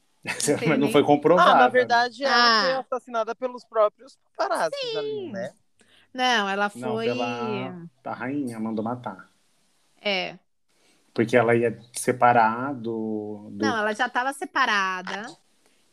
Mas 0.67 0.79
não 0.79 0.89
foi 0.91 1.03
comprovado. 1.03 1.49
ah, 1.51 1.55
na 1.55 1.67
verdade 1.67 2.23
ela 2.23 2.33
Ah. 2.35 2.63
foi 2.63 2.73
assassinada 2.73 3.35
pelos 3.35 3.63
próprios 3.65 4.17
paparazzi 4.37 4.97
ali, 4.97 5.31
né? 5.31 5.51
Não, 6.13 6.47
ela 6.47 6.71
Não, 6.75 6.91
foi. 6.93 7.05
pela 7.07 7.87
a 8.05 8.13
rainha 8.13 8.59
mandou 8.59 8.83
matar. 8.85 9.29
É. 10.01 10.37
Porque 11.13 11.35
ela 11.35 11.55
ia 11.55 11.77
separar 11.93 12.73
do. 12.73 13.49
do- 13.51 13.65
Não, 13.65 13.77
ela 13.77 13.93
já 13.93 14.05
estava 14.07 14.31
separada 14.33 15.25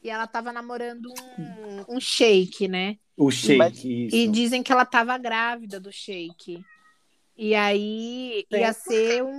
e 0.02 0.08
ela 0.10 0.24
estava 0.24 0.52
namorando 0.52 1.12
um, 1.38 1.96
um 1.96 2.00
shake, 2.00 2.68
né? 2.68 2.96
O 3.16 3.30
shake, 3.30 4.06
isso. 4.06 4.16
E 4.16 4.28
dizem 4.28 4.62
que 4.62 4.72
ela 4.72 4.82
estava 4.82 5.16
grávida 5.18 5.78
do 5.80 5.92
shake. 5.92 6.64
E 7.36 7.54
aí 7.54 8.46
ia 8.50 8.72
ser 8.72 9.22
um, 9.22 9.30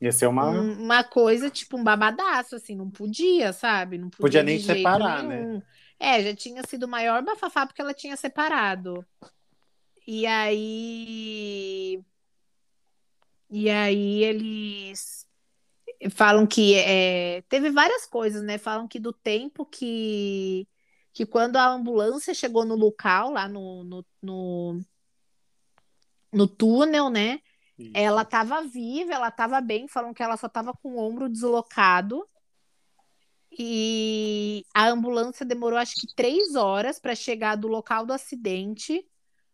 Ia 0.00 0.12
ser 0.12 0.26
uma. 0.26 0.50
um- 0.50 0.82
uma 0.84 1.04
coisa, 1.04 1.50
tipo, 1.50 1.76
um 1.76 1.84
babadaço, 1.84 2.56
assim, 2.56 2.74
não 2.76 2.90
podia, 2.90 3.52
sabe? 3.52 3.98
Não 3.98 4.08
podia, 4.10 4.20
Podia 4.22 4.42
nem 4.42 4.58
separar, 4.58 5.22
nenhum. 5.22 5.62
É, 5.98 6.22
já 6.22 6.34
tinha 6.34 6.62
sido 6.66 6.84
o 6.84 6.88
maior 6.88 7.22
bafafá 7.22 7.66
porque 7.66 7.80
ela 7.80 7.94
tinha 7.94 8.16
separado. 8.16 9.04
E 10.06 10.26
aí. 10.26 12.00
E 13.50 13.70
aí 13.70 14.24
eles 14.24 15.26
falam 16.10 16.46
que 16.46 16.74
é, 16.74 17.42
teve 17.48 17.70
várias 17.70 18.04
coisas, 18.06 18.42
né? 18.42 18.58
Falam 18.58 18.88
que 18.88 18.98
do 18.98 19.12
tempo 19.12 19.64
que, 19.64 20.66
que 21.12 21.24
quando 21.24 21.56
a 21.56 21.66
ambulância 21.68 22.34
chegou 22.34 22.64
no 22.64 22.74
local, 22.74 23.30
lá 23.30 23.46
no, 23.48 23.84
no, 23.84 24.04
no, 24.20 24.80
no 26.32 26.46
túnel, 26.48 27.08
né? 27.10 27.40
Ela 27.92 28.22
estava 28.22 28.62
viva, 28.62 29.12
ela 29.12 29.28
estava 29.28 29.60
bem, 29.60 29.88
falam 29.88 30.14
que 30.14 30.22
ela 30.22 30.36
só 30.36 30.46
estava 30.46 30.72
com 30.72 30.94
o 30.94 30.98
ombro 30.98 31.28
deslocado. 31.28 32.26
E 33.56 34.64
a 34.74 34.88
ambulância 34.88 35.44
demorou 35.44 35.78
acho 35.78 35.94
que 35.94 36.12
três 36.14 36.54
horas 36.54 36.98
para 36.98 37.14
chegar 37.14 37.56
do 37.56 37.68
local 37.68 38.04
do 38.04 38.12
acidente. 38.12 39.04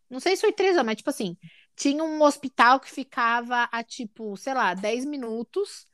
Não 0.09 0.21
sei 0.21 0.37
se 0.37 0.43
foi 0.43 0.53
três 0.53 0.73
horas, 0.73 0.87
mas 0.87 0.97
tipo 0.97 1.11
assim, 1.11 1.37
tinha 1.77 2.03
um 2.03 2.23
hospital 2.23 2.81
que 2.81 2.91
ficava 2.91 3.69
a 3.71 3.83
tipo, 3.83 4.37
sei 4.37 4.55
lá, 4.55 4.75
10 4.75 5.05
minutos 5.05 5.87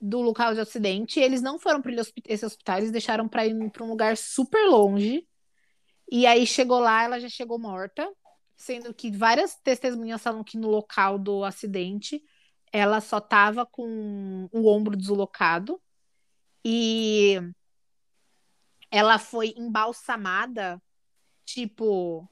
do 0.00 0.20
local 0.20 0.54
de 0.54 0.60
acidente. 0.60 1.20
Eles 1.20 1.42
não 1.42 1.58
foram 1.58 1.82
para 1.82 1.92
esse 2.26 2.46
hospital, 2.46 2.78
eles 2.78 2.90
deixaram 2.90 3.28
para 3.28 3.46
ir 3.46 3.70
para 3.70 3.84
um 3.84 3.90
lugar 3.90 4.16
super 4.16 4.64
longe. 4.66 5.26
E 6.10 6.26
aí 6.26 6.46
chegou 6.46 6.80
lá, 6.80 7.04
ela 7.04 7.20
já 7.20 7.28
chegou 7.28 7.58
morta 7.58 8.08
sendo 8.60 8.92
que 8.92 9.10
várias 9.10 9.56
testemunhas 9.56 10.20
falam 10.20 10.44
que 10.44 10.58
no 10.58 10.68
local 10.68 11.18
do 11.18 11.42
acidente 11.44 12.22
ela 12.70 13.00
só 13.00 13.16
estava 13.16 13.64
com 13.64 14.50
o 14.52 14.68
ombro 14.68 14.94
deslocado 14.94 15.80
e 16.62 17.40
ela 18.90 19.18
foi 19.18 19.54
embalsamada, 19.56 20.80
tipo, 21.42 22.28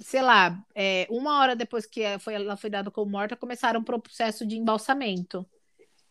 sei 0.00 0.22
lá, 0.22 0.60
é, 0.74 1.06
uma 1.08 1.38
hora 1.38 1.54
depois 1.54 1.86
que 1.86 2.18
foi, 2.18 2.34
ela 2.34 2.56
foi 2.56 2.68
dada 2.68 2.90
como 2.90 3.08
morta, 3.08 3.36
começaram 3.36 3.78
o 3.78 3.84
processo 3.84 4.44
de 4.44 4.56
embalsamento. 4.56 5.48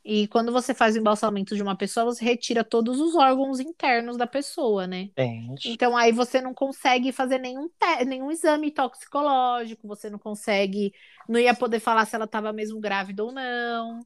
E 0.08 0.28
quando 0.30 0.52
você 0.54 0.74
faz 0.74 0.96
o 0.96 1.00
embalsamento 1.00 1.56
de 1.56 1.62
uma 1.64 1.78
pessoa, 1.78 2.06
você 2.06 2.24
retira 2.24 2.64
todos 2.64 3.00
os 3.02 3.16
órgãos 3.16 3.60
internos 3.60 4.18
da 4.18 4.28
pessoa, 4.28 4.88
né? 4.88 5.10
Gente. 5.18 5.76
Então 5.76 5.98
aí 5.98 6.12
você 6.14 6.40
não 6.42 6.54
consegue 6.54 7.12
fazer 7.12 7.40
nenhum, 7.40 7.70
nenhum 8.08 8.32
exame 8.32 8.72
toxicológico, 8.72 9.88
você 9.88 10.10
não 10.10 10.20
consegue, 10.20 10.94
não 11.28 11.40
ia 11.40 11.54
poder 11.56 11.80
falar 11.82 12.06
se 12.06 12.16
ela 12.16 12.26
estava 12.26 12.54
mesmo 12.54 12.80
grávida 12.80 13.24
ou 13.24 13.32
não, 13.34 14.00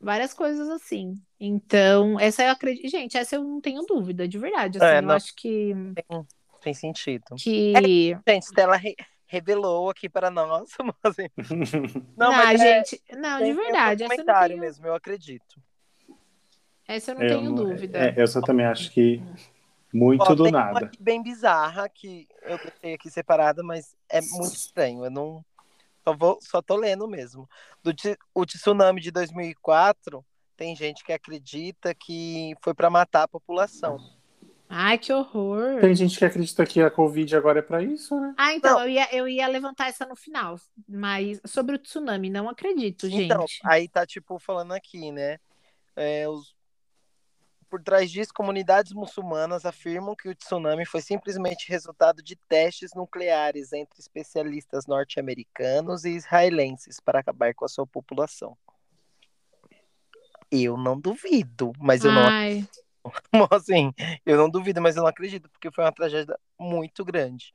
várias 0.00 0.34
coisas 0.34 0.68
assim. 0.70 1.14
Então, 1.40 2.20
essa 2.20 2.44
eu 2.44 2.50
acredito, 2.50 2.88
gente, 2.90 3.16
essa 3.16 3.36
eu 3.36 3.44
não 3.44 3.60
tenho 3.60 3.82
dúvida, 3.86 4.28
de 4.28 4.38
verdade, 4.38 4.78
assim, 4.78 4.96
É, 4.96 5.00
eu 5.00 5.08
não. 5.08 5.16
acho 5.16 5.34
que 5.36 5.74
Tem, 5.94 6.26
tem 6.60 6.74
sentido. 6.74 7.24
que 7.36 8.16
Gente, 8.26 8.46
Stella 8.46 8.76
re- 8.76 8.96
revelou 9.30 9.88
aqui 9.88 10.08
para 10.08 10.28
nós. 10.28 10.70
mas, 11.04 11.16
não, 12.16 12.30
Não, 12.30 12.32
mas 12.32 12.60
é- 12.60 12.84
gente, 12.84 13.00
não, 13.16 13.38
tem- 13.38 13.54
de 13.54 13.60
um 13.60 13.62
verdade, 13.62 14.02
essa 14.02 14.02
eu 14.02 14.08
não 14.08 14.16
documentário 14.16 14.48
tenho, 14.54 14.60
mesmo, 14.60 14.86
eu 14.88 14.94
acredito. 14.94 15.62
essa 16.86 17.12
eu 17.12 17.14
não 17.14 17.22
Eu 17.22 17.28
tenho 17.38 17.50
não- 17.50 17.54
dúvida. 17.54 17.98
é, 17.98 18.14
eu 18.16 18.26
só 18.26 18.40
também 18.40 18.66
acho 18.66 18.90
que 18.90 19.22
muito 19.94 20.22
Ó, 20.22 20.34
do 20.34 20.42
tem 20.44 20.52
uma 20.52 20.64
nada. 20.64 20.86
aqui 20.86 21.00
bem 21.00 21.22
bizarra 21.22 21.88
que 21.88 22.26
eu 22.42 22.58
deixei 22.58 22.94
aqui 22.94 23.08
separada, 23.08 23.62
mas 23.62 23.94
é 24.08 24.20
muito 24.20 24.54
estranho. 24.56 25.04
Eu 25.04 25.10
não. 25.10 25.44
Só, 26.02 26.16
vou, 26.16 26.38
só 26.40 26.60
tô 26.62 26.74
lendo 26.76 27.06
mesmo. 27.06 27.48
Do, 27.84 27.92
o 28.34 28.44
tsunami 28.46 29.00
de 29.00 29.10
2004, 29.12 30.24
tem 30.56 30.74
gente 30.74 31.04
que 31.04 31.12
acredita 31.12 31.94
que 31.94 32.54
foi 32.62 32.74
para 32.74 32.90
matar 32.90 33.22
a 33.24 33.28
população. 33.28 33.96
Ai, 34.72 34.98
que 34.98 35.12
horror. 35.12 35.80
Tem 35.80 35.92
gente 35.96 36.16
que 36.16 36.24
acredita 36.24 36.64
que 36.64 36.80
a 36.80 36.88
Covid 36.88 37.34
agora 37.34 37.58
é 37.58 37.62
pra 37.62 37.82
isso, 37.82 38.18
né? 38.20 38.32
Ah, 38.36 38.54
então, 38.54 38.74
Não. 38.74 38.82
eu 38.82 38.88
ia, 38.88 39.08
eu 39.12 39.28
ia 39.28 39.48
levantar 39.48 39.88
essa 39.88 40.06
no 40.06 40.14
final, 40.14 40.60
mas 40.88 41.40
sobre 41.44 41.74
o 41.74 41.78
tsunami, 41.78 42.30
não 42.30 42.48
acredito, 42.48 43.10
gente. 43.10 43.24
Então, 43.24 43.44
aí 43.64 43.88
tá 43.88 44.06
tipo 44.06 44.38
falando 44.38 44.70
aqui, 44.70 45.10
né? 45.10 45.38
É, 45.96 46.28
os... 46.28 46.54
Por 47.68 47.82
trás 47.82 48.12
disso, 48.12 48.32
comunidades 48.32 48.92
muçulmanas 48.92 49.66
afirmam 49.66 50.14
que 50.14 50.28
o 50.28 50.34
tsunami 50.36 50.86
foi 50.86 51.00
simplesmente 51.00 51.68
resultado 51.68 52.22
de 52.22 52.36
testes 52.36 52.92
nucleares 52.94 53.72
entre 53.72 53.98
especialistas 53.98 54.86
norte-americanos 54.86 56.04
e 56.04 56.10
israelenses 56.10 57.00
para 57.00 57.18
acabar 57.18 57.54
com 57.54 57.64
a 57.64 57.68
sua 57.68 57.86
população. 57.88 58.56
Eu 60.48 60.76
não 60.76 60.98
duvido, 60.98 61.72
mas 61.80 62.04
eu 62.04 62.12
não 62.12 62.22
Ai, 62.22 62.68
assim, 63.50 63.92
eu 64.26 64.36
não 64.36 64.50
duvido, 64.50 64.80
mas 64.80 64.96
eu 64.96 65.02
não 65.02 65.08
acredito, 65.08 65.48
porque 65.50 65.70
foi 65.70 65.84
uma 65.84 65.92
tragédia 65.92 66.38
muito 66.58 67.04
grande. 67.04 67.54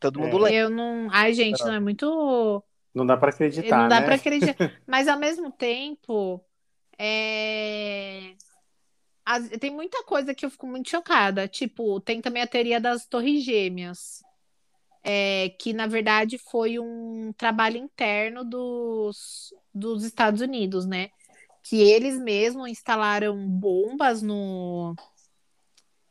Todo 0.00 0.18
mundo 0.18 0.36
É. 0.46 0.50
lembra. 0.50 0.54
eu 0.54 0.70
não. 0.70 1.08
Ai, 1.10 1.32
gente, 1.32 1.60
não 1.64 1.72
é 1.74 1.80
muito. 1.80 2.64
Não 2.94 3.06
dá 3.06 3.16
pra 3.16 3.30
acreditar, 3.30 3.82
não 3.82 3.88
dá 3.88 4.00
né? 4.00 4.06
pra 4.06 4.16
acreditar. 4.16 4.56
Mas 4.86 5.08
ao 5.08 5.18
mesmo 5.18 5.50
tempo, 5.50 6.44
é... 6.98 8.34
as- 9.24 9.48
tem 9.60 9.70
muita 9.70 10.02
coisa 10.04 10.34
que 10.34 10.44
eu 10.44 10.50
fico 10.50 10.66
muito 10.66 10.90
chocada. 10.90 11.46
Tipo, 11.48 12.00
tem 12.00 12.20
também 12.20 12.42
a 12.42 12.46
teoria 12.46 12.80
das 12.80 13.06
torres 13.06 13.44
gêmeas. 13.44 14.20
é, 15.04 15.50
que 15.58 15.72
na 15.72 15.86
verdade 15.86 16.38
foi 16.38 16.78
um 16.78 17.32
trabalho 17.36 17.76
interno 17.76 18.44
dos, 18.44 19.52
dos 19.74 20.04
Estados 20.04 20.40
Unidos, 20.40 20.86
né? 20.86 21.10
Que 21.62 21.80
eles 21.80 22.18
mesmos 22.18 22.68
instalaram 22.68 23.36
bombas 23.48 24.20
no, 24.22 24.94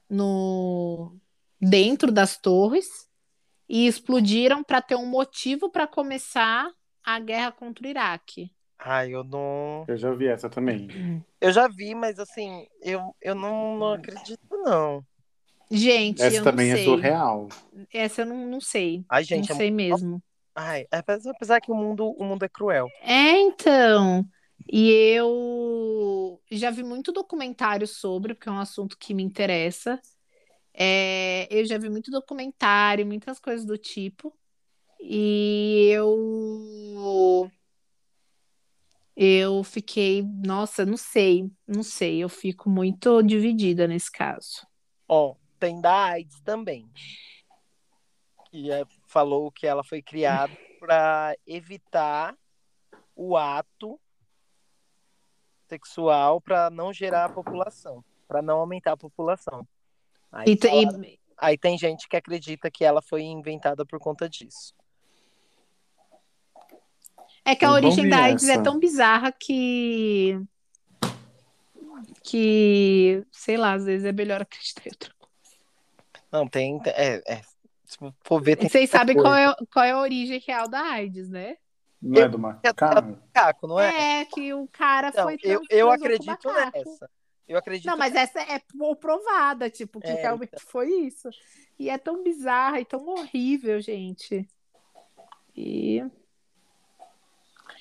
no 0.10 1.16
dentro 1.60 2.12
das 2.12 2.38
torres 2.38 3.08
e 3.68 3.88
explodiram 3.88 4.64
para 4.64 4.82
ter 4.82 4.95
um 4.95 5.06
motivo 5.06 5.70
para 5.70 5.88
começar 5.88 6.70
a 7.04 7.20
guerra 7.20 7.52
contra 7.52 7.86
o 7.86 7.89
Iraque. 7.89 8.52
Ai, 8.80 9.14
eu 9.14 9.24
não. 9.24 9.86
Eu 9.88 9.95
já 9.97 10.10
ouvi 10.10 10.28
essa 10.28 10.49
também. 10.49 11.24
Eu 11.39 11.52
já 11.52 11.68
vi, 11.68 11.93
mas 11.93 12.18
assim, 12.18 12.66
eu, 12.82 13.16
eu 13.22 13.36
não, 13.36 13.78
não 13.78 13.93
acredito, 13.93 14.41
não. 14.49 15.06
Gente, 15.70 16.22
Essa 16.22 16.38
eu 16.38 16.43
também 16.43 16.72
não 16.72 16.78
é 16.80 16.84
surreal. 16.84 17.49
Essa 17.93 18.24
eu 18.24 18.26
não, 18.26 18.45
não 18.47 18.60
sei. 18.60 19.06
Ai, 19.08 19.24
gente, 19.24 19.49
não 19.49 19.56
é 19.56 19.58
sei 19.58 19.72
muito- 19.72 19.84
mesmo. 19.89 20.24
Ai, 20.54 20.86
apesar 20.91 21.32
apesar 21.32 21.62
que 21.62 21.72
o 21.72 21.76
mundo, 21.76 22.10
o 22.10 22.26
mundo 22.26 22.43
é 22.43 22.49
cruel. 22.49 22.88
É, 23.02 23.39
então. 23.39 24.26
E 24.68 24.91
eu 24.91 26.41
já 26.51 26.70
vi 26.72 26.84
muito 26.84 27.12
documentário 27.12 27.88
sobre, 27.88 28.34
porque 28.34 28.49
é 28.49 28.51
um 28.51 28.59
assunto 28.59 28.97
que 28.97 29.14
me 29.14 29.24
interessa. 29.24 30.01
É, 30.74 31.47
eu 31.49 31.66
já 31.66 31.78
vi 31.78 31.89
muito 31.89 32.12
documentário, 32.12 33.05
muitas 33.05 33.39
coisas 33.39 33.66
do 33.66 33.78
tipo. 33.78 34.36
E 34.99 35.88
eu. 35.91 37.51
Eu 39.16 39.64
fiquei, 39.64 40.24
nossa, 40.24 40.86
não 40.86 40.97
sei, 40.97 41.51
não 41.68 41.84
sei, 41.84 42.24
eu 42.24 42.30
fico 42.30 42.70
muito 42.70 43.22
dividida 43.22 43.88
nesse 43.88 44.09
caso. 44.09 44.66
Ó, 45.07 45.36
tem 45.59 45.80
da 45.82 46.05
AIDS 46.05 46.39
também. 46.41 46.89
Que 48.49 48.72
é, 48.72 48.86
falou 49.05 49.51
que 49.51 49.68
ela 49.68 49.84
foi 49.84 50.01
criada 50.01 50.57
para 50.80 51.36
evitar 51.45 52.36
o 53.16 53.38
ato 53.38 53.99
sexual 55.72 56.41
para 56.41 56.69
não 56.69 56.91
gerar 56.91 57.26
a 57.26 57.30
população, 57.30 58.03
para 58.28 58.41
não 58.41 58.59
aumentar 58.59 58.91
a 58.93 58.97
população. 58.97 59.65
Aí, 60.30 60.49
E, 60.49 60.55
t- 60.57 60.67
e- 60.67 61.19
aí 61.38 61.57
tem 61.57 61.78
gente 61.78 62.09
que 62.09 62.17
acredita 62.17 62.69
que 62.69 62.84
ela 62.84 63.01
foi 63.01 63.22
inventada 63.22 63.86
por 63.86 63.97
conta 63.99 64.28
disso. 64.28 64.74
É 67.45 67.55
que 67.55 67.63
a 67.65 67.72
origem 67.72 68.07
da 68.09 68.17
AIDS 68.26 68.47
é 68.49 68.61
tão 68.61 68.78
bizarra 68.78 69.32
que. 69.32 70.39
Que, 72.24 73.26
sei 73.32 73.57
lá, 73.57 73.74
às 73.74 73.86
vezes 73.86 74.05
é 74.05 74.11
melhor 74.11 74.41
acreditar 74.41 74.84
em 74.86 74.89
outra 74.91 75.13
coisa. 75.17 75.57
Não, 76.32 76.47
tem. 76.47 76.80
É, 76.86 77.22
é, 77.34 77.41
se 77.86 77.97
for 78.24 78.41
ver, 78.41 78.57
tem 78.57 78.69
Vocês 78.69 78.89
sabem 78.89 79.15
coisa. 79.15 79.30
qual 79.30 79.36
é, 79.36 79.55
qual 79.74 79.86
é 79.86 79.91
a 79.91 79.99
origem 79.99 80.39
real 80.45 80.67
da 80.67 80.82
AIDS, 80.82 81.30
né? 81.30 81.55
Não 82.02 82.22
é 82.22 82.28
do 82.28 82.39
macaco? 82.39 82.84
macaco, 83.36 83.68
não 83.68 83.80
é? 83.80 84.22
É, 84.22 84.26
que 84.26 84.54
o 84.54 84.68
cara 84.68 85.10
Então, 85.10 85.24
foi. 85.24 85.38
eu, 85.43 85.62
eu 85.70 85.91
acredito 85.91 86.47
nessa. 86.52 87.10
Eu 87.47 87.58
acredito 87.58 87.86
Não, 87.88 87.97
mas 87.97 88.16
essa 88.16 88.39
é 88.39 88.60
provada, 88.99 89.70
tipo, 89.70 89.99
que 89.99 90.08
É, 90.08 90.14
realmente 90.22 90.58
foi 90.66 90.89
isso. 90.89 91.30
E 91.78 91.89
é 91.89 91.97
tão 91.97 92.24
bizarra 92.24 92.80
e 92.80 92.86
tão 92.86 93.06
horrível, 93.08 93.80
gente. 93.82 94.47
E 95.56 96.04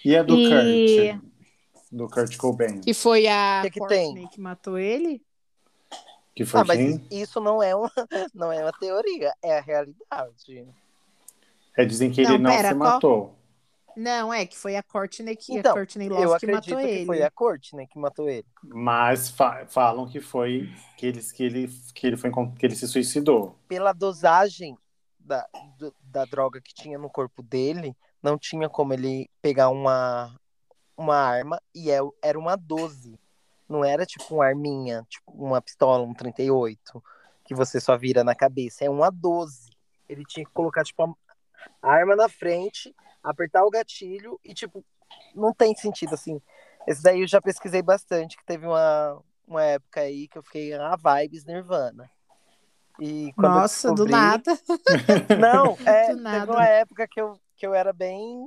E 0.05 0.16
a 0.16 0.23
do 0.23 0.35
E- 0.35 1.12
Kurt? 1.12 1.31
Do 1.93 2.09
Kurt 2.09 2.37
Cobain. 2.37 2.81
que 2.81 2.93
foi 2.95 3.27
a 3.27 3.61
Que 3.64 3.71
que 3.71 3.87
tem? 3.87 4.27
que 4.29 4.41
matou 4.41 4.79
ele? 4.79 5.23
Que 6.35 6.45
foi 6.45 6.61
Ah, 6.61 6.64
mas 6.64 6.79
quem? 6.79 7.07
isso 7.11 7.41
não 7.41 7.62
é, 7.62 7.75
uma, 7.75 7.91
não 8.35 8.53
é 8.53 8.62
uma 8.62 8.73
teoria, 8.73 9.33
é 9.43 9.59
a 9.59 9.61
realidade. 9.61 10.66
É, 11.77 11.85
dizem 11.85 12.11
que 12.11 12.21
ele 12.21 12.31
Não, 12.33 12.39
não 12.39 12.51
pera, 12.51 12.68
se 12.71 12.75
qual- 12.75 12.93
matou. 12.95 13.37
Não, 13.97 14.32
é 14.32 14.47
que 14.47 14.57
foi 14.57 14.76
a 14.76 14.82
Courtney 14.82 15.36
que 15.36 15.59
Então, 15.59 15.72
a 15.72 15.74
Courtney 15.74 16.09
Eu 16.09 16.12
Love 16.12 16.41
que 16.41 16.47
acredito 16.47 16.70
matou 16.74 16.78
que 16.88 16.95
ele. 16.95 17.07
foi 17.07 17.22
a 17.22 17.30
Courtney 17.30 17.86
que 17.86 17.99
matou 17.99 18.28
ele. 18.28 18.47
Mas 18.62 19.28
fa- 19.30 19.66
falam 19.66 20.09
que 20.09 20.20
foi 20.20 20.68
que, 20.97 21.07
eles, 21.07 21.32
que, 21.32 21.43
ele, 21.43 21.68
que, 21.95 22.07
ele 22.07 22.16
foi, 22.16 22.30
que 22.59 22.66
ele 22.66 22.76
se 22.76 22.86
suicidou. 22.86 23.59
Pela 23.68 23.93
dosagem 23.93 24.76
da, 25.18 25.47
do- 25.78 25.95
da 26.03 26.24
droga 26.24 26.61
que 26.61 26.72
tinha 26.74 26.99
no 26.99 27.11
corpo 27.11 27.43
dele, 27.43 27.97
não 28.22 28.38
tinha 28.38 28.68
como 28.68 28.93
ele 28.93 29.28
pegar 29.43 29.70
uma, 29.70 30.34
uma 30.97 31.16
arma 31.16 31.61
e 31.74 31.91
é, 31.91 31.99
era 32.22 32.38
uma 32.38 32.57
12. 32.57 33.18
Não 33.68 33.84
era 33.84 34.05
tipo 34.05 34.34
uma 34.34 34.47
arminha, 34.47 35.07
tipo 35.09 35.30
uma 35.32 35.61
pistola, 35.62 36.03
um 36.05 36.12
38, 36.14 37.03
que 37.45 37.55
você 37.55 37.80
só 37.80 37.97
vira 37.97 38.24
na 38.24 38.34
cabeça. 38.34 38.84
É 38.84 38.91
uma 38.91 39.11
12. 39.11 39.70
Ele 40.09 40.24
tinha 40.24 40.45
que 40.45 40.53
colocar 40.53 40.82
tipo 40.82 41.03
a 41.82 41.88
arma 41.93 42.16
na 42.16 42.28
frente, 42.28 42.95
apertar 43.23 43.64
o 43.64 43.71
gatilho 43.71 44.39
e 44.45 44.55
tipo, 44.55 44.85
não 45.35 45.53
tem 45.53 45.75
sentido 45.75 46.14
assim. 46.14 46.41
Esse 46.87 47.03
daí 47.03 47.21
eu 47.21 47.27
já 47.27 47.41
pesquisei 47.41 47.83
bastante, 47.83 48.37
que 48.37 48.45
teve 48.45 48.66
uma, 48.66 49.21
uma 49.47 49.62
época 49.62 50.01
aí 50.01 50.27
que 50.29 50.39
eu 50.39 50.43
fiquei 50.43 50.73
a 50.75 50.97
vibes 50.97 51.45
Nirvana. 51.45 52.11
E 52.99 53.33
Nossa, 53.37 53.89
do 53.89 54.05
descobri- 54.05 54.12
nada. 54.12 54.59
Não, 55.39 55.77
é, 55.87 56.03
Do 56.03 56.07
teve 56.09 56.21
nada. 56.21 56.53
uma 56.53 56.66
época 56.66 57.09
que 57.09 57.21
eu, 57.21 57.39
que 57.57 57.66
eu 57.66 57.75
era 57.75 57.93
bem 57.93 58.45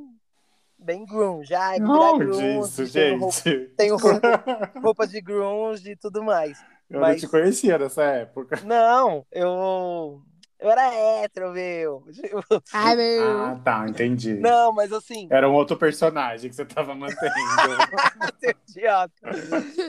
bem 0.78 1.05
grunge. 1.05 1.53
Ai, 1.55 1.80
Não, 1.80 2.19
disso, 2.19 2.91
tenho 2.91 3.17
roupa, 3.17 3.32
gente. 3.39 3.67
tenho 3.78 3.95
roupa, 3.97 4.19
roupa 4.84 5.07
de 5.07 5.21
grunge 5.21 5.91
e 5.91 5.95
tudo 5.95 6.21
mais. 6.24 6.61
Eu 6.89 6.99
mas- 6.99 7.13
não 7.13 7.19
te 7.21 7.28
conhecia 7.32 7.78
nessa 7.78 8.03
época. 8.03 8.59
Não, 8.65 9.26
eu 9.32 10.21
eu 10.64 10.72
era 10.72 10.95
hétero, 10.95 11.51
meu. 11.51 12.05
Ai, 12.72 12.95
meu. 12.95 13.38
Ah, 13.38 13.61
tá, 13.61 13.86
entendi. 13.86 14.36
Não, 14.36 14.72
mas 14.72 14.93
assim, 14.93 15.28
Era 15.30 15.49
um 15.49 15.53
outro 15.53 15.76
personagem 15.76 16.49
que 16.49 16.55
você 16.55 16.64
tava 16.64 16.95
mantendo. 16.95 17.20
seu 18.39 18.55
idiota. 18.70 19.14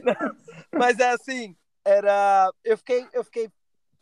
Não, 0.03 0.37
Mas 0.77 0.99
é 0.99 1.11
assim, 1.11 1.55
era. 1.85 2.51
Eu 2.65 2.77
fiquei, 2.77 3.07
eu 3.13 3.23
fiquei 3.23 3.49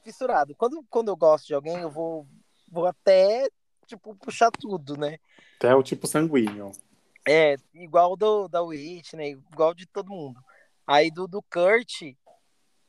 fissurado. 0.02 0.54
Quando, 0.56 0.82
quando 0.88 1.08
eu 1.08 1.16
gosto 1.16 1.46
de 1.46 1.52
alguém, 1.54 1.78
eu 1.78 1.90
vou, 1.90 2.26
vou 2.70 2.86
até, 2.86 3.50
tipo, 3.86 4.16
puxar 4.16 4.50
tudo, 4.50 4.96
né? 4.96 5.18
Até 5.58 5.74
o 5.74 5.82
tipo 5.82 6.06
sanguíneo. 6.06 6.72
É, 7.28 7.56
igual 7.74 8.16
do 8.16 8.48
da 8.48 8.62
Whitney, 8.62 9.38
igual 9.52 9.74
de 9.74 9.84
todo 9.84 10.08
mundo. 10.08 10.40
Aí 10.86 11.10
do, 11.10 11.28
do 11.28 11.42
Kurt, 11.42 12.14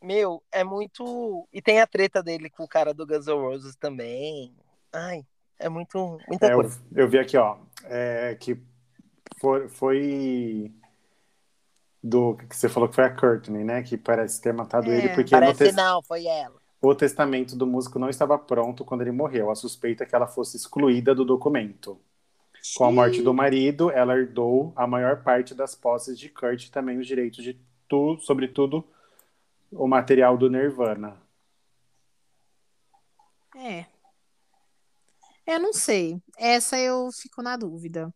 meu, 0.03 0.43
é 0.51 0.63
muito. 0.63 1.47
E 1.51 1.61
tem 1.61 1.81
a 1.81 1.87
treta 1.87 2.21
dele 2.21 2.49
com 2.49 2.63
o 2.63 2.67
cara 2.67 2.93
do 2.93 3.05
Guns 3.07 3.27
N' 3.27 3.33
Roses 3.33 3.75
também. 3.75 4.53
Ai, 4.91 5.25
é 5.59 5.69
muito. 5.69 6.19
Muita 6.27 6.47
É, 6.47 6.53
eu, 6.53 6.57
coisa. 6.57 6.81
eu 6.95 7.07
vi 7.09 7.17
aqui, 7.19 7.37
ó, 7.37 7.57
é, 7.85 8.35
que 8.35 8.61
foi, 9.39 9.67
foi 9.69 10.71
do 12.01 12.35
que 12.35 12.55
você 12.55 12.67
falou 12.67 12.89
que 12.89 12.95
foi 12.95 13.05
a 13.05 13.15
Courtney, 13.15 13.63
né? 13.63 13.81
Que 13.81 13.97
parece 13.97 14.41
ter 14.41 14.53
matado 14.53 14.91
É, 14.91 14.97
ele 14.97 15.09
porque 15.09 15.31
Parece 15.31 15.63
tes- 15.65 15.75
não, 15.75 16.01
foi 16.03 16.25
ela. 16.25 16.55
o 16.81 16.93
testamento 16.93 17.55
do 17.55 17.65
músico 17.65 17.97
não 17.97 18.09
estava 18.09 18.37
pronto 18.37 18.83
quando 18.83 19.01
ele 19.01 19.11
morreu. 19.11 19.49
A 19.49 19.55
suspeita 19.55 20.03
é 20.03 20.07
que 20.07 20.15
ela 20.15 20.27
fosse 20.27 20.57
excluída 20.57 21.15
do 21.15 21.23
documento. 21.23 21.99
Com 22.77 22.85
a 22.85 22.91
morte 22.91 23.21
do 23.21 23.33
marido, 23.33 23.91
ela 23.91 24.17
herdou 24.17 24.73
a 24.75 24.87
maior 24.87 25.21
parte 25.23 25.53
das 25.53 25.75
posses 25.75 26.17
de 26.17 26.29
Kurt 26.29 26.65
e 26.65 26.71
também 26.71 26.97
os 26.97 27.07
direitos 27.07 27.43
de 27.43 27.59
tudo, 27.89 28.21
sobretudo 28.21 28.85
o 29.75 29.87
material 29.87 30.37
do 30.37 30.49
Nirvana. 30.49 31.21
É. 33.55 33.85
Eu 35.45 35.59
não 35.59 35.73
sei. 35.73 36.21
Essa 36.37 36.77
eu 36.79 37.09
fico 37.11 37.41
na 37.41 37.55
dúvida. 37.57 38.13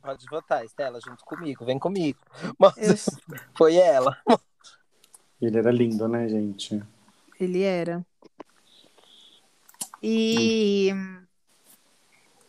Pode 0.00 0.24
votar, 0.30 0.64
Estela, 0.64 1.00
junto 1.00 1.24
comigo, 1.24 1.64
vem 1.64 1.78
comigo. 1.78 2.18
Mas 2.58 2.76
Eu- 2.76 2.96
foi 3.56 3.76
ela. 3.76 4.16
Ele 5.40 5.58
era 5.58 5.70
lindo, 5.70 6.08
né, 6.08 6.28
gente? 6.28 6.82
Ele 7.38 7.62
era. 7.62 8.04
E. 10.02 10.90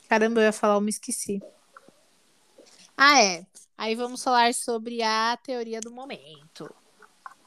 Caramba, 0.08 0.39
eu 0.39 0.45
ia 0.45 0.54
falar, 0.54 0.76
eu 0.76 0.82
me 0.82 0.89
esqueci. 0.89 1.41
Ah, 2.95 3.22
é. 3.22 3.45
Aí 3.78 3.93
vamos 3.95 4.24
falar 4.24 4.54
sobre 4.54 5.04
a 5.04 5.38
teoria 5.38 5.80
do 5.82 5.91
momento. 5.91 6.74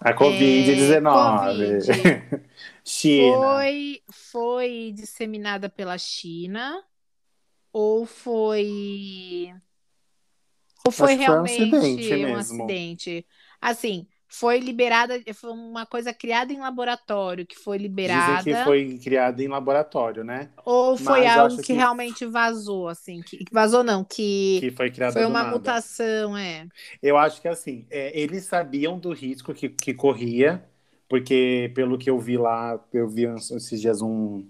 A 0.01 0.15
Covid-19. 0.15 1.47
Covid. 1.47 2.45
China. 2.85 3.37
Foi, 3.39 4.03
foi 4.11 4.93
disseminada 4.95 5.69
pela 5.69 5.99
China 5.99 6.83
ou 7.73 8.07
foi 8.07 9.55
ou 10.85 10.91
foi 10.91 11.13
Acho 11.13 11.15
foi 11.15 11.15
um 11.15 11.19
realmente 11.19 11.77
acidente 11.77 12.25
um 12.25 12.37
acidente? 12.37 13.27
Assim, 13.61 14.09
foi 14.31 14.59
liberada, 14.61 15.21
foi 15.35 15.51
uma 15.51 15.87
coisa 15.87 16.13
criada 16.15 16.53
em 16.53 16.61
laboratório 16.61 17.47
que 17.47 17.57
foi 17.57 17.79
Dizem 18.05 18.37
liberada 18.37 18.39
que 18.39 18.55
foi 18.55 18.99
criado 18.99 19.41
em 19.41 19.49
laboratório, 19.49 20.25
né? 20.25 20.51
ou 20.65 20.97
foi 20.99 21.27
mas 21.27 21.37
algo 21.37 21.59
que, 21.59 21.73
que- 21.73 21.73
realmente 21.73 22.27
vazou, 22.27 22.89
assim, 22.89 23.23
que 23.23 23.45
vazou 23.53 23.83
não, 23.83 24.05
que, 24.05 24.65
Que 24.65 24.71
foi 24.71 24.91
criado 24.93 25.19
foi 25.19 25.25
uma 25.27 25.45
nada. 25.45 25.45
mutação, 25.45 26.37
é. 26.37 26.69
Eu 27.03 27.17
acho 27.17 27.41
que 27.41 27.49
assim, 27.49 27.87
é, 27.91 28.19
eles 28.19 28.45
sabiam 28.45 28.99
do 28.99 29.13
risco 29.13 29.55
que, 29.55 29.69
que 29.69 29.95
corria, 29.95 30.65
porque 31.09 31.71
pelo 31.75 31.99
que 31.99 32.11
eu 32.11 32.19
vi 32.19 32.37
lá, 32.37 32.79
eu 32.93 33.09
vi 33.09 33.25
esses 33.27 33.81
dias 33.81 34.03
um, 34.03 34.47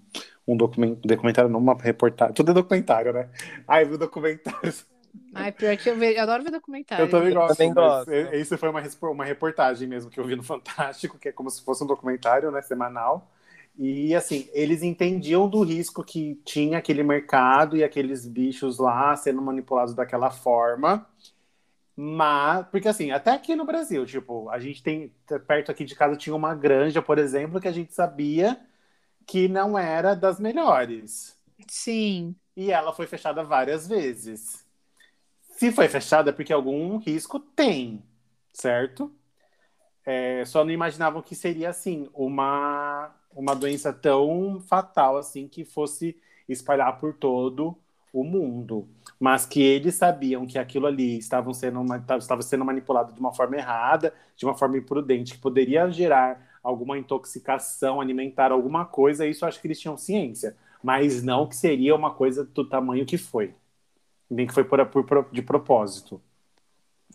um 0.46 0.56
document- 0.56 0.98
documentário, 1.04 1.50
não 1.50 1.60
uma 1.60 1.74
reportagem, 1.80 2.34
tudo 2.34 2.50
é 2.50 2.54
documentário, 2.54 3.12
né? 3.12 3.30
Aí 3.66 3.84
vi 3.84 3.94
um 3.94 3.98
documentário, 3.98 4.72
Ai, 5.34 5.52
pior 5.52 5.76
que 5.78 5.88
eu, 5.90 5.96
vejo, 5.96 6.16
eu 6.18 6.22
adoro 6.22 6.42
ver 6.44 6.50
documentário. 6.50 7.06
eu 7.06 7.08
também 7.08 7.32
gosto, 7.32 7.58
também 7.58 7.72
mas 7.74 8.06
gosto. 8.06 8.08
é- 8.08 8.36
isso 8.38 8.56
foi 8.58 8.68
uma, 8.68 8.82
uma 9.10 9.24
reportagem 9.24 9.88
mesmo 9.88 10.10
que 10.10 10.20
eu 10.20 10.24
vi 10.24 10.36
no 10.36 10.42
Fantástico, 10.44 11.18
que 11.18 11.28
é 11.28 11.32
como 11.32 11.50
se 11.50 11.62
fosse 11.64 11.82
um 11.84 11.86
documentário, 11.86 12.50
né, 12.50 12.60
semanal. 12.62 13.30
E 13.78 14.14
assim, 14.14 14.48
eles 14.52 14.82
entendiam 14.82 15.48
do 15.48 15.62
risco 15.62 16.04
que 16.04 16.34
tinha 16.44 16.78
aquele 16.78 17.02
mercado 17.02 17.76
e 17.76 17.84
aqueles 17.84 18.26
bichos 18.26 18.78
lá 18.78 19.16
sendo 19.16 19.40
manipulados 19.40 19.94
daquela 19.94 20.30
forma. 20.30 21.06
Mas, 21.96 22.66
porque 22.70 22.88
assim, 22.88 23.10
até 23.12 23.32
aqui 23.32 23.56
no 23.56 23.64
Brasil, 23.66 24.06
tipo, 24.06 24.48
a 24.50 24.58
gente 24.60 24.82
tem, 24.82 25.14
perto 25.46 25.70
aqui 25.70 25.84
de 25.84 25.94
casa 25.96 26.16
tinha 26.16 26.36
uma 26.36 26.54
granja, 26.54 27.02
por 27.02 27.18
exemplo, 27.18 27.60
que 27.60 27.68
a 27.68 27.72
gente 27.72 27.94
sabia 27.94 28.60
que 29.26 29.48
não 29.48 29.78
era 29.78 30.14
das 30.16 30.40
melhores. 30.40 31.36
Sim. 31.68 32.36
E 32.56 32.70
ela 32.70 32.92
foi 32.92 33.06
fechada 33.08 33.42
várias 33.42 33.88
vezes. 33.88 34.64
Se 35.60 35.70
foi 35.70 35.88
fechada 35.88 36.30
é 36.30 36.32
porque 36.32 36.54
algum 36.54 36.96
risco 36.96 37.38
tem, 37.38 38.02
certo? 38.50 39.12
É, 40.06 40.42
só 40.46 40.64
não 40.64 40.72
imaginavam 40.72 41.20
que 41.20 41.34
seria 41.34 41.68
assim, 41.68 42.08
uma, 42.14 43.14
uma 43.36 43.54
doença 43.54 43.92
tão 43.92 44.58
fatal 44.66 45.18
assim 45.18 45.46
que 45.46 45.62
fosse 45.62 46.16
espalhar 46.48 46.98
por 46.98 47.12
todo 47.12 47.76
o 48.10 48.24
mundo. 48.24 48.88
Mas 49.20 49.44
que 49.44 49.60
eles 49.60 49.96
sabiam 49.96 50.46
que 50.46 50.58
aquilo 50.58 50.86
ali 50.86 51.18
estavam 51.18 51.52
sendo 51.52 51.84
estava 52.16 52.40
sendo 52.40 52.64
manipulado 52.64 53.12
de 53.12 53.20
uma 53.20 53.34
forma 53.34 53.58
errada, 53.58 54.14
de 54.34 54.46
uma 54.46 54.56
forma 54.56 54.78
imprudente, 54.78 55.34
que 55.34 55.40
poderia 55.40 55.90
gerar 55.90 56.58
alguma 56.62 56.96
intoxicação 56.96 58.00
alimentar, 58.00 58.50
alguma 58.50 58.86
coisa, 58.86 59.26
isso 59.26 59.44
acho 59.44 59.60
que 59.60 59.66
eles 59.66 59.78
tinham 59.78 59.98
ciência 59.98 60.56
mas 60.82 61.22
não 61.22 61.46
que 61.46 61.54
seria 61.54 61.94
uma 61.94 62.14
coisa 62.14 62.42
do 62.42 62.66
tamanho 62.66 63.04
que 63.04 63.18
foi. 63.18 63.54
Nem 64.30 64.46
que 64.46 64.54
foi 64.54 64.64
por, 64.64 64.86
por- 64.86 65.28
de 65.32 65.42
propósito. 65.42 66.22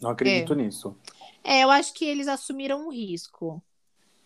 Não 0.02 0.10
acredito 0.10 0.54
nisso. 0.54 0.96
É, 1.44 1.64
eu 1.64 1.70
acho 1.72 1.94
que 1.94 2.04
eles 2.06 2.28
assumiram 2.28 2.88
um 2.88 2.92
risco. 2.92 3.64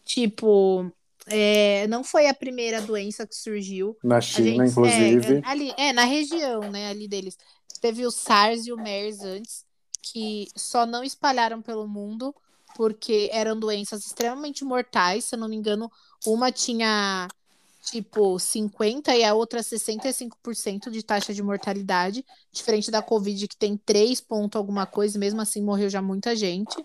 Tipo, 0.03 0.91
é, 1.27 1.85
não 1.87 2.03
foi 2.03 2.27
a 2.27 2.33
primeira 2.33 2.81
doença 2.81 3.27
que 3.27 3.35
surgiu. 3.35 3.95
Na 4.03 4.19
China, 4.19 4.65
gente- 4.65 4.71
inclusive. 4.71 5.37
É, 5.37 5.41
ali, 5.43 5.73
é, 5.77 5.93
na 5.93 6.05
região, 6.05 6.61
né, 6.71 6.89
ali 6.89 7.07
deles. 7.07 7.37
Teve 7.81 8.05
o 8.05 8.11
SARS 8.11 8.65
e 8.65 8.73
o 8.73 8.77
MERS 8.77 9.21
antes, 9.23 9.65
que 10.01 10.47
só 10.55 10.85
não 10.85 11.03
espalharam 11.03 11.61
pelo 11.61 11.87
mundo 11.87 12.33
porque 12.75 13.29
eram 13.31 13.59
doenças 13.59 14.05
extremamente 14.05 14.63
mortais, 14.63 15.25
se 15.25 15.35
eu 15.35 15.39
não 15.39 15.49
me 15.49 15.55
engano, 15.55 15.91
uma 16.25 16.51
tinha 16.51 17.27
tipo 17.89 18.37
50 18.37 19.15
e 19.15 19.23
a 19.23 19.33
outra 19.33 19.61
65% 19.61 20.89
de 20.89 21.03
taxa 21.03 21.33
de 21.33 21.41
mortalidade, 21.41 22.25
diferente 22.51 22.91
da 22.91 23.01
Covid 23.01 23.47
que 23.47 23.57
tem 23.57 23.77
3 23.77 24.21
ponto 24.21 24.57
alguma 24.57 24.85
coisa, 24.85 25.17
mesmo 25.17 25.41
assim 25.41 25.61
morreu 25.61 25.89
já 25.89 26.01
muita 26.01 26.35
gente. 26.35 26.83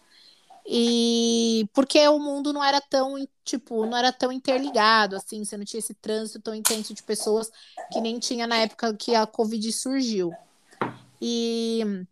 E 0.66 1.68
porque 1.74 2.06
o 2.08 2.18
mundo 2.18 2.52
não 2.52 2.64
era 2.64 2.80
tão, 2.80 3.16
tipo, 3.44 3.84
não 3.84 3.98
era 3.98 4.10
tão 4.10 4.32
interligado, 4.32 5.14
assim, 5.14 5.44
você 5.44 5.58
não 5.58 5.64
tinha 5.64 5.78
esse 5.78 5.92
trânsito 5.92 6.40
tão 6.40 6.54
intenso 6.54 6.94
de 6.94 7.02
pessoas 7.02 7.50
que 7.92 8.00
nem 8.00 8.18
tinha 8.18 8.46
na 8.46 8.56
época 8.56 8.94
que 8.94 9.14
a 9.14 9.26
Covid 9.26 9.70
surgiu. 9.72 10.32
E 11.20 12.06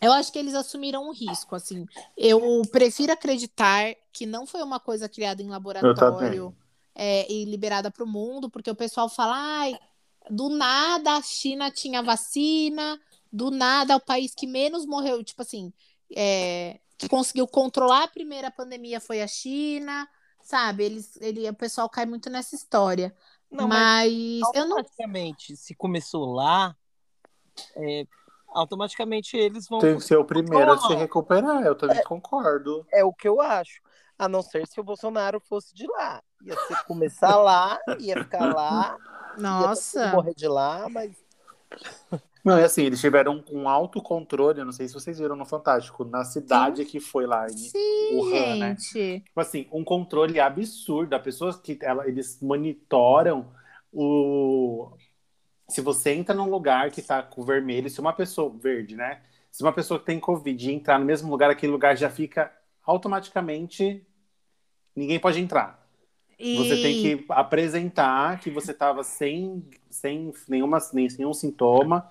eu 0.00 0.12
acho 0.12 0.32
que 0.32 0.38
eles 0.38 0.54
assumiram 0.54 1.08
um 1.08 1.12
risco, 1.12 1.56
assim. 1.56 1.86
Eu 2.16 2.62
prefiro 2.70 3.12
acreditar 3.12 3.94
que 4.12 4.26
não 4.26 4.46
foi 4.46 4.62
uma 4.62 4.78
coisa 4.78 5.08
criada 5.08 5.42
em 5.42 5.48
laboratório 5.48 6.54
é, 6.94 7.30
e 7.30 7.44
liberada 7.44 7.90
para 7.90 8.04
o 8.04 8.08
mundo, 8.08 8.50
porque 8.50 8.70
o 8.70 8.74
pessoal 8.74 9.08
fala, 9.08 9.34
ai, 9.36 9.78
do 10.30 10.48
nada 10.48 11.16
a 11.16 11.22
China 11.22 11.70
tinha 11.70 12.02
vacina, 12.02 13.00
do 13.32 13.50
nada 13.50 13.96
o 13.96 14.00
país 14.00 14.34
que 14.34 14.46
menos 14.46 14.84
morreu, 14.84 15.22
tipo 15.24 15.42
assim, 15.42 15.72
é, 16.14 16.78
que 16.98 17.08
conseguiu 17.08 17.46
controlar 17.46 18.04
a 18.04 18.08
primeira 18.08 18.50
pandemia 18.50 19.00
foi 19.00 19.22
a 19.22 19.26
China, 19.26 20.08
sabe? 20.42 20.84
Eles, 20.84 21.16
ele, 21.20 21.48
o 21.48 21.54
pessoal 21.54 21.88
cai 21.88 22.06
muito 22.06 22.28
nessa 22.28 22.54
história. 22.54 23.14
Não, 23.50 23.68
mas 23.68 24.40
mas 24.40 24.54
eu 24.54 24.66
não 24.66 24.78
automaticamente, 24.78 25.56
se 25.56 25.74
começou 25.74 26.32
lá, 26.32 26.74
é, 27.76 28.06
automaticamente 28.48 29.36
eles 29.36 29.68
vão. 29.68 29.78
Tem 29.78 29.96
que 29.96 30.04
ser 30.04 30.16
o 30.16 30.24
primeiro 30.24 30.72
a 30.72 30.78
se 30.78 30.94
recuperar, 30.94 31.62
eu 31.62 31.74
também 31.74 32.02
concordo. 32.04 32.86
É 32.90 33.04
o 33.04 33.12
que 33.12 33.28
eu 33.28 33.40
acho. 33.40 33.82
A 34.22 34.28
não 34.28 34.40
ser 34.40 34.68
se 34.68 34.78
o 34.80 34.84
Bolsonaro 34.84 35.40
fosse 35.40 35.74
de 35.74 35.84
lá. 35.86 36.22
Ia 36.44 36.54
ser 36.54 36.84
começar 36.84 37.36
lá, 37.36 37.76
ia 37.98 38.22
ficar 38.22 38.54
lá, 38.54 38.96
ia 39.36 39.42
Nossa. 39.42 40.00
mundo 40.00 40.12
morrer 40.12 40.34
de 40.34 40.46
lá, 40.46 40.88
mas 40.88 41.10
Não, 42.44 42.56
é 42.56 42.64
assim, 42.64 42.82
eles 42.84 43.00
tiveram 43.00 43.42
um 43.50 43.68
autocontrole, 43.68 44.60
eu 44.60 44.64
não 44.64 44.70
sei 44.72 44.86
se 44.86 44.94
vocês 44.94 45.18
viram 45.18 45.34
no 45.34 45.44
Fantástico, 45.44 46.04
na 46.04 46.24
cidade 46.24 46.84
que 46.84 47.00
foi 47.00 47.26
lá. 47.26 47.46
em- 47.48 47.56
Sim, 47.56 48.14
Wuhan, 48.14 48.56
né? 48.56 48.76
gente. 48.78 49.20
Tipo 49.24 49.40
assim, 49.40 49.66
um 49.72 49.82
controle 49.82 50.38
absurdo. 50.38 51.14
As 51.16 51.22
pessoas 51.22 51.56
que 51.56 51.76
ela, 51.82 52.06
eles 52.06 52.40
monitoram 52.40 53.52
o. 53.92 54.92
Se 55.68 55.80
você 55.80 56.12
entra 56.12 56.32
num 56.34 56.48
lugar 56.50 56.90
que 56.92 57.02
tá 57.02 57.22
com 57.24 57.42
vermelho, 57.44 57.90
se 57.90 58.00
uma 58.00 58.12
pessoa. 58.12 58.52
Verde, 58.56 58.94
né? 58.94 59.20
Se 59.50 59.62
uma 59.64 59.72
pessoa 59.72 59.98
que 59.98 60.06
tem 60.06 60.20
Covid 60.20 60.72
entrar 60.72 60.98
no 60.98 61.04
mesmo 61.04 61.30
lugar, 61.30 61.50
aquele 61.50 61.72
lugar 61.72 61.96
já 61.96 62.08
fica 62.08 62.52
automaticamente. 62.84 64.04
Ninguém 64.94 65.18
pode 65.18 65.40
entrar. 65.40 65.80
E... 66.38 66.56
Você 66.56 66.82
tem 66.82 67.02
que 67.02 67.24
apresentar 67.28 68.40
que 68.40 68.50
você 68.50 68.72
estava 68.72 69.04
sem, 69.04 69.64
sem 69.88 70.32
nenhuma, 70.48 70.78
nenhum 70.92 71.32
sintoma 71.32 72.10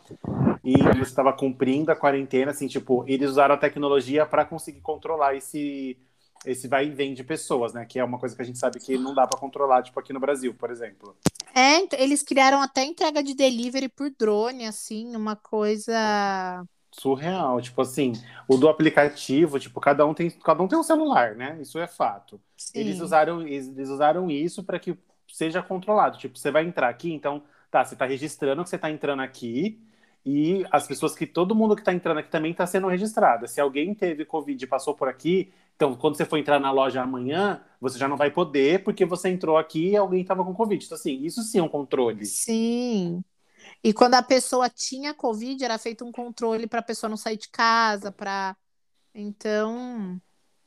e 0.64 0.78
você 0.78 1.02
estava 1.02 1.34
cumprindo 1.34 1.92
a 1.92 1.96
quarentena, 1.96 2.52
assim, 2.52 2.68
tipo, 2.68 3.04
eles 3.08 3.30
usaram 3.30 3.56
a 3.56 3.58
tecnologia 3.58 4.26
para 4.26 4.46
conseguir 4.46 4.80
controlar 4.82 5.36
esse, 5.36 5.98
esse 6.46 6.68
vai 6.68 6.88
e 6.88 6.92
vem 6.92 7.14
de 7.14 7.24
pessoas, 7.24 7.74
né? 7.74 7.86
Que 7.86 8.00
é 8.00 8.04
uma 8.04 8.20
coisa 8.20 8.36
que 8.36 8.42
a 8.42 8.46
gente 8.46 8.58
sabe 8.60 8.80
que 8.80 8.98
não 8.98 9.14
dá 9.14 9.28
para 9.28 9.40
controlar, 9.40 9.84
tipo 9.84 10.00
aqui 10.00 10.14
no 10.14 10.20
Brasil, 10.20 10.54
por 10.54 10.72
exemplo. 10.72 11.16
É, 11.54 11.78
ent- 11.80 11.94
eles 11.94 12.24
criaram 12.24 12.62
até 12.62 12.84
entrega 12.84 13.22
de 13.22 13.34
delivery 13.34 13.90
por 13.90 14.10
drone, 14.18 14.66
assim, 14.66 15.16
uma 15.16 15.36
coisa 15.36 16.64
Surreal, 16.92 17.62
tipo 17.62 17.82
assim, 17.82 18.12
o 18.48 18.58
do 18.58 18.68
aplicativo, 18.68 19.58
tipo, 19.60 19.80
cada 19.80 20.06
um 20.06 20.14
tem, 20.14 20.30
cada 20.30 20.62
um 20.62 20.68
tem 20.68 20.78
um 20.78 20.84
celular, 20.84 21.36
né? 21.36 21.58
Isso 21.62 21.80
é 21.80 21.88
fato. 21.88 22.40
Sim. 22.58 22.80
Eles 22.80 23.00
usaram, 23.00 23.48
eles 23.48 23.90
usaram 23.90 24.30
isso 24.30 24.64
para 24.64 24.78
que 24.78 24.98
seja 25.28 25.64
controlado. 25.64 26.18
Tipo, 26.18 26.38
você 26.38 26.52
vai 26.52 26.66
entrar 26.66 26.90
aqui, 26.90 27.14
então, 27.14 27.44
tá, 27.70 27.86
você 27.86 27.96
tá 27.96 28.06
registrando 28.06 28.64
que 28.64 28.70
você 28.70 28.78
tá 28.78 28.92
entrando 28.92 29.22
aqui, 29.22 29.80
e 30.26 30.66
as 30.70 30.86
pessoas 30.86 31.16
que 31.16 31.26
todo 31.26 31.56
mundo 31.56 31.76
que 31.76 31.84
tá 31.84 31.94
entrando 31.94 32.20
aqui 32.20 32.30
também 32.30 32.54
tá 32.54 32.68
sendo 32.68 32.88
registrada. 32.88 33.48
Se 33.48 33.60
alguém 33.60 33.94
teve 33.96 34.26
Covid 34.26 34.64
e 34.64 34.68
passou 34.68 34.94
por 34.94 35.08
aqui, 35.08 35.52
então 35.76 35.96
quando 35.96 36.16
você 36.16 36.26
for 36.26 36.38
entrar 36.38 36.60
na 36.60 36.72
loja 36.72 37.02
amanhã, 37.02 37.62
você 37.80 37.98
já 37.98 38.08
não 38.08 38.18
vai 38.18 38.30
poder, 38.30 38.84
porque 38.84 39.06
você 39.06 39.30
entrou 39.30 39.58
aqui 39.58 39.92
e 39.92 39.98
alguém 39.98 40.24
tava 40.24 40.44
com 40.44 40.54
Covid. 40.54 40.84
Então, 40.86 40.96
assim, 40.96 41.24
isso 41.24 41.42
sim 41.42 41.60
é 41.60 41.64
um 41.64 41.70
controle. 41.70 42.26
Sim. 42.26 43.24
E 43.84 43.94
quando 43.94 44.14
a 44.16 44.22
pessoa 44.22 44.70
tinha 44.70 45.14
Covid, 45.14 45.64
era 45.64 45.78
feito 45.78 46.06
um 46.06 46.12
controle 46.12 46.68
para 46.68 46.80
a 46.80 46.84
pessoa 46.84 47.10
não 47.10 47.18
sair 47.18 47.38
de 47.38 47.50
casa, 47.50 48.12
para. 48.12 48.56
Então. 49.14 50.20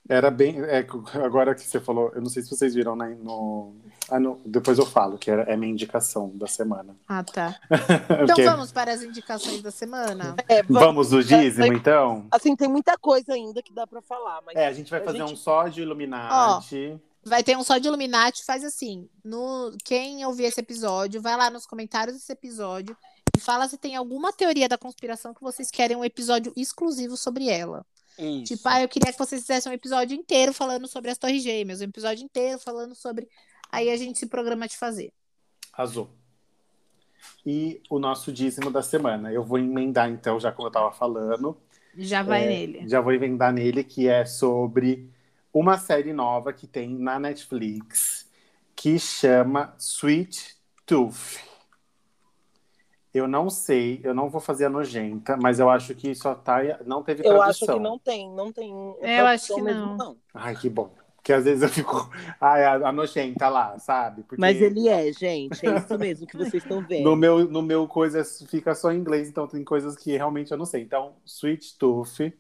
Era 0.09 0.31
bem. 0.31 0.61
É, 0.61 0.87
agora 1.25 1.55
que 1.55 1.63
você 1.63 1.81
falou, 1.81 2.11
eu 2.15 2.21
não 2.21 2.29
sei 2.29 2.43
se 2.43 2.51
vocês 2.51 2.75
viram 2.75 2.95
né, 2.95 3.17
no, 3.23 3.75
ah, 4.11 4.21
no. 4.21 4.39
Depois 4.45 4.79
eu 4.79 4.85
falo, 4.85 5.17
que 5.17 5.31
é, 5.31 5.45
é 5.53 5.57
minha 5.57 5.73
indicação 5.73 6.31
da 6.37 6.47
semana. 6.47 6.95
Ah, 7.09 7.23
tá. 7.25 7.59
Então 8.11 8.27
Porque- 8.27 8.45
vamos 8.45 8.71
para 8.71 8.93
as 8.93 9.03
indicações 9.03 9.63
da 9.63 9.71
semana? 9.71 10.37
É, 10.47 10.63
Vamos 10.65 11.09
do 11.11 11.25
dízimo, 11.25 11.73
então? 11.73 12.27
Assim, 12.31 12.55
tem 12.55 12.69
muita 12.69 12.99
coisa 12.99 13.33
ainda 13.33 13.63
que 13.63 13.73
dá 13.73 13.87
pra 13.87 14.03
falar, 14.03 14.43
mas 14.45 14.57
É, 14.57 14.67
a 14.67 14.73
gente 14.75 14.91
vai 14.91 15.01
A 15.01 15.05
fazer 15.05 15.19
gente- 15.19 15.33
um 15.33 15.37
só 15.37 15.69
de 15.69 15.81
Illuminati. 15.81 17.01
Vai 17.25 17.43
ter 17.43 17.57
um 17.57 17.65
só 17.65 17.79
de 17.79 17.89
Illuminati, 17.89 18.45
faz 18.45 18.63
assim. 18.65 19.09
No, 19.25 19.75
quem 19.85 20.25
ouvir 20.27 20.45
esse 20.45 20.61
episódio, 20.61 21.23
vai 21.23 21.37
lá 21.37 21.49
nos 21.51 21.67
comentários 21.67 22.17
desse 22.17 22.33
episódio 22.33 22.97
e 23.37 23.41
fala 23.41 23.67
se 23.67 23.79
tem 23.79 23.97
alguma 23.97 24.33
teoria 24.33 24.69
da 24.69 24.77
conspiração 24.79 25.33
que 25.33 25.41
vocês 25.43 25.71
querem 25.71 25.97
um 25.97 26.05
episódio 26.05 26.53
exclusivo 26.57 27.17
sobre 27.17 27.49
ela. 27.49 27.85
isso. 28.19 28.55
Tipo, 28.55 28.69
ah, 28.69 28.83
eu 28.83 28.89
queria 28.89 29.13
que 29.13 29.19
vocês 29.19 29.41
fizessem 29.41 29.73
um 29.73 29.75
episódio 29.75 30.17
inteiro 30.17 30.53
falando 30.53 30.87
sobre 30.87 31.11
as 31.11 31.19
Torres 31.19 31.43
Gêmeas, 31.43 31.81
um 31.81 31.85
episódio 31.85 32.25
inteiro 32.25 32.59
falando 32.59 32.95
sobre. 32.95 33.29
Aí 33.73 33.91
a 33.91 33.97
gente 33.97 34.19
se 34.19 34.27
programa 34.27 34.69
de 34.69 34.77
fazer. 34.77 35.13
Azul. 35.73 36.09
E 37.45 37.83
o 37.91 37.99
nosso 37.99 38.31
dízimo 38.33 38.71
da 38.71 38.83
semana. 38.83 39.33
Eu 39.33 39.43
vou 39.43 39.59
emendar, 39.59 40.11
então, 40.11 40.39
já 40.39 40.53
como 40.53 40.69
eu 40.69 40.73
tava 40.73 40.93
falando. 40.93 41.57
Já 41.97 42.23
vai 42.23 42.45
É, 42.45 42.49
nele. 42.49 42.89
Já 42.89 43.01
vou 43.01 43.13
emendar 43.13 43.53
nele, 43.53 43.83
que 43.83 44.09
é 44.09 44.25
sobre 44.25 45.11
uma 45.55 45.79
série 45.79 46.13
nova 46.13 46.53
que 46.53 46.67
tem 46.67 46.91
na 46.99 47.19
Netflix, 47.21 48.29
que 48.75 48.99
chama 48.99 49.73
Sweet 49.79 50.57
Tooth. 50.85 51.39
Eu 53.15 53.29
não 53.29 53.49
sei, 53.49 54.01
eu 54.03 54.13
não 54.13 54.29
vou 54.29 54.41
fazer 54.41 54.65
a 54.65 54.69
nojenta, 54.69 55.37
mas 55.37 55.61
eu 55.61 55.71
acho 55.71 55.95
que 55.95 56.13
só 56.17 56.35
tá. 56.35 56.59
Não 56.85 57.01
teve 57.05 57.21
Eu 57.21 57.37
tradução. 57.37 57.49
acho 57.49 57.67
que 57.67 57.79
não 57.79 57.97
tem, 57.97 58.29
não 58.33 58.53
tem. 58.53 58.75
É, 59.01 59.21
eu 59.21 59.27
acho 59.27 59.55
que 59.55 59.63
mesmo, 59.63 59.97
não. 59.97 60.17
Ai, 60.35 60.57
que 60.57 60.69
bom. 60.69 60.93
Porque 61.15 61.33
às 61.33 61.45
vezes 61.45 61.63
eu 61.63 61.69
fico. 61.69 62.11
Ai, 62.41 62.65
a, 62.65 62.89
a 62.89 62.93
nojenta 62.93 63.49
lá, 63.49 63.79
sabe? 63.79 64.25
Porque 64.25 64.41
Mas 64.41 64.61
ele 64.61 64.89
é, 64.89 65.13
gente, 65.13 65.65
é 65.65 65.79
isso 65.79 65.97
mesmo 65.97 66.27
que 66.27 66.37
vocês 66.37 66.63
estão 66.65 66.85
vendo. 66.85 67.09
No 67.09 67.15
meu, 67.15 67.49
no 67.49 67.63
meu 67.63 67.87
coisa 67.87 68.25
fica 68.49 68.75
só 68.75 68.91
em 68.91 68.99
inglês, 68.99 69.29
então 69.29 69.47
tem 69.47 69.63
coisas 69.63 69.97
que 69.97 70.11
realmente 70.17 70.51
eu 70.51 70.59
não 70.59 70.67
sei. 70.67 70.83
Então, 70.83 71.15
Sweet 71.25 71.79
Tooth 71.79 72.33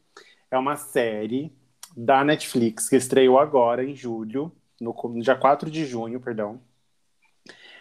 é 0.50 0.58
uma 0.58 0.76
série 0.76 1.56
da 1.96 2.24
Netflix 2.24 2.88
que 2.88 2.96
estreou 2.96 3.38
agora 3.38 3.84
em 3.84 3.94
julho, 3.94 4.50
no, 4.80 4.92
no 4.92 5.20
dia 5.22 5.36
4 5.36 5.70
de 5.70 5.84
junho, 5.86 6.20
perdão. 6.20 6.60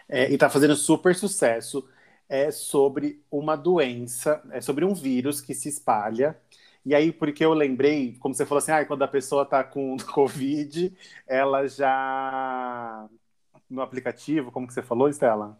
É, 0.08 0.32
e 0.32 0.38
tá 0.38 0.50
fazendo 0.50 0.76
super 0.76 1.16
sucesso. 1.16 1.88
É 2.30 2.52
sobre 2.52 3.22
uma 3.30 3.56
doença, 3.56 4.42
é 4.52 4.62
sobre 4.62 4.86
um 4.86 4.94
vírus 4.94 5.42
que 5.42 5.54
se 5.54 5.70
espalha. 5.70 6.38
E 6.86 6.94
aí, 6.94 7.12
porque 7.12 7.44
eu 7.46 7.54
lembrei, 7.54 8.18
como 8.20 8.34
você 8.34 8.46
falou 8.46 8.60
assim, 8.60 8.72
ah, 8.72 8.86
quando 8.86 9.04
a 9.04 9.08
pessoa 9.08 9.46
tá 9.46 9.64
com 9.64 9.96
Covid, 10.14 10.94
ela 11.28 11.68
já. 11.68 13.08
No 13.70 13.82
aplicativo, 13.82 14.52
como 14.52 14.68
que 14.68 14.74
você 14.74 14.82
falou, 14.82 15.10
Estela? 15.10 15.60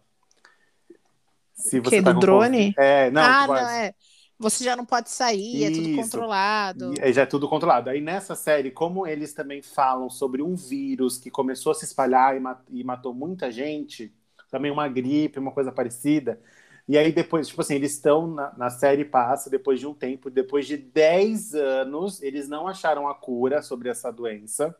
Se 1.54 1.80
Que, 1.80 2.02
tá 2.02 2.12
do 2.12 2.20
drone? 2.20 2.74
Covid- 2.74 2.74
É, 2.78 3.10
não, 3.10 3.22
ah, 3.22 3.46
não, 3.46 3.56
é. 3.56 3.94
Você 4.38 4.64
já 4.64 4.76
não 4.76 4.84
pode 4.84 5.10
sair, 5.10 5.64
é 5.64 5.70
tudo 5.70 5.88
Isso. 5.88 6.18
controlado. 6.18 6.92
E 7.04 7.12
já 7.12 7.22
é 7.22 7.26
tudo 7.26 7.48
controlado. 7.48 7.88
Aí 7.90 8.00
nessa 8.00 8.34
série, 8.34 8.70
como 8.70 9.06
eles 9.06 9.32
também 9.32 9.62
falam 9.62 10.10
sobre 10.10 10.42
um 10.42 10.56
vírus 10.56 11.18
que 11.18 11.30
começou 11.30 11.70
a 11.72 11.74
se 11.74 11.84
espalhar 11.84 12.36
e, 12.36 12.40
ma- 12.40 12.60
e 12.70 12.82
matou 12.82 13.14
muita 13.14 13.50
gente, 13.50 14.12
também 14.50 14.70
uma 14.72 14.88
gripe, 14.88 15.38
uma 15.38 15.52
coisa 15.52 15.70
parecida. 15.70 16.40
E 16.88 16.98
aí 16.98 17.12
depois, 17.12 17.48
tipo 17.48 17.60
assim, 17.60 17.76
eles 17.76 17.92
estão 17.92 18.26
na, 18.26 18.52
na 18.56 18.70
série 18.70 19.04
passa, 19.04 19.48
depois 19.48 19.78
de 19.80 19.86
um 19.86 19.94
tempo, 19.94 20.28
depois 20.30 20.66
de 20.66 20.76
10 20.76 21.54
anos, 21.54 22.20
eles 22.22 22.48
não 22.48 22.66
acharam 22.68 23.08
a 23.08 23.14
cura 23.14 23.62
sobre 23.62 23.88
essa 23.88 24.12
doença. 24.12 24.76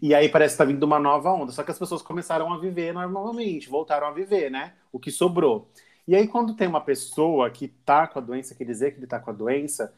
E 0.00 0.14
aí 0.14 0.28
parece 0.28 0.54
que 0.54 0.58
tá 0.58 0.64
vindo 0.64 0.82
uma 0.82 0.98
nova 0.98 1.30
onda. 1.32 1.52
Só 1.52 1.62
que 1.62 1.70
as 1.70 1.78
pessoas 1.78 2.02
começaram 2.02 2.52
a 2.52 2.58
viver 2.58 2.92
normalmente, 2.92 3.68
voltaram 3.68 4.06
a 4.06 4.10
viver, 4.10 4.50
né? 4.50 4.74
O 4.92 4.98
que 4.98 5.10
sobrou. 5.10 5.70
E 6.06 6.14
aí, 6.14 6.28
quando 6.28 6.54
tem 6.54 6.68
uma 6.68 6.80
pessoa 6.80 7.50
que 7.50 7.68
tá 7.68 8.06
com 8.06 8.18
a 8.18 8.22
doença, 8.22 8.54
quer 8.54 8.64
dizer 8.64 8.92
que 8.92 8.98
ele 9.00 9.06
tá 9.06 9.18
com 9.18 9.30
a 9.30 9.32
doença, 9.32 9.92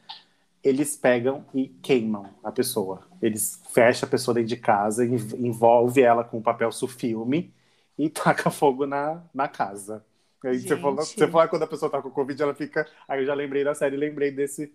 eles 0.63 0.97
pegam 0.97 1.45
e 1.53 1.69
queimam 1.69 2.29
a 2.43 2.51
pessoa. 2.51 3.07
Eles 3.21 3.61
fecham 3.71 4.07
a 4.07 4.11
pessoa 4.11 4.35
dentro 4.35 4.49
de 4.49 4.57
casa, 4.57 5.05
env- 5.05 5.35
envolve 5.35 6.01
ela 6.01 6.23
com 6.23 6.41
papel 6.41 6.71
sulfilme 6.71 7.53
e 7.97 8.09
taca 8.11 8.49
fogo 8.51 8.85
na, 8.87 9.23
na 9.33 9.47
casa. 9.47 10.05
Aí 10.45 10.59
você 10.59 10.77
falou, 10.77 11.05
você 11.05 11.27
falou 11.27 11.49
quando 11.49 11.63
a 11.63 11.67
pessoa 11.67 11.91
tá 11.91 12.01
com 12.01 12.11
Covid, 12.11 12.41
ela 12.43 12.55
fica. 12.55 12.87
Aí 13.07 13.21
eu 13.21 13.25
já 13.25 13.33
lembrei 13.33 13.63
da 13.63 13.75
série, 13.75 13.97
lembrei 13.97 14.31
desse. 14.31 14.73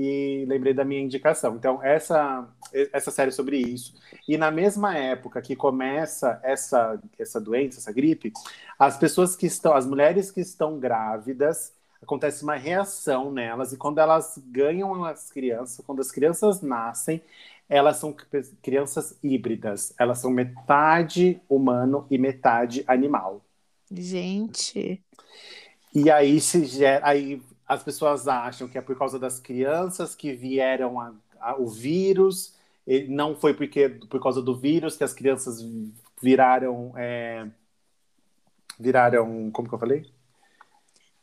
E 0.00 0.44
lembrei 0.46 0.72
da 0.72 0.84
minha 0.84 1.00
indicação. 1.00 1.56
Então, 1.56 1.82
essa, 1.82 2.48
essa 2.92 3.10
série 3.10 3.30
é 3.30 3.32
sobre 3.32 3.58
isso. 3.58 3.94
E 4.28 4.38
na 4.38 4.48
mesma 4.48 4.96
época 4.96 5.42
que 5.42 5.56
começa 5.56 6.38
essa, 6.44 7.02
essa 7.18 7.40
doença, 7.40 7.80
essa 7.80 7.90
gripe, 7.90 8.32
as 8.78 8.96
pessoas 8.96 9.34
que 9.34 9.46
estão, 9.46 9.74
as 9.74 9.84
mulheres 9.84 10.30
que 10.30 10.40
estão 10.40 10.78
grávidas, 10.78 11.72
acontece 12.00 12.44
uma 12.44 12.54
reação 12.54 13.32
nelas, 13.32 13.72
e 13.72 13.76
quando 13.76 13.98
elas 13.98 14.40
ganham 14.46 15.04
as 15.04 15.32
crianças, 15.32 15.84
quando 15.84 16.00
as 16.00 16.12
crianças 16.12 16.62
nascem, 16.62 17.20
elas 17.68 17.96
são 17.96 18.12
cri- 18.12 18.54
crianças 18.62 19.18
híbridas. 19.20 19.92
Elas 19.98 20.18
são 20.18 20.30
metade 20.30 21.40
humano 21.48 22.06
e 22.08 22.16
metade 22.16 22.84
animal. 22.86 23.42
Gente. 23.90 25.02
E 25.92 26.08
aí 26.08 26.40
se 26.40 26.64
gera, 26.66 27.04
aí 27.04 27.42
as 27.68 27.82
pessoas 27.82 28.26
acham 28.26 28.66
que 28.68 28.78
é 28.78 28.80
por 28.80 28.96
causa 28.98 29.18
das 29.18 29.38
crianças 29.38 30.14
que 30.14 30.32
vieram 30.32 30.98
a- 31.00 31.12
a- 31.40 31.56
o 31.60 31.66
vírus. 31.68 32.56
E 32.86 33.06
não 33.06 33.36
foi 33.36 33.52
porque 33.54 33.88
por 33.88 34.20
causa 34.22 34.40
do 34.40 34.56
vírus 34.56 34.96
que 34.96 35.04
as 35.04 35.12
crianças 35.12 35.62
viraram 36.22 36.92
é, 36.96 37.46
viraram 38.78 39.50
como 39.50 39.68
que 39.68 39.74
eu 39.74 39.78
falei? 39.78 40.06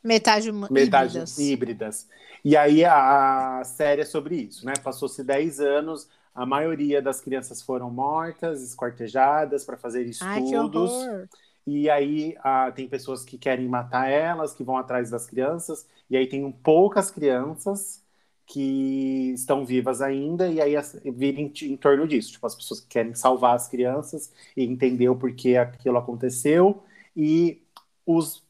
Metade 0.04 0.52
huma- 0.52 0.68
Metade 0.70 1.14
híbridas. 1.18 1.40
híbridas. 1.40 2.10
E 2.44 2.56
aí 2.56 2.86
a, 2.86 3.60
a 3.60 3.64
série 3.64 4.02
é 4.02 4.06
sobre 4.06 4.36
isso, 4.36 4.66
né? 4.66 4.74
Passou-se 4.84 5.24
10 5.24 5.60
anos, 5.60 6.08
a 6.34 6.46
maioria 6.46 7.02
das 7.02 7.20
crianças 7.20 7.62
foram 7.62 7.90
mortas, 7.90 8.62
esquartejadas 8.62 9.66
para 9.66 9.78
fazer 9.78 10.02
Ai, 10.22 10.42
estudos. 10.44 10.92
horror. 10.92 11.28
E 11.66 11.90
aí 11.90 12.36
tem 12.76 12.88
pessoas 12.88 13.24
que 13.26 13.38
querem 13.38 13.68
matar 13.68 14.10
elas, 14.10 14.54
que 14.54 14.64
vão 14.64 14.78
atrás 14.78 15.10
das 15.10 15.26
crianças. 15.26 15.88
E 16.10 16.16
aí 16.18 16.28
tem 16.28 16.50
poucas 16.52 17.10
crianças 17.12 18.04
que 18.46 19.32
estão 19.34 19.66
vivas 19.66 20.02
ainda, 20.02 20.48
e 20.48 20.62
aí 20.62 20.76
vira 21.16 21.42
em, 21.42 21.52
em 21.64 21.78
torno 21.78 22.08
disso. 22.08 22.32
Tipo, 22.34 22.46
as 22.48 22.56
pessoas 22.56 22.80
que 22.82 22.88
querem 22.88 23.14
salvar 23.16 23.56
as 23.56 23.68
crianças 23.68 24.32
e 24.56 24.64
entender 24.64 25.10
o 25.10 25.16
porquê 25.16 25.58
aquilo 25.58 25.98
aconteceu, 25.98 26.84
e 27.16 27.62
os, 28.06 28.44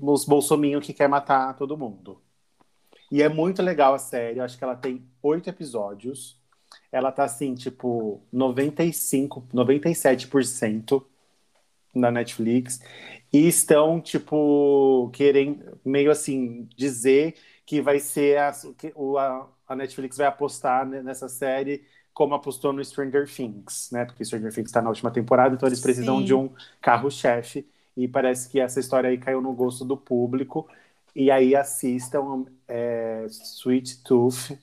os 0.00 0.24
bolsominions 0.24 0.86
que 0.86 0.92
quer 0.92 1.08
matar 1.08 1.56
todo 1.56 1.76
mundo. 1.76 2.20
E 3.10 3.22
é 3.22 3.28
muito 3.28 3.60
legal 3.62 3.94
a 3.94 3.98
série, 3.98 4.38
eu 4.38 4.44
acho 4.44 4.56
que 4.56 4.64
ela 4.64 4.76
tem 4.76 5.04
oito 5.22 5.48
episódios. 5.50 6.38
Ela 6.92 7.12
tá 7.12 7.24
assim, 7.24 7.54
tipo, 7.54 8.22
95, 8.32 9.46
97% 9.52 11.04
na 11.94 12.10
Netflix 12.10 12.80
e 13.32 13.46
estão, 13.48 14.00
tipo, 14.00 15.10
querendo 15.12 15.78
meio 15.84 16.10
assim 16.10 16.68
dizer 16.76 17.34
que 17.64 17.80
vai 17.80 18.00
ser 18.00 18.38
a, 18.38 18.52
que 18.76 18.92
a, 19.68 19.76
Netflix 19.76 20.16
vai 20.16 20.26
apostar 20.26 20.84
ne- 20.86 21.02
nessa 21.02 21.28
série 21.28 21.84
como 22.12 22.34
apostou 22.34 22.72
no 22.72 22.84
Stranger 22.84 23.32
Things, 23.32 23.88
né? 23.92 24.04
Porque 24.04 24.24
Stranger 24.24 24.52
Things 24.52 24.68
está 24.68 24.82
na 24.82 24.88
última 24.88 25.10
temporada, 25.10 25.54
então 25.54 25.68
eles 25.68 25.80
precisam 25.80 26.18
Sim. 26.18 26.24
de 26.24 26.34
um 26.34 26.50
carro-chefe 26.80 27.66
e 27.96 28.08
parece 28.08 28.48
que 28.48 28.60
essa 28.60 28.80
história 28.80 29.08
aí 29.10 29.18
caiu 29.18 29.40
no 29.40 29.52
gosto 29.52 29.84
do 29.84 29.96
público. 29.96 30.68
E 31.14 31.30
aí 31.30 31.54
assistam 31.54 32.46
é, 32.68 33.26
Sweet 33.28 34.02
Tooth, 34.02 34.58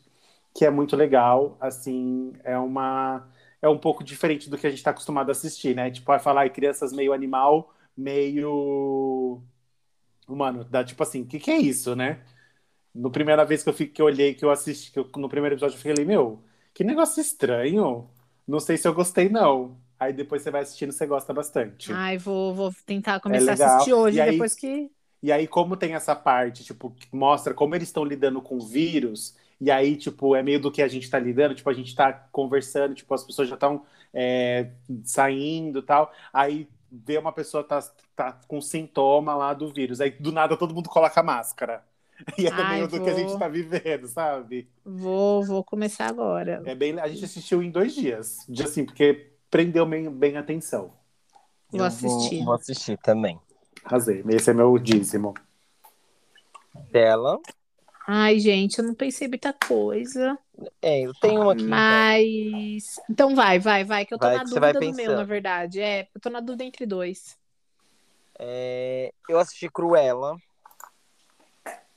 que 0.54 0.66
é 0.66 0.70
muito 0.70 0.96
legal. 0.96 1.58
Assim, 1.60 2.34
é 2.44 2.58
uma 2.58 3.28
é 3.68 3.70
um 3.70 3.78
pouco 3.78 4.04
diferente 4.04 4.50
do 4.50 4.58
que 4.58 4.66
a 4.66 4.70
gente 4.70 4.80
está 4.80 4.92
acostumado 4.92 5.30
a 5.30 5.32
assistir, 5.32 5.76
né? 5.76 5.92
Tipo, 5.92 6.08
vai 6.08 6.20
falar 6.20 6.50
crianças 6.50 6.92
meio 6.92 7.14
animal, 7.14 7.74
meio 7.96 9.42
humano. 10.28 10.66
Dá 10.70 10.84
tipo 10.84 11.02
assim, 11.04 11.22
o 11.22 11.26
que, 11.26 11.40
que 11.40 11.52
é 11.52 11.58
isso, 11.58 11.96
né? 11.96 12.22
No 12.94 13.12
primeira 13.12 13.46
vez 13.46 13.64
que 13.64 13.70
eu, 13.70 13.74
fiquei, 13.74 13.94
que 13.94 14.02
eu 14.02 14.06
olhei, 14.06 14.34
que 14.34 14.44
eu 14.44 14.50
assisti, 14.50 14.92
que 14.92 15.00
eu, 15.00 15.10
no 15.18 15.30
primeiro 15.30 15.56
episódio, 15.56 15.76
eu 15.76 15.82
falei, 15.82 16.06
meu, 16.06 16.42
que 16.74 16.84
negócio 16.84 17.22
estranho. 17.22 18.10
Não 18.48 18.60
sei 18.60 18.78
se 18.78 18.88
eu 18.88 18.94
gostei, 18.94 19.30
não. 19.30 19.78
Aí 20.00 20.14
depois 20.14 20.42
você 20.42 20.52
vai 20.52 20.62
assistindo, 20.62 20.92
você 20.92 21.06
gosta 21.06 21.34
bastante. 21.34 21.92
Ai, 21.92 22.18
vou, 22.18 22.54
vou 22.54 22.74
tentar 22.86 23.20
começar 23.20 23.52
a 23.52 23.76
assistir 23.76 23.94
hoje, 23.94 24.22
aí, 24.22 24.32
depois 24.32 24.54
que. 24.56 24.90
E 25.22 25.32
aí, 25.32 25.48
como 25.48 25.76
tem 25.76 25.96
essa 25.96 26.16
parte, 26.16 26.64
tipo, 26.64 26.92
que 26.92 27.08
mostra 27.16 27.54
como 27.54 27.74
eles 27.74 27.88
estão 27.88 28.06
lidando 28.06 28.42
com 28.42 28.58
o 28.58 28.66
vírus, 28.66 29.36
e 29.60 29.72
aí, 29.72 29.96
tipo, 29.96 30.36
é 30.36 30.44
meio 30.44 30.60
do 30.60 30.72
que 30.72 30.82
a 30.82 30.88
gente 30.88 31.10
tá 31.10 31.18
lidando, 31.18 31.56
tipo, 31.56 31.70
a 31.70 31.74
gente 31.74 31.96
tá 31.96 32.14
conversando, 32.32 32.94
tipo, 32.94 33.14
as 33.14 33.24
pessoas 33.24 33.48
já 33.48 33.56
estão 33.56 33.84
é, 34.14 34.72
saindo 35.04 35.82
tal. 35.82 36.12
Aí 36.32 36.68
vê 36.92 37.18
uma 37.18 37.32
pessoa 37.32 37.64
tá, 37.64 37.80
tá 38.16 38.40
com 38.48 38.62
sintoma 38.62 39.36
lá 39.36 39.54
do 39.54 39.72
vírus. 39.74 40.00
Aí 40.00 40.12
do 40.12 40.32
nada 40.32 40.56
todo 40.56 40.74
mundo 40.74 40.90
coloca 40.90 41.22
máscara. 41.24 41.84
E 42.36 42.48
é 42.48 42.52
Ai, 42.52 42.76
meio 42.78 42.90
vou... 42.90 42.98
do 42.98 43.06
que 43.06 43.12
a 43.12 43.14
gente 43.14 43.38
tá 43.38 43.48
vivendo, 43.48 44.08
sabe? 44.08 44.68
Vou, 44.84 45.44
vou 45.44 45.64
começar 45.64 46.08
agora. 46.08 46.64
É 46.66 46.74
bem, 46.74 47.00
a 47.00 47.08
gente 47.08 47.24
assistiu 47.24 47.62
em 47.62 47.70
dois 47.70 47.94
dias. 47.94 48.44
De 48.50 48.64
assim, 48.64 48.84
porque 48.84 49.34
prendeu 49.52 49.86
bem, 49.86 50.10
bem 50.10 50.36
a 50.36 50.40
atenção. 50.40 50.94
Vou 51.70 51.84
assistir. 51.84 52.38
Vou, 52.38 52.46
vou 52.46 52.54
assistir 52.56 52.98
também. 53.04 53.40
Arrasei. 53.86 54.24
Esse 54.30 54.50
é 54.50 54.54
meu 54.54 54.78
dízimo. 54.80 55.36
Dela. 56.92 57.40
Ai, 58.10 58.40
gente, 58.40 58.80
eu 58.80 58.86
não 58.86 58.96
pensei 58.96 59.28
muita 59.28 59.52
coisa. 59.52 60.40
É, 60.82 61.02
eu 61.02 61.14
tenho 61.16 61.42
uma 61.42 61.52
aqui. 61.52 61.66
Mas. 61.66 62.96
Então 63.10 63.36
vai, 63.36 63.60
vai, 63.60 63.84
vai, 63.84 64.06
que 64.06 64.14
eu 64.14 64.18
tô 64.18 64.26
vai, 64.26 64.38
na 64.38 64.44
dúvida 64.46 64.80
do 64.80 64.94
meu, 64.94 65.14
na 65.14 65.26
verdade. 65.26 65.82
É, 65.82 66.08
eu 66.16 66.22
tô 66.22 66.30
na 66.30 66.40
dúvida 66.40 66.64
entre 66.64 66.86
dois. 66.86 67.38
É, 68.40 69.14
eu 69.28 69.38
assisti 69.38 69.70
Cruella. 69.70 70.38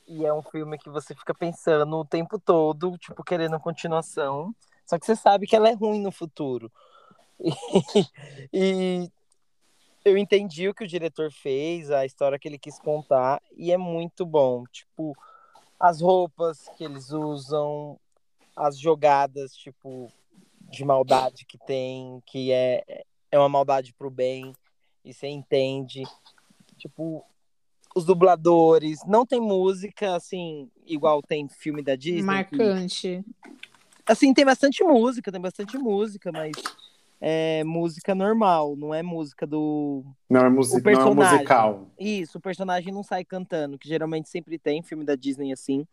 E 0.08 0.26
é 0.26 0.34
um 0.34 0.42
filme 0.42 0.76
que 0.76 0.90
você 0.90 1.14
fica 1.14 1.32
pensando 1.32 1.96
o 1.96 2.04
tempo 2.04 2.40
todo, 2.40 2.98
tipo, 2.98 3.22
querendo 3.22 3.60
continuação. 3.60 4.52
Só 4.84 4.98
que 4.98 5.06
você 5.06 5.14
sabe 5.14 5.46
que 5.46 5.54
ela 5.54 5.68
é 5.68 5.74
ruim 5.74 6.02
no 6.02 6.10
futuro. 6.10 6.72
E, 8.52 9.04
e 9.04 9.12
eu 10.04 10.18
entendi 10.18 10.68
o 10.68 10.74
que 10.74 10.82
o 10.82 10.88
diretor 10.88 11.30
fez, 11.30 11.90
a 11.90 12.04
história 12.04 12.38
que 12.38 12.48
ele 12.48 12.58
quis 12.58 12.78
contar, 12.80 13.40
e 13.56 13.70
é 13.70 13.76
muito 13.78 14.26
bom. 14.26 14.64
Tipo, 14.72 15.16
as 15.80 16.02
roupas 16.02 16.68
que 16.76 16.84
eles 16.84 17.10
usam, 17.10 17.98
as 18.54 18.78
jogadas, 18.78 19.56
tipo, 19.56 20.12
de 20.60 20.84
maldade 20.84 21.46
que 21.46 21.56
tem, 21.56 22.22
que 22.26 22.52
é, 22.52 23.04
é 23.30 23.38
uma 23.38 23.48
maldade 23.48 23.94
pro 23.94 24.10
bem, 24.10 24.54
e 25.02 25.14
você 25.14 25.26
entende. 25.26 26.02
Tipo, 26.76 27.24
os 27.96 28.04
dubladores, 28.04 29.00
não 29.06 29.24
tem 29.24 29.40
música, 29.40 30.14
assim, 30.14 30.70
igual 30.86 31.22
tem 31.22 31.48
filme 31.48 31.82
da 31.82 31.96
Disney. 31.96 32.22
Marcante. 32.22 33.24
Que, 34.04 34.12
assim, 34.12 34.34
tem 34.34 34.44
bastante 34.44 34.84
música, 34.84 35.32
tem 35.32 35.40
bastante 35.40 35.78
música, 35.78 36.30
mas 36.30 36.52
é 37.20 37.62
música 37.64 38.14
normal, 38.14 38.74
não 38.76 38.94
é 38.94 39.02
música 39.02 39.46
do. 39.46 40.04
Não 40.28 40.40
é, 40.40 40.48
music... 40.48 40.82
não 40.82 41.12
é 41.12 41.14
musical. 41.14 41.90
Isso, 41.98 42.38
o 42.38 42.40
personagem 42.40 42.92
não 42.92 43.02
sai 43.02 43.24
cantando, 43.24 43.78
que 43.78 43.86
geralmente 43.86 44.28
sempre 44.28 44.58
tem 44.58 44.82
filme 44.82 45.04
da 45.04 45.14
Disney 45.14 45.52
assim. 45.52 45.86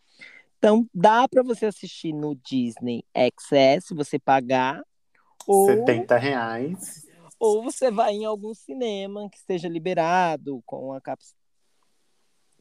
Então 0.58 0.88
dá 0.94 1.28
para 1.28 1.44
você 1.44 1.66
assistir 1.66 2.14
no 2.14 2.34
Disney 2.36 3.04
XS, 3.14 3.90
você 3.92 4.18
pagar. 4.18 4.82
Ou... 5.46 5.68
70 5.68 6.18
reais. 6.18 7.06
Ou 7.40 7.62
você 7.62 7.92
vai 7.92 8.14
em 8.14 8.26
algum 8.26 8.54
cinema 8.54 9.30
que 9.30 9.38
esteja 9.38 9.70
liberado, 9.70 10.64
com 10.66 10.92
a 10.94 11.02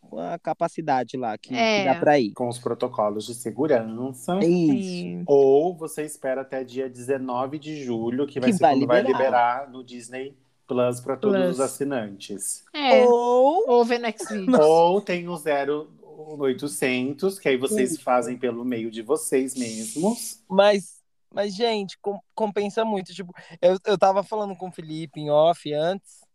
com 0.07 0.19
a 0.19 0.39
capacidade 0.39 1.17
lá 1.17 1.37
que, 1.37 1.55
é. 1.55 1.81
que 1.81 1.85
dá 1.89 1.95
para 1.95 2.19
ir. 2.19 2.33
Com 2.33 2.49
os 2.49 2.59
protocolos 2.59 3.27
de 3.27 3.35
segurança. 3.35 4.39
Isso. 4.45 5.25
Ou 5.27 5.75
você 5.77 6.03
espera 6.05 6.43
até 6.43 6.65
dia 6.65 6.89
19 6.89 7.59
de 7.59 7.83
julho, 7.83 8.27
que 8.27 8.41
vai 8.41 8.51
que 8.51 8.57
ser 8.57 8.63
vai 8.63 8.75
quando 8.75 8.81
liberar. 8.81 9.03
vai 9.03 9.13
liberar 9.13 9.71
no 9.71 9.85
Disney 9.85 10.37
Plus 10.67 11.01
para 11.01 11.17
todos 11.17 11.41
Plus. 11.41 11.51
os 11.51 11.61
assinantes. 11.61 12.65
É. 12.73 13.05
Ou, 13.05 13.65
ou 13.69 13.85
vê 13.85 13.97
Ou 14.61 15.01
tem 15.01 15.29
o 15.29 15.37
0800, 16.39 17.39
que 17.39 17.49
aí 17.49 17.57
vocês 17.57 17.91
Sim. 17.91 17.99
fazem 17.99 18.37
pelo 18.37 18.65
meio 18.65 18.91
de 18.91 19.03
vocês 19.03 19.55
mesmos. 19.55 20.43
Mas, 20.49 21.03
mas 21.33 21.55
gente, 21.55 21.99
com, 21.99 22.19
compensa 22.35 22.85
muito. 22.85 23.15
Tipo, 23.15 23.33
eu, 23.61 23.79
eu 23.85 23.99
tava 23.99 24.23
falando 24.23 24.57
com 24.57 24.69
o 24.69 24.73
Felipe 24.73 25.21
em 25.21 25.31
off 25.31 25.73
antes. 25.73 26.26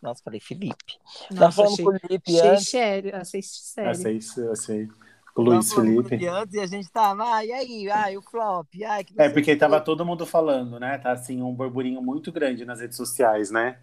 Nossa, 0.00 0.22
falei 0.22 0.40
Felipe. 0.40 0.98
Nossa, 1.30 1.40
Tava 1.40 1.52
falando 1.52 1.72
achei, 1.72 1.84
com 1.84 1.90
o 1.90 2.00
Felipe 2.00 2.38
achei 2.38 2.50
antes. 2.50 2.68
sério, 2.68 3.16
achei 3.16 3.42
sério. 3.42 3.90
Achei, 3.90 4.20
achei. 4.50 4.88
O 5.36 5.42
Luiz 5.42 5.72
Felipe. 5.72 6.26
Antes, 6.26 6.54
e 6.54 6.60
a 6.60 6.66
gente 6.66 6.90
tava, 6.90 7.22
ah, 7.34 7.44
e 7.44 7.52
aí, 7.52 7.90
ai, 7.90 8.16
o 8.16 8.22
flop, 8.22 8.68
ai, 8.86 9.04
que 9.04 9.14
É, 9.20 9.28
porque 9.28 9.54
tava 9.54 9.80
todo 9.80 10.04
mundo 10.04 10.24
falando, 10.24 10.80
né? 10.80 10.96
Tá 10.96 11.12
assim, 11.12 11.42
um 11.42 11.52
burburinho 11.52 12.00
muito 12.00 12.32
grande 12.32 12.64
nas 12.64 12.80
redes 12.80 12.96
sociais, 12.96 13.50
né? 13.50 13.78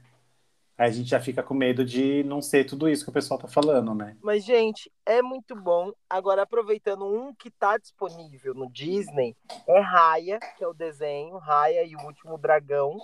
Aí 0.75 0.89
a 0.89 0.91
gente 0.91 1.09
já 1.09 1.19
fica 1.19 1.43
com 1.43 1.53
medo 1.53 1.85
de 1.85 2.23
não 2.23 2.41
ser 2.41 2.63
tudo 2.63 2.89
isso 2.89 3.03
que 3.03 3.11
o 3.11 3.13
pessoal 3.13 3.39
tá 3.39 3.47
falando, 3.47 3.93
né? 3.93 4.17
Mas, 4.23 4.43
gente, 4.43 4.91
é 5.05 5.21
muito 5.21 5.55
bom. 5.55 5.91
Agora, 6.09 6.41
aproveitando 6.41 7.05
um 7.05 7.35
que 7.35 7.51
tá 7.51 7.77
disponível 7.77 8.55
no 8.55 8.67
Disney, 8.71 9.35
é 9.67 9.79
Raya, 9.79 10.39
que 10.57 10.63
é 10.63 10.67
o 10.67 10.73
desenho, 10.73 11.37
Raya 11.37 11.83
e 11.83 11.95
o 11.95 12.01
Último 12.01 12.35
Dragão. 12.39 12.97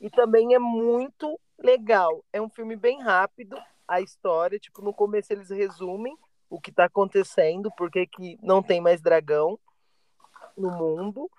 E 0.00 0.10
também 0.10 0.54
é 0.54 0.58
muito 0.58 1.38
legal. 1.58 2.24
É 2.32 2.40
um 2.40 2.48
filme 2.48 2.76
bem 2.76 3.02
rápido, 3.02 3.56
a 3.88 4.00
história, 4.00 4.58
tipo, 4.58 4.82
no 4.82 4.92
começo 4.92 5.32
eles 5.32 5.50
resumem 5.50 6.16
o 6.48 6.60
que 6.60 6.72
tá 6.72 6.84
acontecendo, 6.84 7.70
porque 7.76 8.06
que 8.06 8.38
não 8.42 8.62
tem 8.62 8.80
mais 8.80 9.00
dragão 9.00 9.58
no 10.56 10.70
mundo. 10.70 11.30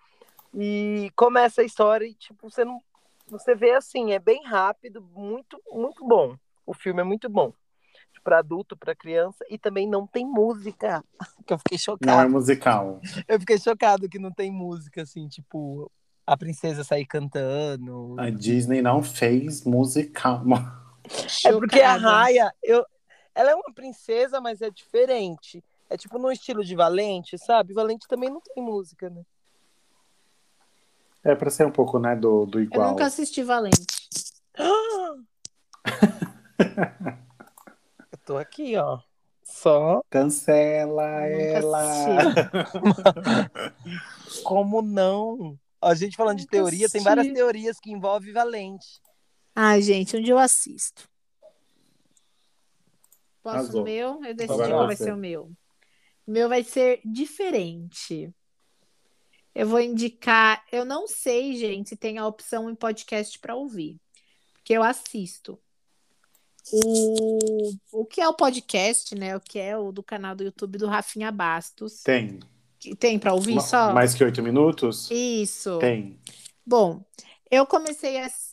E 0.53 1.11
começa 1.15 1.61
a 1.61 1.65
história 1.65 2.05
e, 2.05 2.13
tipo, 2.13 2.49
você 2.49 2.63
não. 2.63 2.81
Você 3.29 3.53
vê 3.53 3.71
assim, 3.71 4.13
é 4.13 4.19
bem 4.19 4.43
rápido, 4.45 5.01
muito, 5.13 5.61
muito 5.69 6.05
bom. 6.05 6.35
O 6.65 6.73
filme 6.73 7.01
é 7.01 7.03
muito 7.03 7.29
bom. 7.29 7.53
Para 8.23 8.39
adulto, 8.39 8.75
para 8.75 8.93
criança, 8.93 9.45
e 9.49 9.57
também 9.57 9.87
não 9.87 10.05
tem 10.05 10.25
música. 10.25 11.03
Que 11.47 11.53
eu 11.53 11.57
fiquei 11.59 11.77
chocado. 11.77 12.11
Não 12.11 12.19
é 12.19 12.27
musical. 12.27 12.99
Eu 13.25 13.39
fiquei 13.39 13.57
chocado 13.57 14.09
que 14.09 14.19
não 14.19 14.33
tem 14.33 14.51
música, 14.51 15.03
assim, 15.03 15.29
tipo, 15.29 15.89
a 16.27 16.35
princesa 16.35 16.83
sair 16.83 17.05
cantando. 17.05 18.15
A 18.19 18.29
Disney 18.29 18.81
não 18.81 19.01
fez 19.01 19.63
musical. 19.63 20.43
É 21.45 21.53
porque 21.53 21.79
a 21.79 21.95
Raya, 21.95 22.53
eu, 22.61 22.85
ela 23.33 23.51
é 23.51 23.55
uma 23.55 23.73
princesa, 23.73 24.41
mas 24.41 24.61
é 24.61 24.69
diferente. 24.69 25.63
É 25.89 25.95
tipo 25.95 26.19
no 26.19 26.29
estilo 26.29 26.65
de 26.65 26.75
Valente, 26.75 27.37
sabe? 27.37 27.73
Valente 27.73 28.05
também 28.09 28.29
não 28.29 28.41
tem 28.41 28.61
música, 28.61 29.09
né? 29.09 29.21
É 31.23 31.33
pra 31.33 31.49
ser 31.49 31.65
um 31.65 31.71
pouco, 31.71 31.97
né, 31.97 32.13
do, 32.13 32.45
do 32.45 32.59
igual. 32.59 32.87
Eu 32.87 32.91
nunca 32.91 33.05
assisti 33.05 33.41
Valente. 33.41 33.85
eu 38.11 38.17
tô 38.25 38.37
aqui, 38.37 38.75
ó. 38.75 38.99
Só. 39.45 40.01
Cancela 40.09 41.25
ela. 41.25 42.33
Como 44.43 44.81
não? 44.81 45.57
A 45.81 45.93
gente 45.93 46.17
falando 46.17 46.39
de 46.39 46.47
teoria, 46.47 46.89
tem 46.89 47.01
várias 47.01 47.31
teorias 47.31 47.79
que 47.79 47.91
envolvem 47.91 48.33
Valente. 48.33 49.01
Ai, 49.55 49.81
gente, 49.81 50.15
um 50.17 50.21
dia 50.21 50.33
eu 50.33 50.39
assisto. 50.39 51.07
Posso 53.41 53.57
Azul. 53.59 53.81
o 53.81 53.83
meu? 53.83 54.25
Eu 54.25 54.35
decidi 54.35 54.69
qual 54.69 54.87
vai 54.87 54.95
ser 54.95 55.13
o 55.13 55.17
meu. 55.17 55.51
O 56.25 56.31
meu 56.31 56.49
vai 56.49 56.63
ser 56.63 56.99
diferente. 57.05 58.33
Eu 59.55 59.67
vou 59.67 59.79
indicar. 59.79 60.63
Eu 60.71 60.83
não 60.83 61.07
sei, 61.07 61.55
gente, 61.55 61.89
se 61.89 61.95
tem 61.95 62.17
a 62.17 62.27
opção 62.27 62.69
em 62.69 62.75
podcast 62.75 63.39
para 63.39 63.55
ouvir, 63.55 63.99
porque 64.53 64.73
eu 64.73 64.83
assisto. 64.83 65.59
O, 66.71 67.69
o 67.93 68.05
que 68.05 68.19
é 68.19 68.27
o 68.27 68.33
podcast, 68.33 69.15
né? 69.15 69.35
O 69.35 69.39
que 69.39 69.57
é 69.57 69.77
o 69.77 69.91
do 69.91 70.03
canal 70.03 70.35
do 70.35 70.43
YouTube 70.43 70.77
do 70.77 70.87
Rafinha 70.87 71.31
Bastos. 71.31 72.03
Tem. 72.03 72.39
Tem 72.95 73.19
para 73.19 73.33
ouvir 73.33 73.59
só? 73.61 73.93
Mais 73.93 74.13
que 74.13 74.23
oito 74.23 74.41
minutos? 74.41 75.09
Isso. 75.11 75.77
Tem. 75.79 76.19
Bom, 76.65 77.03
eu 77.49 77.65
comecei 77.65 78.19
a 78.19 78.25
assistir 78.25 78.47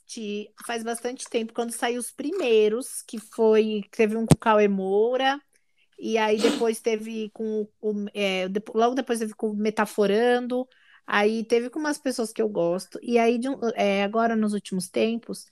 faz 0.67 0.83
bastante 0.83 1.29
tempo, 1.29 1.53
quando 1.53 1.73
saiu 1.73 1.99
os 1.99 2.11
primeiros, 2.11 3.03
que 3.03 3.19
foi. 3.19 3.83
Teve 3.91 4.17
um 4.17 4.27
com 4.27 4.35
o 4.35 4.39
Cauê 4.39 4.69
Moura, 4.69 5.41
e 5.99 6.17
aí 6.19 6.39
depois 6.39 6.81
teve 6.81 7.31
com 7.31 7.67
o. 7.81 8.07
É, 8.15 8.47
logo 8.75 8.95
depois 8.95 9.19
teve 9.19 9.35
com 9.35 9.51
o 9.51 9.57
Metaforando, 9.57 10.69
aí 11.07 11.45
teve 11.45 11.71
com 11.71 11.79
umas 11.79 11.99
pessoas 11.99 12.33
que 12.33 12.43
eu 12.43 12.49
gosto, 12.49 12.99
e 13.03 13.19
aí 13.19 13.41
é, 13.75 14.05
agora 14.05 14.37
nos 14.37 14.53
últimos 14.53 14.89
tempos, 14.89 15.47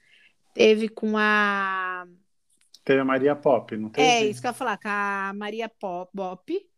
teve 0.55 0.89
com 0.89 1.17
a. 1.17 2.07
Teve 2.85 3.01
a 3.01 3.05
Maria 3.05 3.37
Pop, 3.37 3.77
não 3.77 3.91
teve? 3.91 4.09
É, 4.09 4.25
isso 4.25 4.41
que 4.41 4.47
eu 4.47 4.51
ia 4.51 4.55
falar, 4.55 4.77
com 4.77 4.89
a 4.89 5.33
Maria 5.35 5.69
Pop, 5.69 6.11
Bop, 6.13 6.72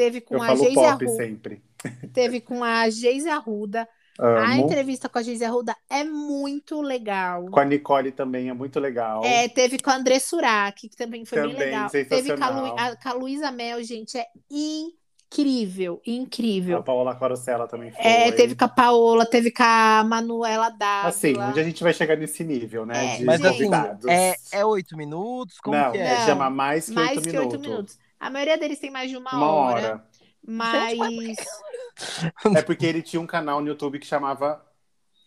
Teve 0.00 0.22
com 0.22 0.36
eu 0.36 0.42
a 0.42 0.54
Geise 0.56 0.78
Arruda. 0.78 1.08
sempre. 1.08 1.62
Teve 2.14 2.40
com 2.40 2.64
a 2.64 2.88
Geise 2.88 3.28
Arruda. 3.28 3.86
Amo. 4.18 4.38
A 4.38 4.56
entrevista 4.56 5.10
com 5.10 5.18
a 5.18 5.22
Geise 5.22 5.44
Arruda 5.44 5.76
é 5.90 6.02
muito 6.04 6.80
legal. 6.80 7.44
Com 7.50 7.60
a 7.60 7.64
Nicole 7.66 8.10
também 8.10 8.48
é 8.48 8.54
muito 8.54 8.80
legal. 8.80 9.22
É, 9.22 9.46
teve 9.46 9.78
com 9.78 9.90
a 9.90 9.96
André 9.96 10.18
Surak, 10.18 10.88
que 10.88 10.96
também 10.96 11.26
foi 11.26 11.38
também, 11.38 11.54
bem 11.54 11.66
legal. 11.66 11.90
Teve 11.90 12.34
com 12.34 12.44
a, 12.44 12.48
Lu, 12.48 12.74
a, 12.78 12.96
com 12.96 13.08
a 13.10 13.12
Luísa 13.12 13.52
Mel, 13.52 13.82
gente, 13.82 14.16
é 14.16 14.26
incrível, 14.50 16.00
incrível. 16.06 16.78
A 16.78 16.82
Paola 16.82 17.14
Carosella 17.14 17.68
também 17.68 17.90
foi. 17.92 18.02
É, 18.02 18.32
teve 18.32 18.54
com 18.54 18.64
a 18.64 18.68
Paola, 18.68 19.26
teve 19.26 19.50
com 19.50 19.62
a 19.62 20.02
Manuela 20.02 20.70
Dávila. 20.70 21.08
Assim, 21.08 21.36
onde 21.38 21.60
a 21.60 21.64
gente 21.64 21.82
vai 21.82 21.92
chegar 21.92 22.16
nesse 22.16 22.42
nível, 22.42 22.86
né? 22.86 23.14
É, 23.14 23.16
de 23.18 23.24
Mas 23.26 23.44
assim, 23.44 23.64
convidados. 23.64 24.06
é, 24.06 24.34
é 24.52 24.64
oito 24.64 24.96
minutos? 24.96 25.58
Como 25.60 25.76
não, 25.76 25.92
que 25.92 25.98
é? 25.98 26.18
Não. 26.18 26.26
chama 26.26 26.48
mais 26.48 26.86
que 26.86 26.92
mais 26.92 27.16
oito 27.18 27.22
que 27.22 27.32
minutos. 27.32 27.52
oito 27.54 27.68
minutos. 27.68 28.09
A 28.20 28.28
maioria 28.30 28.58
deles 28.58 28.78
tem 28.78 28.90
mais 28.90 29.10
de 29.10 29.16
uma, 29.16 29.34
Uma 29.34 29.50
hora, 29.52 29.74
hora. 29.86 30.04
mas 30.46 31.36
É 32.56 32.62
porque 32.62 32.86
ele 32.86 33.02
tinha 33.02 33.20
um 33.20 33.26
canal 33.26 33.60
no 33.60 33.68
YouTube 33.68 33.98
que 33.98 34.06
chamava 34.06 34.64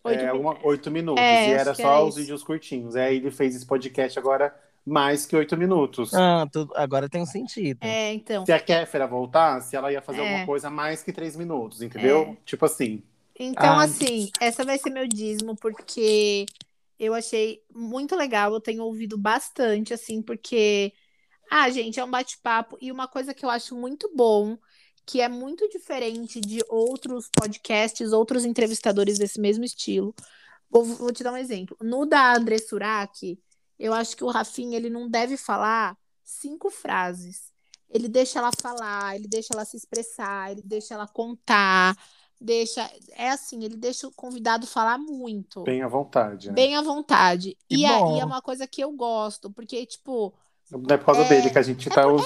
Oito 0.06 0.20
é, 0.22 0.34
uma- 0.34 0.58
oito 0.66 0.92
minutos. 0.92 1.24
É, 1.24 1.50
e 1.50 1.54
era 1.54 1.74
só 1.74 1.96
era 1.96 2.04
os 2.04 2.16
vídeos 2.18 2.44
curtinhos. 2.44 2.96
Aí 2.96 3.16
ele 3.18 3.32
fez 3.32 3.56
esse 3.56 3.66
podcast 3.66 4.20
agora 4.20 4.54
mais 4.86 5.26
que 5.26 5.34
oito 5.34 5.56
minutos. 5.56 6.14
Ah, 6.14 6.46
tudo, 6.52 6.74
agora 6.76 7.08
tem 7.08 7.22
um 7.22 7.26
sentido. 7.26 7.80
é, 7.82 8.12
então. 8.14 8.46
Se 8.46 8.52
a 8.52 8.60
Kéfera 8.60 9.08
voltasse, 9.08 9.76
ela 9.78 9.94
ia 9.94 10.02
fazer 10.02 10.20
É. 10.20 10.28
alguma 10.28 10.46
coisa 10.46 10.70
mais 10.70 11.02
que 11.02 11.14
três 11.14 11.38
minutos, 11.38 11.82
entendeu? 11.82 12.36
Tipo 12.46 12.66
assim. 12.66 13.02
Então, 13.40 13.80
Ai. 13.80 13.86
assim, 13.86 14.30
essa 14.42 14.66
vai 14.66 14.78
ser 14.78 14.90
meu 14.90 15.08
dízimo, 15.08 15.56
porque 15.56 16.46
eu 17.00 17.14
achei 17.14 17.64
muito 17.74 18.14
legal, 18.16 18.54
eu 18.54 18.60
tenho 18.60 18.84
ouvido 18.84 19.18
bastante, 19.18 19.94
assim, 19.94 20.22
porque, 20.22 20.92
ah, 21.56 21.70
gente, 21.70 22.00
é 22.00 22.04
um 22.04 22.10
bate-papo, 22.10 22.80
e 22.82 22.92
uma 22.92 23.08
coisa 23.08 23.32
que 23.32 23.46
eu 23.46 23.50
acho 23.50 23.76
muito 23.76 24.12
bom, 24.16 24.58
que 25.06 25.22
é 25.22 25.30
muito 25.30 25.70
diferente 25.70 26.42
de 26.42 26.66
outros 26.68 27.30
podcasts, 27.30 28.12
outros 28.12 28.44
entrevistadores 28.44 29.20
desse 29.20 29.40
mesmo 29.40 29.64
estilo. 29.64 30.16
Vou, 30.68 30.84
vou 30.84 31.14
te 31.14 31.24
dar 31.24 31.32
um 31.32 31.38
exemplo. 31.38 31.78
No 31.80 32.08
da 32.08 32.36
André 32.36 32.58
Surak, 32.58 33.40
eu 33.78 33.94
acho 33.94 34.18
que 34.18 34.24
o 34.24 34.32
Rafinha, 34.32 34.76
ele 34.76 34.90
não 34.90 35.08
deve 35.08 35.38
falar 35.38 35.96
cinco 36.24 36.72
frases. 36.72 37.52
Ele 37.88 38.08
deixa 38.08 38.40
ela 38.40 38.50
falar, 38.60 39.16
ele 39.16 39.28
deixa 39.28 39.54
ela 39.54 39.64
se 39.64 39.78
expressar, 39.78 40.52
ele 40.52 40.64
deixa 40.66 40.96
ela 40.96 41.08
contar, 41.08 41.96
deixa. 42.42 42.90
É 43.12 43.30
assim, 43.30 43.64
ele 43.64 43.78
deixa 43.78 44.08
o 44.08 44.12
convidado 44.12 44.66
falar 44.66 44.98
muito. 44.98 45.62
Bem 45.62 45.84
à 45.84 45.88
vontade. 45.88 46.48
Né? 46.48 46.54
Bem 46.56 46.76
à 46.76 46.82
vontade. 46.82 47.56
E, 47.70 47.86
a- 47.86 48.00
bom. 48.00 48.18
e 48.18 48.22
é 48.22 48.26
uma 48.26 48.42
coisa 48.42 48.66
que 48.66 48.82
eu 48.82 48.92
gosto, 48.94 49.52
porque, 49.52 49.86
tipo, 49.86 50.34
Não 50.78 50.94
é 50.96 50.98
por 50.98 51.06
causa 51.06 51.22
É, 51.22 51.30
dele 51.30 51.50
que 51.50 51.60
a 51.60 51.62
gente 51.64 51.90
tá. 51.90 52.08
os- 52.08 52.24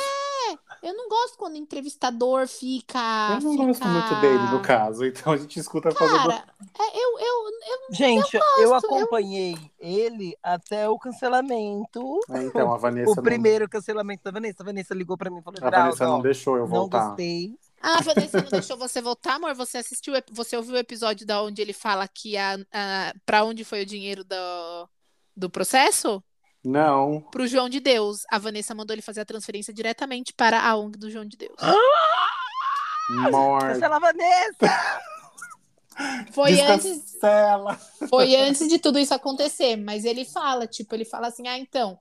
eu 0.84 0.94
não 0.96 1.10
gosto 1.10 1.38
quando 1.38 1.54
o 1.56 1.58
entrevistador 1.58 2.48
fica. 2.48 2.98
Eu 3.32 3.42
não 3.42 3.52
fica... 3.52 3.66
gosto 3.66 3.88
muito 3.88 4.16
dele, 4.22 4.44
no 4.52 4.62
caso. 4.62 5.06
Então 5.06 5.34
a 5.34 5.38
gente 5.38 5.60
escuta 5.60 5.90
por 5.90 5.98
causa 5.98 6.14
do. 6.20 6.30
Cara, 6.30 6.44
é, 6.80 6.98
eu, 6.98 7.20
eu, 7.20 7.46
eu 7.46 7.78
Gente, 7.96 8.36
eu, 8.36 8.70
gosto, 8.70 8.86
eu- 8.86 8.96
acompanhei 8.96 9.58
ele 9.80 10.38
até 10.42 10.88
o 10.88 10.98
cancelamento. 10.98 12.20
É, 12.30 12.44
então, 12.44 12.74
a 12.74 12.78
Vanessa. 12.78 13.12
O 13.12 13.16
não- 13.16 13.24
primeiro 13.24 13.68
cancelamento 13.68 14.24
da 14.24 14.32
Vanessa. 14.32 14.62
A 14.62 14.66
Vanessa 14.66 14.94
ligou 14.94 15.18
pra 15.18 15.30
mim 15.30 15.40
e 15.40 15.42
falou: 15.42 15.60
A 15.62 15.70
Vanessa 15.70 16.06
não 16.06 16.20
ó, 16.20 16.22
deixou 16.22 16.56
eu 16.56 16.62
não 16.64 16.68
voltar. 16.70 17.08
gostei. 17.10 17.56
Ah, 17.82 17.98
a 17.98 18.02
Vanessa 18.02 18.42
não 18.42 18.50
deixou 18.50 18.78
você 18.78 19.02
voltar, 19.02 19.36
amor? 19.36 19.54
Você 19.56 19.78
assistiu, 19.80 20.14
você 20.32 20.56
ouviu 20.58 20.76
o 20.76 20.78
episódio 20.78 21.28
da 21.28 21.42
onde 21.44 21.62
ele 21.62 21.74
fala 21.74 22.08
que 22.08 22.36
a, 22.38 22.54
a 22.72 23.14
para 23.26 23.44
onde 23.44 23.64
foi 23.64 23.82
o 23.84 23.86
dinheiro 23.86 24.24
do, 24.24 24.90
do 25.36 25.50
processo? 25.50 26.24
Não. 26.64 27.22
Pro 27.32 27.48
João 27.48 27.70
de 27.70 27.80
Deus. 27.80 28.24
A 28.30 28.38
Vanessa 28.38 28.76
mandou 28.76 28.94
ele 28.94 29.02
fazer 29.02 29.22
a 29.22 29.26
transferência 29.26 29.74
diretamente 29.74 30.34
para 30.34 30.62
a 30.62 30.76
ONG 30.76 30.98
do 30.98 31.10
João 31.10 31.26
de 31.26 31.38
Deus. 31.38 31.56
Morte. 33.32 33.74
Cancela 33.74 33.96
a 33.96 34.00
Vanessa! 34.00 34.58
Foi 36.32 36.62
antes, 36.62 37.18
foi 38.08 38.36
antes 38.36 38.68
de 38.68 38.78
tudo 38.78 39.00
isso 39.00 39.16
acontecer, 39.16 39.76
mas 39.76 40.06
ele 40.06 40.26
fala, 40.26 40.68
tipo, 40.68 40.94
ele 40.94 41.04
fala 41.04 41.26
assim: 41.26 41.48
"Ah, 41.48 41.58
então, 41.58 41.98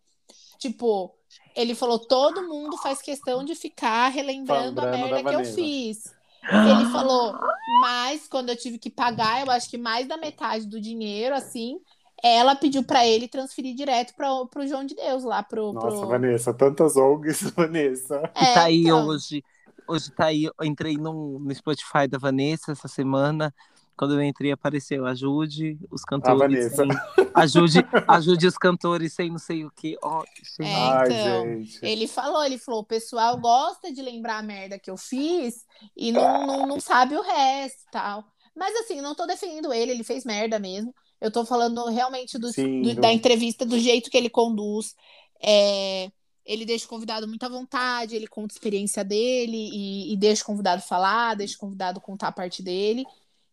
tipo, 0.59 1.15
ele 1.57 1.75
falou, 1.75 1.99
todo 1.99 2.47
mundo 2.47 2.77
faz 2.77 3.01
questão 3.01 3.43
de 3.43 3.55
ficar 3.55 4.09
relembrando 4.09 4.83
a 4.83 4.87
merda 4.91 5.23
da 5.23 5.31
que 5.31 5.35
eu 5.35 5.45
fiz. 5.47 6.15
Ele 6.45 6.91
falou, 6.93 7.35
mas 7.81 8.29
quando 8.29 8.51
eu 8.51 8.57
tive 8.57 8.79
que 8.79 8.91
pagar, 8.91 9.45
eu 9.45 9.51
acho 9.51 9.69
que 9.69 9.79
mais 9.79 10.07
da 10.07 10.17
metade 10.17 10.67
do 10.67 10.81
dinheiro, 10.81 11.35
assim, 11.35 11.81
ela 12.23 12.55
pediu 12.57 12.83
pra 12.83 13.07
ele 13.07 13.29
transferir 13.29 13.75
direto 13.75 14.15
para 14.15 14.29
pro 14.47 14.67
João 14.67 14.85
de 14.85 14.95
Deus 14.95 15.25
lá 15.25 15.43
pro. 15.43 15.73
Nossa, 15.73 15.99
pro... 15.99 16.07
Vanessa, 16.09 16.53
tantas 16.55 16.97
ONGs, 16.97 17.51
Vanessa. 17.57 18.31
É, 18.35 18.45
E 18.45 18.55
tá 18.55 18.65
aí 18.65 18.83
então. 18.83 19.07
hoje. 19.07 19.45
Hoje 19.89 20.11
tá 20.11 20.27
aí. 20.27 20.45
Eu 20.45 20.65
entrei 20.65 20.97
no, 20.97 21.39
no 21.39 21.55
Spotify 21.55 22.09
da 22.09 22.19
Vanessa 22.19 22.73
essa 22.73 22.89
semana. 22.89 23.55
Quando 23.97 24.15
eu 24.15 24.23
entrei, 24.23 24.53
apareceu 24.53 25.07
ajude 25.07 25.79
os 25.91 26.03
cantores. 26.05 26.39
Vanessa. 26.39 26.85
sem- 26.85 26.89
ajude, 27.35 27.87
ajude 28.07 28.47
os 28.47 28.59
cantores 28.59 29.15
sem 29.15 29.31
não 29.31 29.39
sei 29.39 29.65
o 29.65 29.71
que. 29.71 29.97
Ó, 30.03 30.23
gente. 30.37 30.63
É, 30.69 30.75
Ai, 30.75 31.07
então, 31.07 31.45
gente. 31.61 31.79
Ele 31.83 32.07
falou, 32.07 32.45
ele 32.45 32.59
falou, 32.59 32.81
o 32.81 32.85
pessoal 32.85 33.39
gosta 33.39 33.91
de 33.93 34.03
lembrar 34.03 34.39
a 34.39 34.43
merda 34.43 34.79
que 34.79 34.91
eu 34.91 34.99
fiz 34.99 35.65
e 35.97 36.13
não, 36.13 36.47
não, 36.47 36.67
não 36.67 36.81
sabe 36.81 37.17
o 37.17 37.23
resto 37.23 37.85
e 37.89 37.91
tal. 37.91 38.25
Mas 38.57 38.75
assim, 38.77 39.01
não 39.01 39.15
tô 39.15 39.27
defendendo 39.27 39.73
ele, 39.73 39.93
ele 39.93 40.05
fez 40.05 40.25
merda 40.25 40.59
mesmo. 40.59 40.95
Eu 41.21 41.31
tô 41.31 41.45
falando 41.45 41.85
realmente 41.87 42.39
do, 42.39 42.53
Sim, 42.53 42.83
do- 42.83 42.95
do- 42.95 43.01
da 43.01 43.13
entrevista, 43.13 43.65
do 43.67 43.79
jeito 43.79 44.11
que 44.11 44.17
ele 44.17 44.31
conduz. 44.31 44.95
É, 45.43 46.11
ele 46.45 46.65
deixa 46.65 46.87
o 46.87 46.89
convidado 46.89 47.29
muito 47.29 47.45
à 47.45 47.49
vontade, 47.49 48.17
ele 48.17 48.27
conta 48.27 48.55
a 48.55 48.57
experiência 48.57 49.05
dele 49.05 49.57
e, 49.57 50.13
e 50.13 50.17
deixa 50.17 50.43
o 50.43 50.47
convidado 50.47 50.83
falar, 50.83 51.35
deixa 51.35 51.57
o 51.57 51.59
convidado 51.59 52.01
contar 52.01 52.29
a 52.29 52.33
parte 52.33 52.63
dele. 52.63 53.05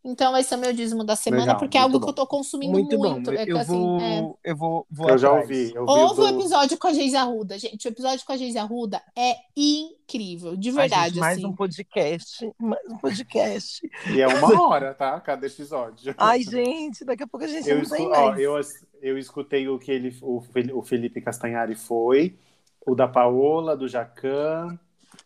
Então, 0.06 0.36
esse 0.36 0.54
é 0.54 0.58
o 0.58 0.60
meu 0.60 0.74
dízimo 0.74 1.04
da 1.04 1.16
semana, 1.16 1.44
Legal, 1.44 1.58
porque 1.60 1.78
é 1.78 1.82
algo 1.82 1.98
bom. 1.98 2.06
que 2.06 2.10
eu 2.10 2.14
tô 2.14 2.28
consumindo 2.28 2.74
Muito, 2.74 2.98
muito. 2.98 3.32
bom. 3.32 3.32
É 3.32 3.46
que, 3.46 3.52
eu, 3.54 3.58
assim, 3.58 3.72
vou, 3.72 4.02
é. 4.02 4.34
eu 4.44 4.56
vou. 4.56 4.88
vou 4.92 5.10
Eu 5.10 5.18
já 5.18 5.32
ouvi. 5.32 5.72
Eu 5.74 5.86
vi 5.86 5.92
Ouve 5.92 6.22
o 6.22 6.24
o 6.26 6.32
do... 6.32 6.40
episódio 6.40 6.78
com 6.78 6.88
a 6.88 6.94
Geise 6.94 7.16
Arruda, 7.16 7.58
gente. 7.58 7.88
O 7.88 7.90
episódio 7.90 8.26
com 8.26 8.34
a 8.34 8.38
Geise 8.38 8.58
Arruda 8.58 9.02
é 9.18 9.36
incrível, 9.56 10.58
de 10.58 10.72
verdade. 10.72 11.12
gente, 11.12 11.20
mais 11.20 11.38
assim. 11.38 11.48
um 11.48 11.56
podcast. 11.56 12.54
Mais 12.60 12.86
um 12.90 12.98
podcast. 12.98 13.90
E 14.14 14.22
é 14.22 14.28
uma 14.28 14.60
hora, 14.62 14.94
tá? 14.94 15.18
Cada 15.22 15.48
episódio. 15.48 16.14
Ai, 16.18 16.42
gente, 16.42 17.06
daqui 17.06 17.24
a 17.24 17.28
pouco 17.28 17.46
a 17.46 17.50
gente 17.50 17.70
Eu, 17.70 17.78
não 17.78 17.84
escu... 17.84 17.96
tem 17.96 18.08
ó, 18.08 18.10
mais. 18.10 18.40
eu, 18.40 18.60
eu 19.02 19.18
escutei 19.18 19.70
o 19.70 19.80
que 19.80 19.92
ele, 19.92 20.14
o 20.22 20.82
Felipe 20.84 21.22
Castanhari 21.22 21.76
foi, 21.76 22.38
o 22.86 22.94
da 22.94 23.08
Paola, 23.08 23.78
do 23.78 23.88
Jacan. 23.88 24.78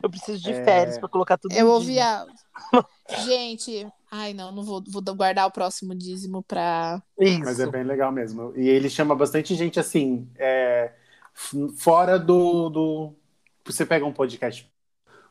Eu 0.02 0.10
preciso 0.10 0.42
de 0.42 0.52
É. 0.52 0.64
férias 0.64 0.98
pra 0.98 1.10
colocar 1.10 1.38
tudo 1.38 1.54
Eu 1.56 1.68
ouvi 1.68 2.00
a. 2.00 2.26
Gente, 3.26 3.88
ai 4.12 4.34
não, 4.34 4.52
não 4.52 4.64
vou, 4.64 4.84
vou 4.88 5.02
guardar 5.16 5.48
o 5.48 5.52
próximo 5.52 5.96
dízimo 5.96 6.44
pra. 6.44 7.02
Isso. 7.20 7.40
Mas 7.40 7.60
é 7.60 7.68
bem 7.68 7.84
legal 7.84 8.12
mesmo. 8.12 8.54
E 8.56 8.68
ele 8.68 8.90
chama 8.90 9.16
bastante 9.16 9.56
gente 9.56 9.80
assim, 9.80 10.30
é, 10.38 10.94
fora 11.78 12.20
do, 12.20 12.70
do. 12.70 13.16
Você 13.66 13.86
pega 13.86 14.06
um 14.06 14.14
podcast, 14.14 14.70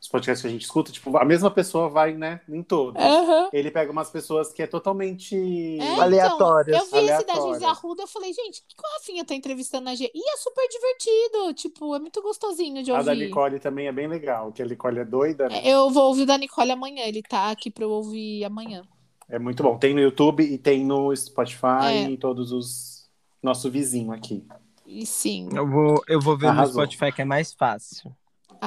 os 0.01 0.09
podcasts 0.09 0.43
que 0.43 0.49
a 0.49 0.51
gente 0.51 0.63
escuta, 0.63 0.93
tipo, 0.93 1.17
a 1.17 1.25
mesma 1.25 1.51
pessoa 1.51 1.89
vai, 1.89 2.13
né, 2.15 2.41
em 2.49 2.63
todos. 2.63 3.03
Aham. 3.03 3.49
Ele 3.53 3.71
pega 3.71 3.91
umas 3.91 4.11
pessoas 4.11 4.53
que 4.53 4.63
é 4.63 4.67
totalmente. 4.67 5.35
É, 5.81 6.01
Aleatórias, 6.01 6.77
Então, 6.77 6.99
eu 6.99 7.05
vi 7.07 7.11
esse 7.13 7.25
da 7.27 7.33
aleatórias. 7.33 7.45
Geise 7.61 7.65
Arruda, 7.65 8.03
eu 8.03 8.07
falei, 8.07 8.33
gente, 8.33 8.63
que 8.69 8.77
que 8.77 8.83
o 8.87 8.93
Rafinha 8.95 9.25
tá 9.25 9.35
entrevistando 9.35 9.89
a 9.89 9.95
G? 9.95 10.11
E 10.15 10.31
é 10.33 10.37
super 10.37 10.67
divertido, 10.69 11.55
tipo, 11.55 11.95
é 11.95 11.99
muito 11.99 12.21
gostosinho 12.23 12.83
de 12.83 12.91
A 12.93 13.03
da 13.03 13.13
ouvir. 13.13 13.27
Nicole 13.27 13.59
também 13.59 13.87
é 13.89 13.93
bem 13.93 14.07
legal, 14.09 14.53
que 14.53 14.63
a 14.63 14.67
Nicole 14.67 14.99
é 14.99 15.05
doida, 15.05 15.49
né? 15.49 15.61
É, 15.65 15.71
Eu 15.71 15.91
vou 15.91 16.05
ouvir 16.09 16.23
o 16.23 16.27
da 16.27 16.39
Nicole 16.39 16.71
amanhã, 16.73 17.05
ele 17.05 17.23
tá 17.23 17.51
aqui 17.51 17.71
pra 17.71 17.85
eu 17.85 17.91
ouvir 17.91 18.45
amanhã. 18.45 18.83
É 19.29 19.39
muito 19.39 19.63
bom. 19.63 19.77
Tem 19.77 19.93
no 19.93 20.01
YouTube 20.01 20.43
e 20.45 20.57
tem 20.57 20.85
no 20.85 21.15
Spotify 21.17 21.87
É. 21.89 22.11
e 22.11 22.17
todos 22.17 22.53
os. 22.53 22.97
Nosso 23.43 23.71
vizinho 23.71 24.13
aqui. 24.13 24.45
E 24.85 25.05
sim, 25.05 25.49
Eu 25.53 25.69
vou, 25.69 26.01
eu 26.09 26.21
vou 26.21 26.37
ver 26.39 26.47
Arrasou. 26.49 26.77
no 26.83 26.91
Spotify 26.91 27.13
que 27.13 27.23
é 27.23 27.25
mais 27.25 27.53
fácil. 27.53 28.15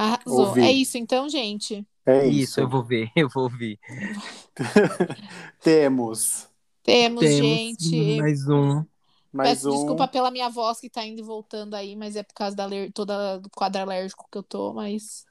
Arrasou. 0.04 0.48
Ouvi. 0.48 0.62
É 0.62 0.72
isso 0.72 0.98
então, 0.98 1.28
gente. 1.30 1.86
É 2.06 2.26
Isso, 2.28 2.42
isso. 2.44 2.60
eu 2.62 2.70
vou 2.70 2.84
ver, 2.84 3.10
eu 3.16 3.30
vou 3.30 3.44
ouvir. 3.44 3.80
Temos 5.62 6.48
Temos, 6.84 7.20
Temos 7.22 7.38
gente. 7.82 8.18
mais 8.18 8.48
um. 8.48 8.84
mais 9.32 9.64
Peço 9.64 9.70
um. 9.70 9.76
desculpa 9.76 10.08
pela 10.08 10.32
minha 10.32 10.50
voz 10.50 10.80
que 10.80 10.90
tá 10.90 11.06
indo 11.06 11.20
e 11.20 11.24
voltando 11.24 11.76
aí, 11.76 11.96
mas 11.96 12.16
é 12.16 12.24
por 12.24 12.34
causa 12.34 12.56
da 12.56 12.64
aler- 12.64 12.92
toda 12.94 13.38
do 13.40 13.50
quadro 13.50 13.82
alérgico 13.82 14.28
que 14.32 14.38
eu 14.38 14.44
tô, 14.44 14.74
mas 14.74 15.26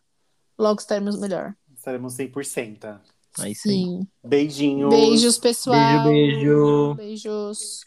logo 0.59 0.81
estaremos 0.81 1.19
melhor. 1.19 1.55
Estaremos 1.75 2.15
100%. 2.15 3.01
Aí 3.39 3.55
sim. 3.55 3.71
Sim. 4.01 4.09
Beijinhos. 4.25 4.91
Beijos, 4.91 5.39
pessoal. 5.39 6.05
Beijo, 6.05 6.95
beijo. 6.95 6.95
Beijos. 6.95 7.85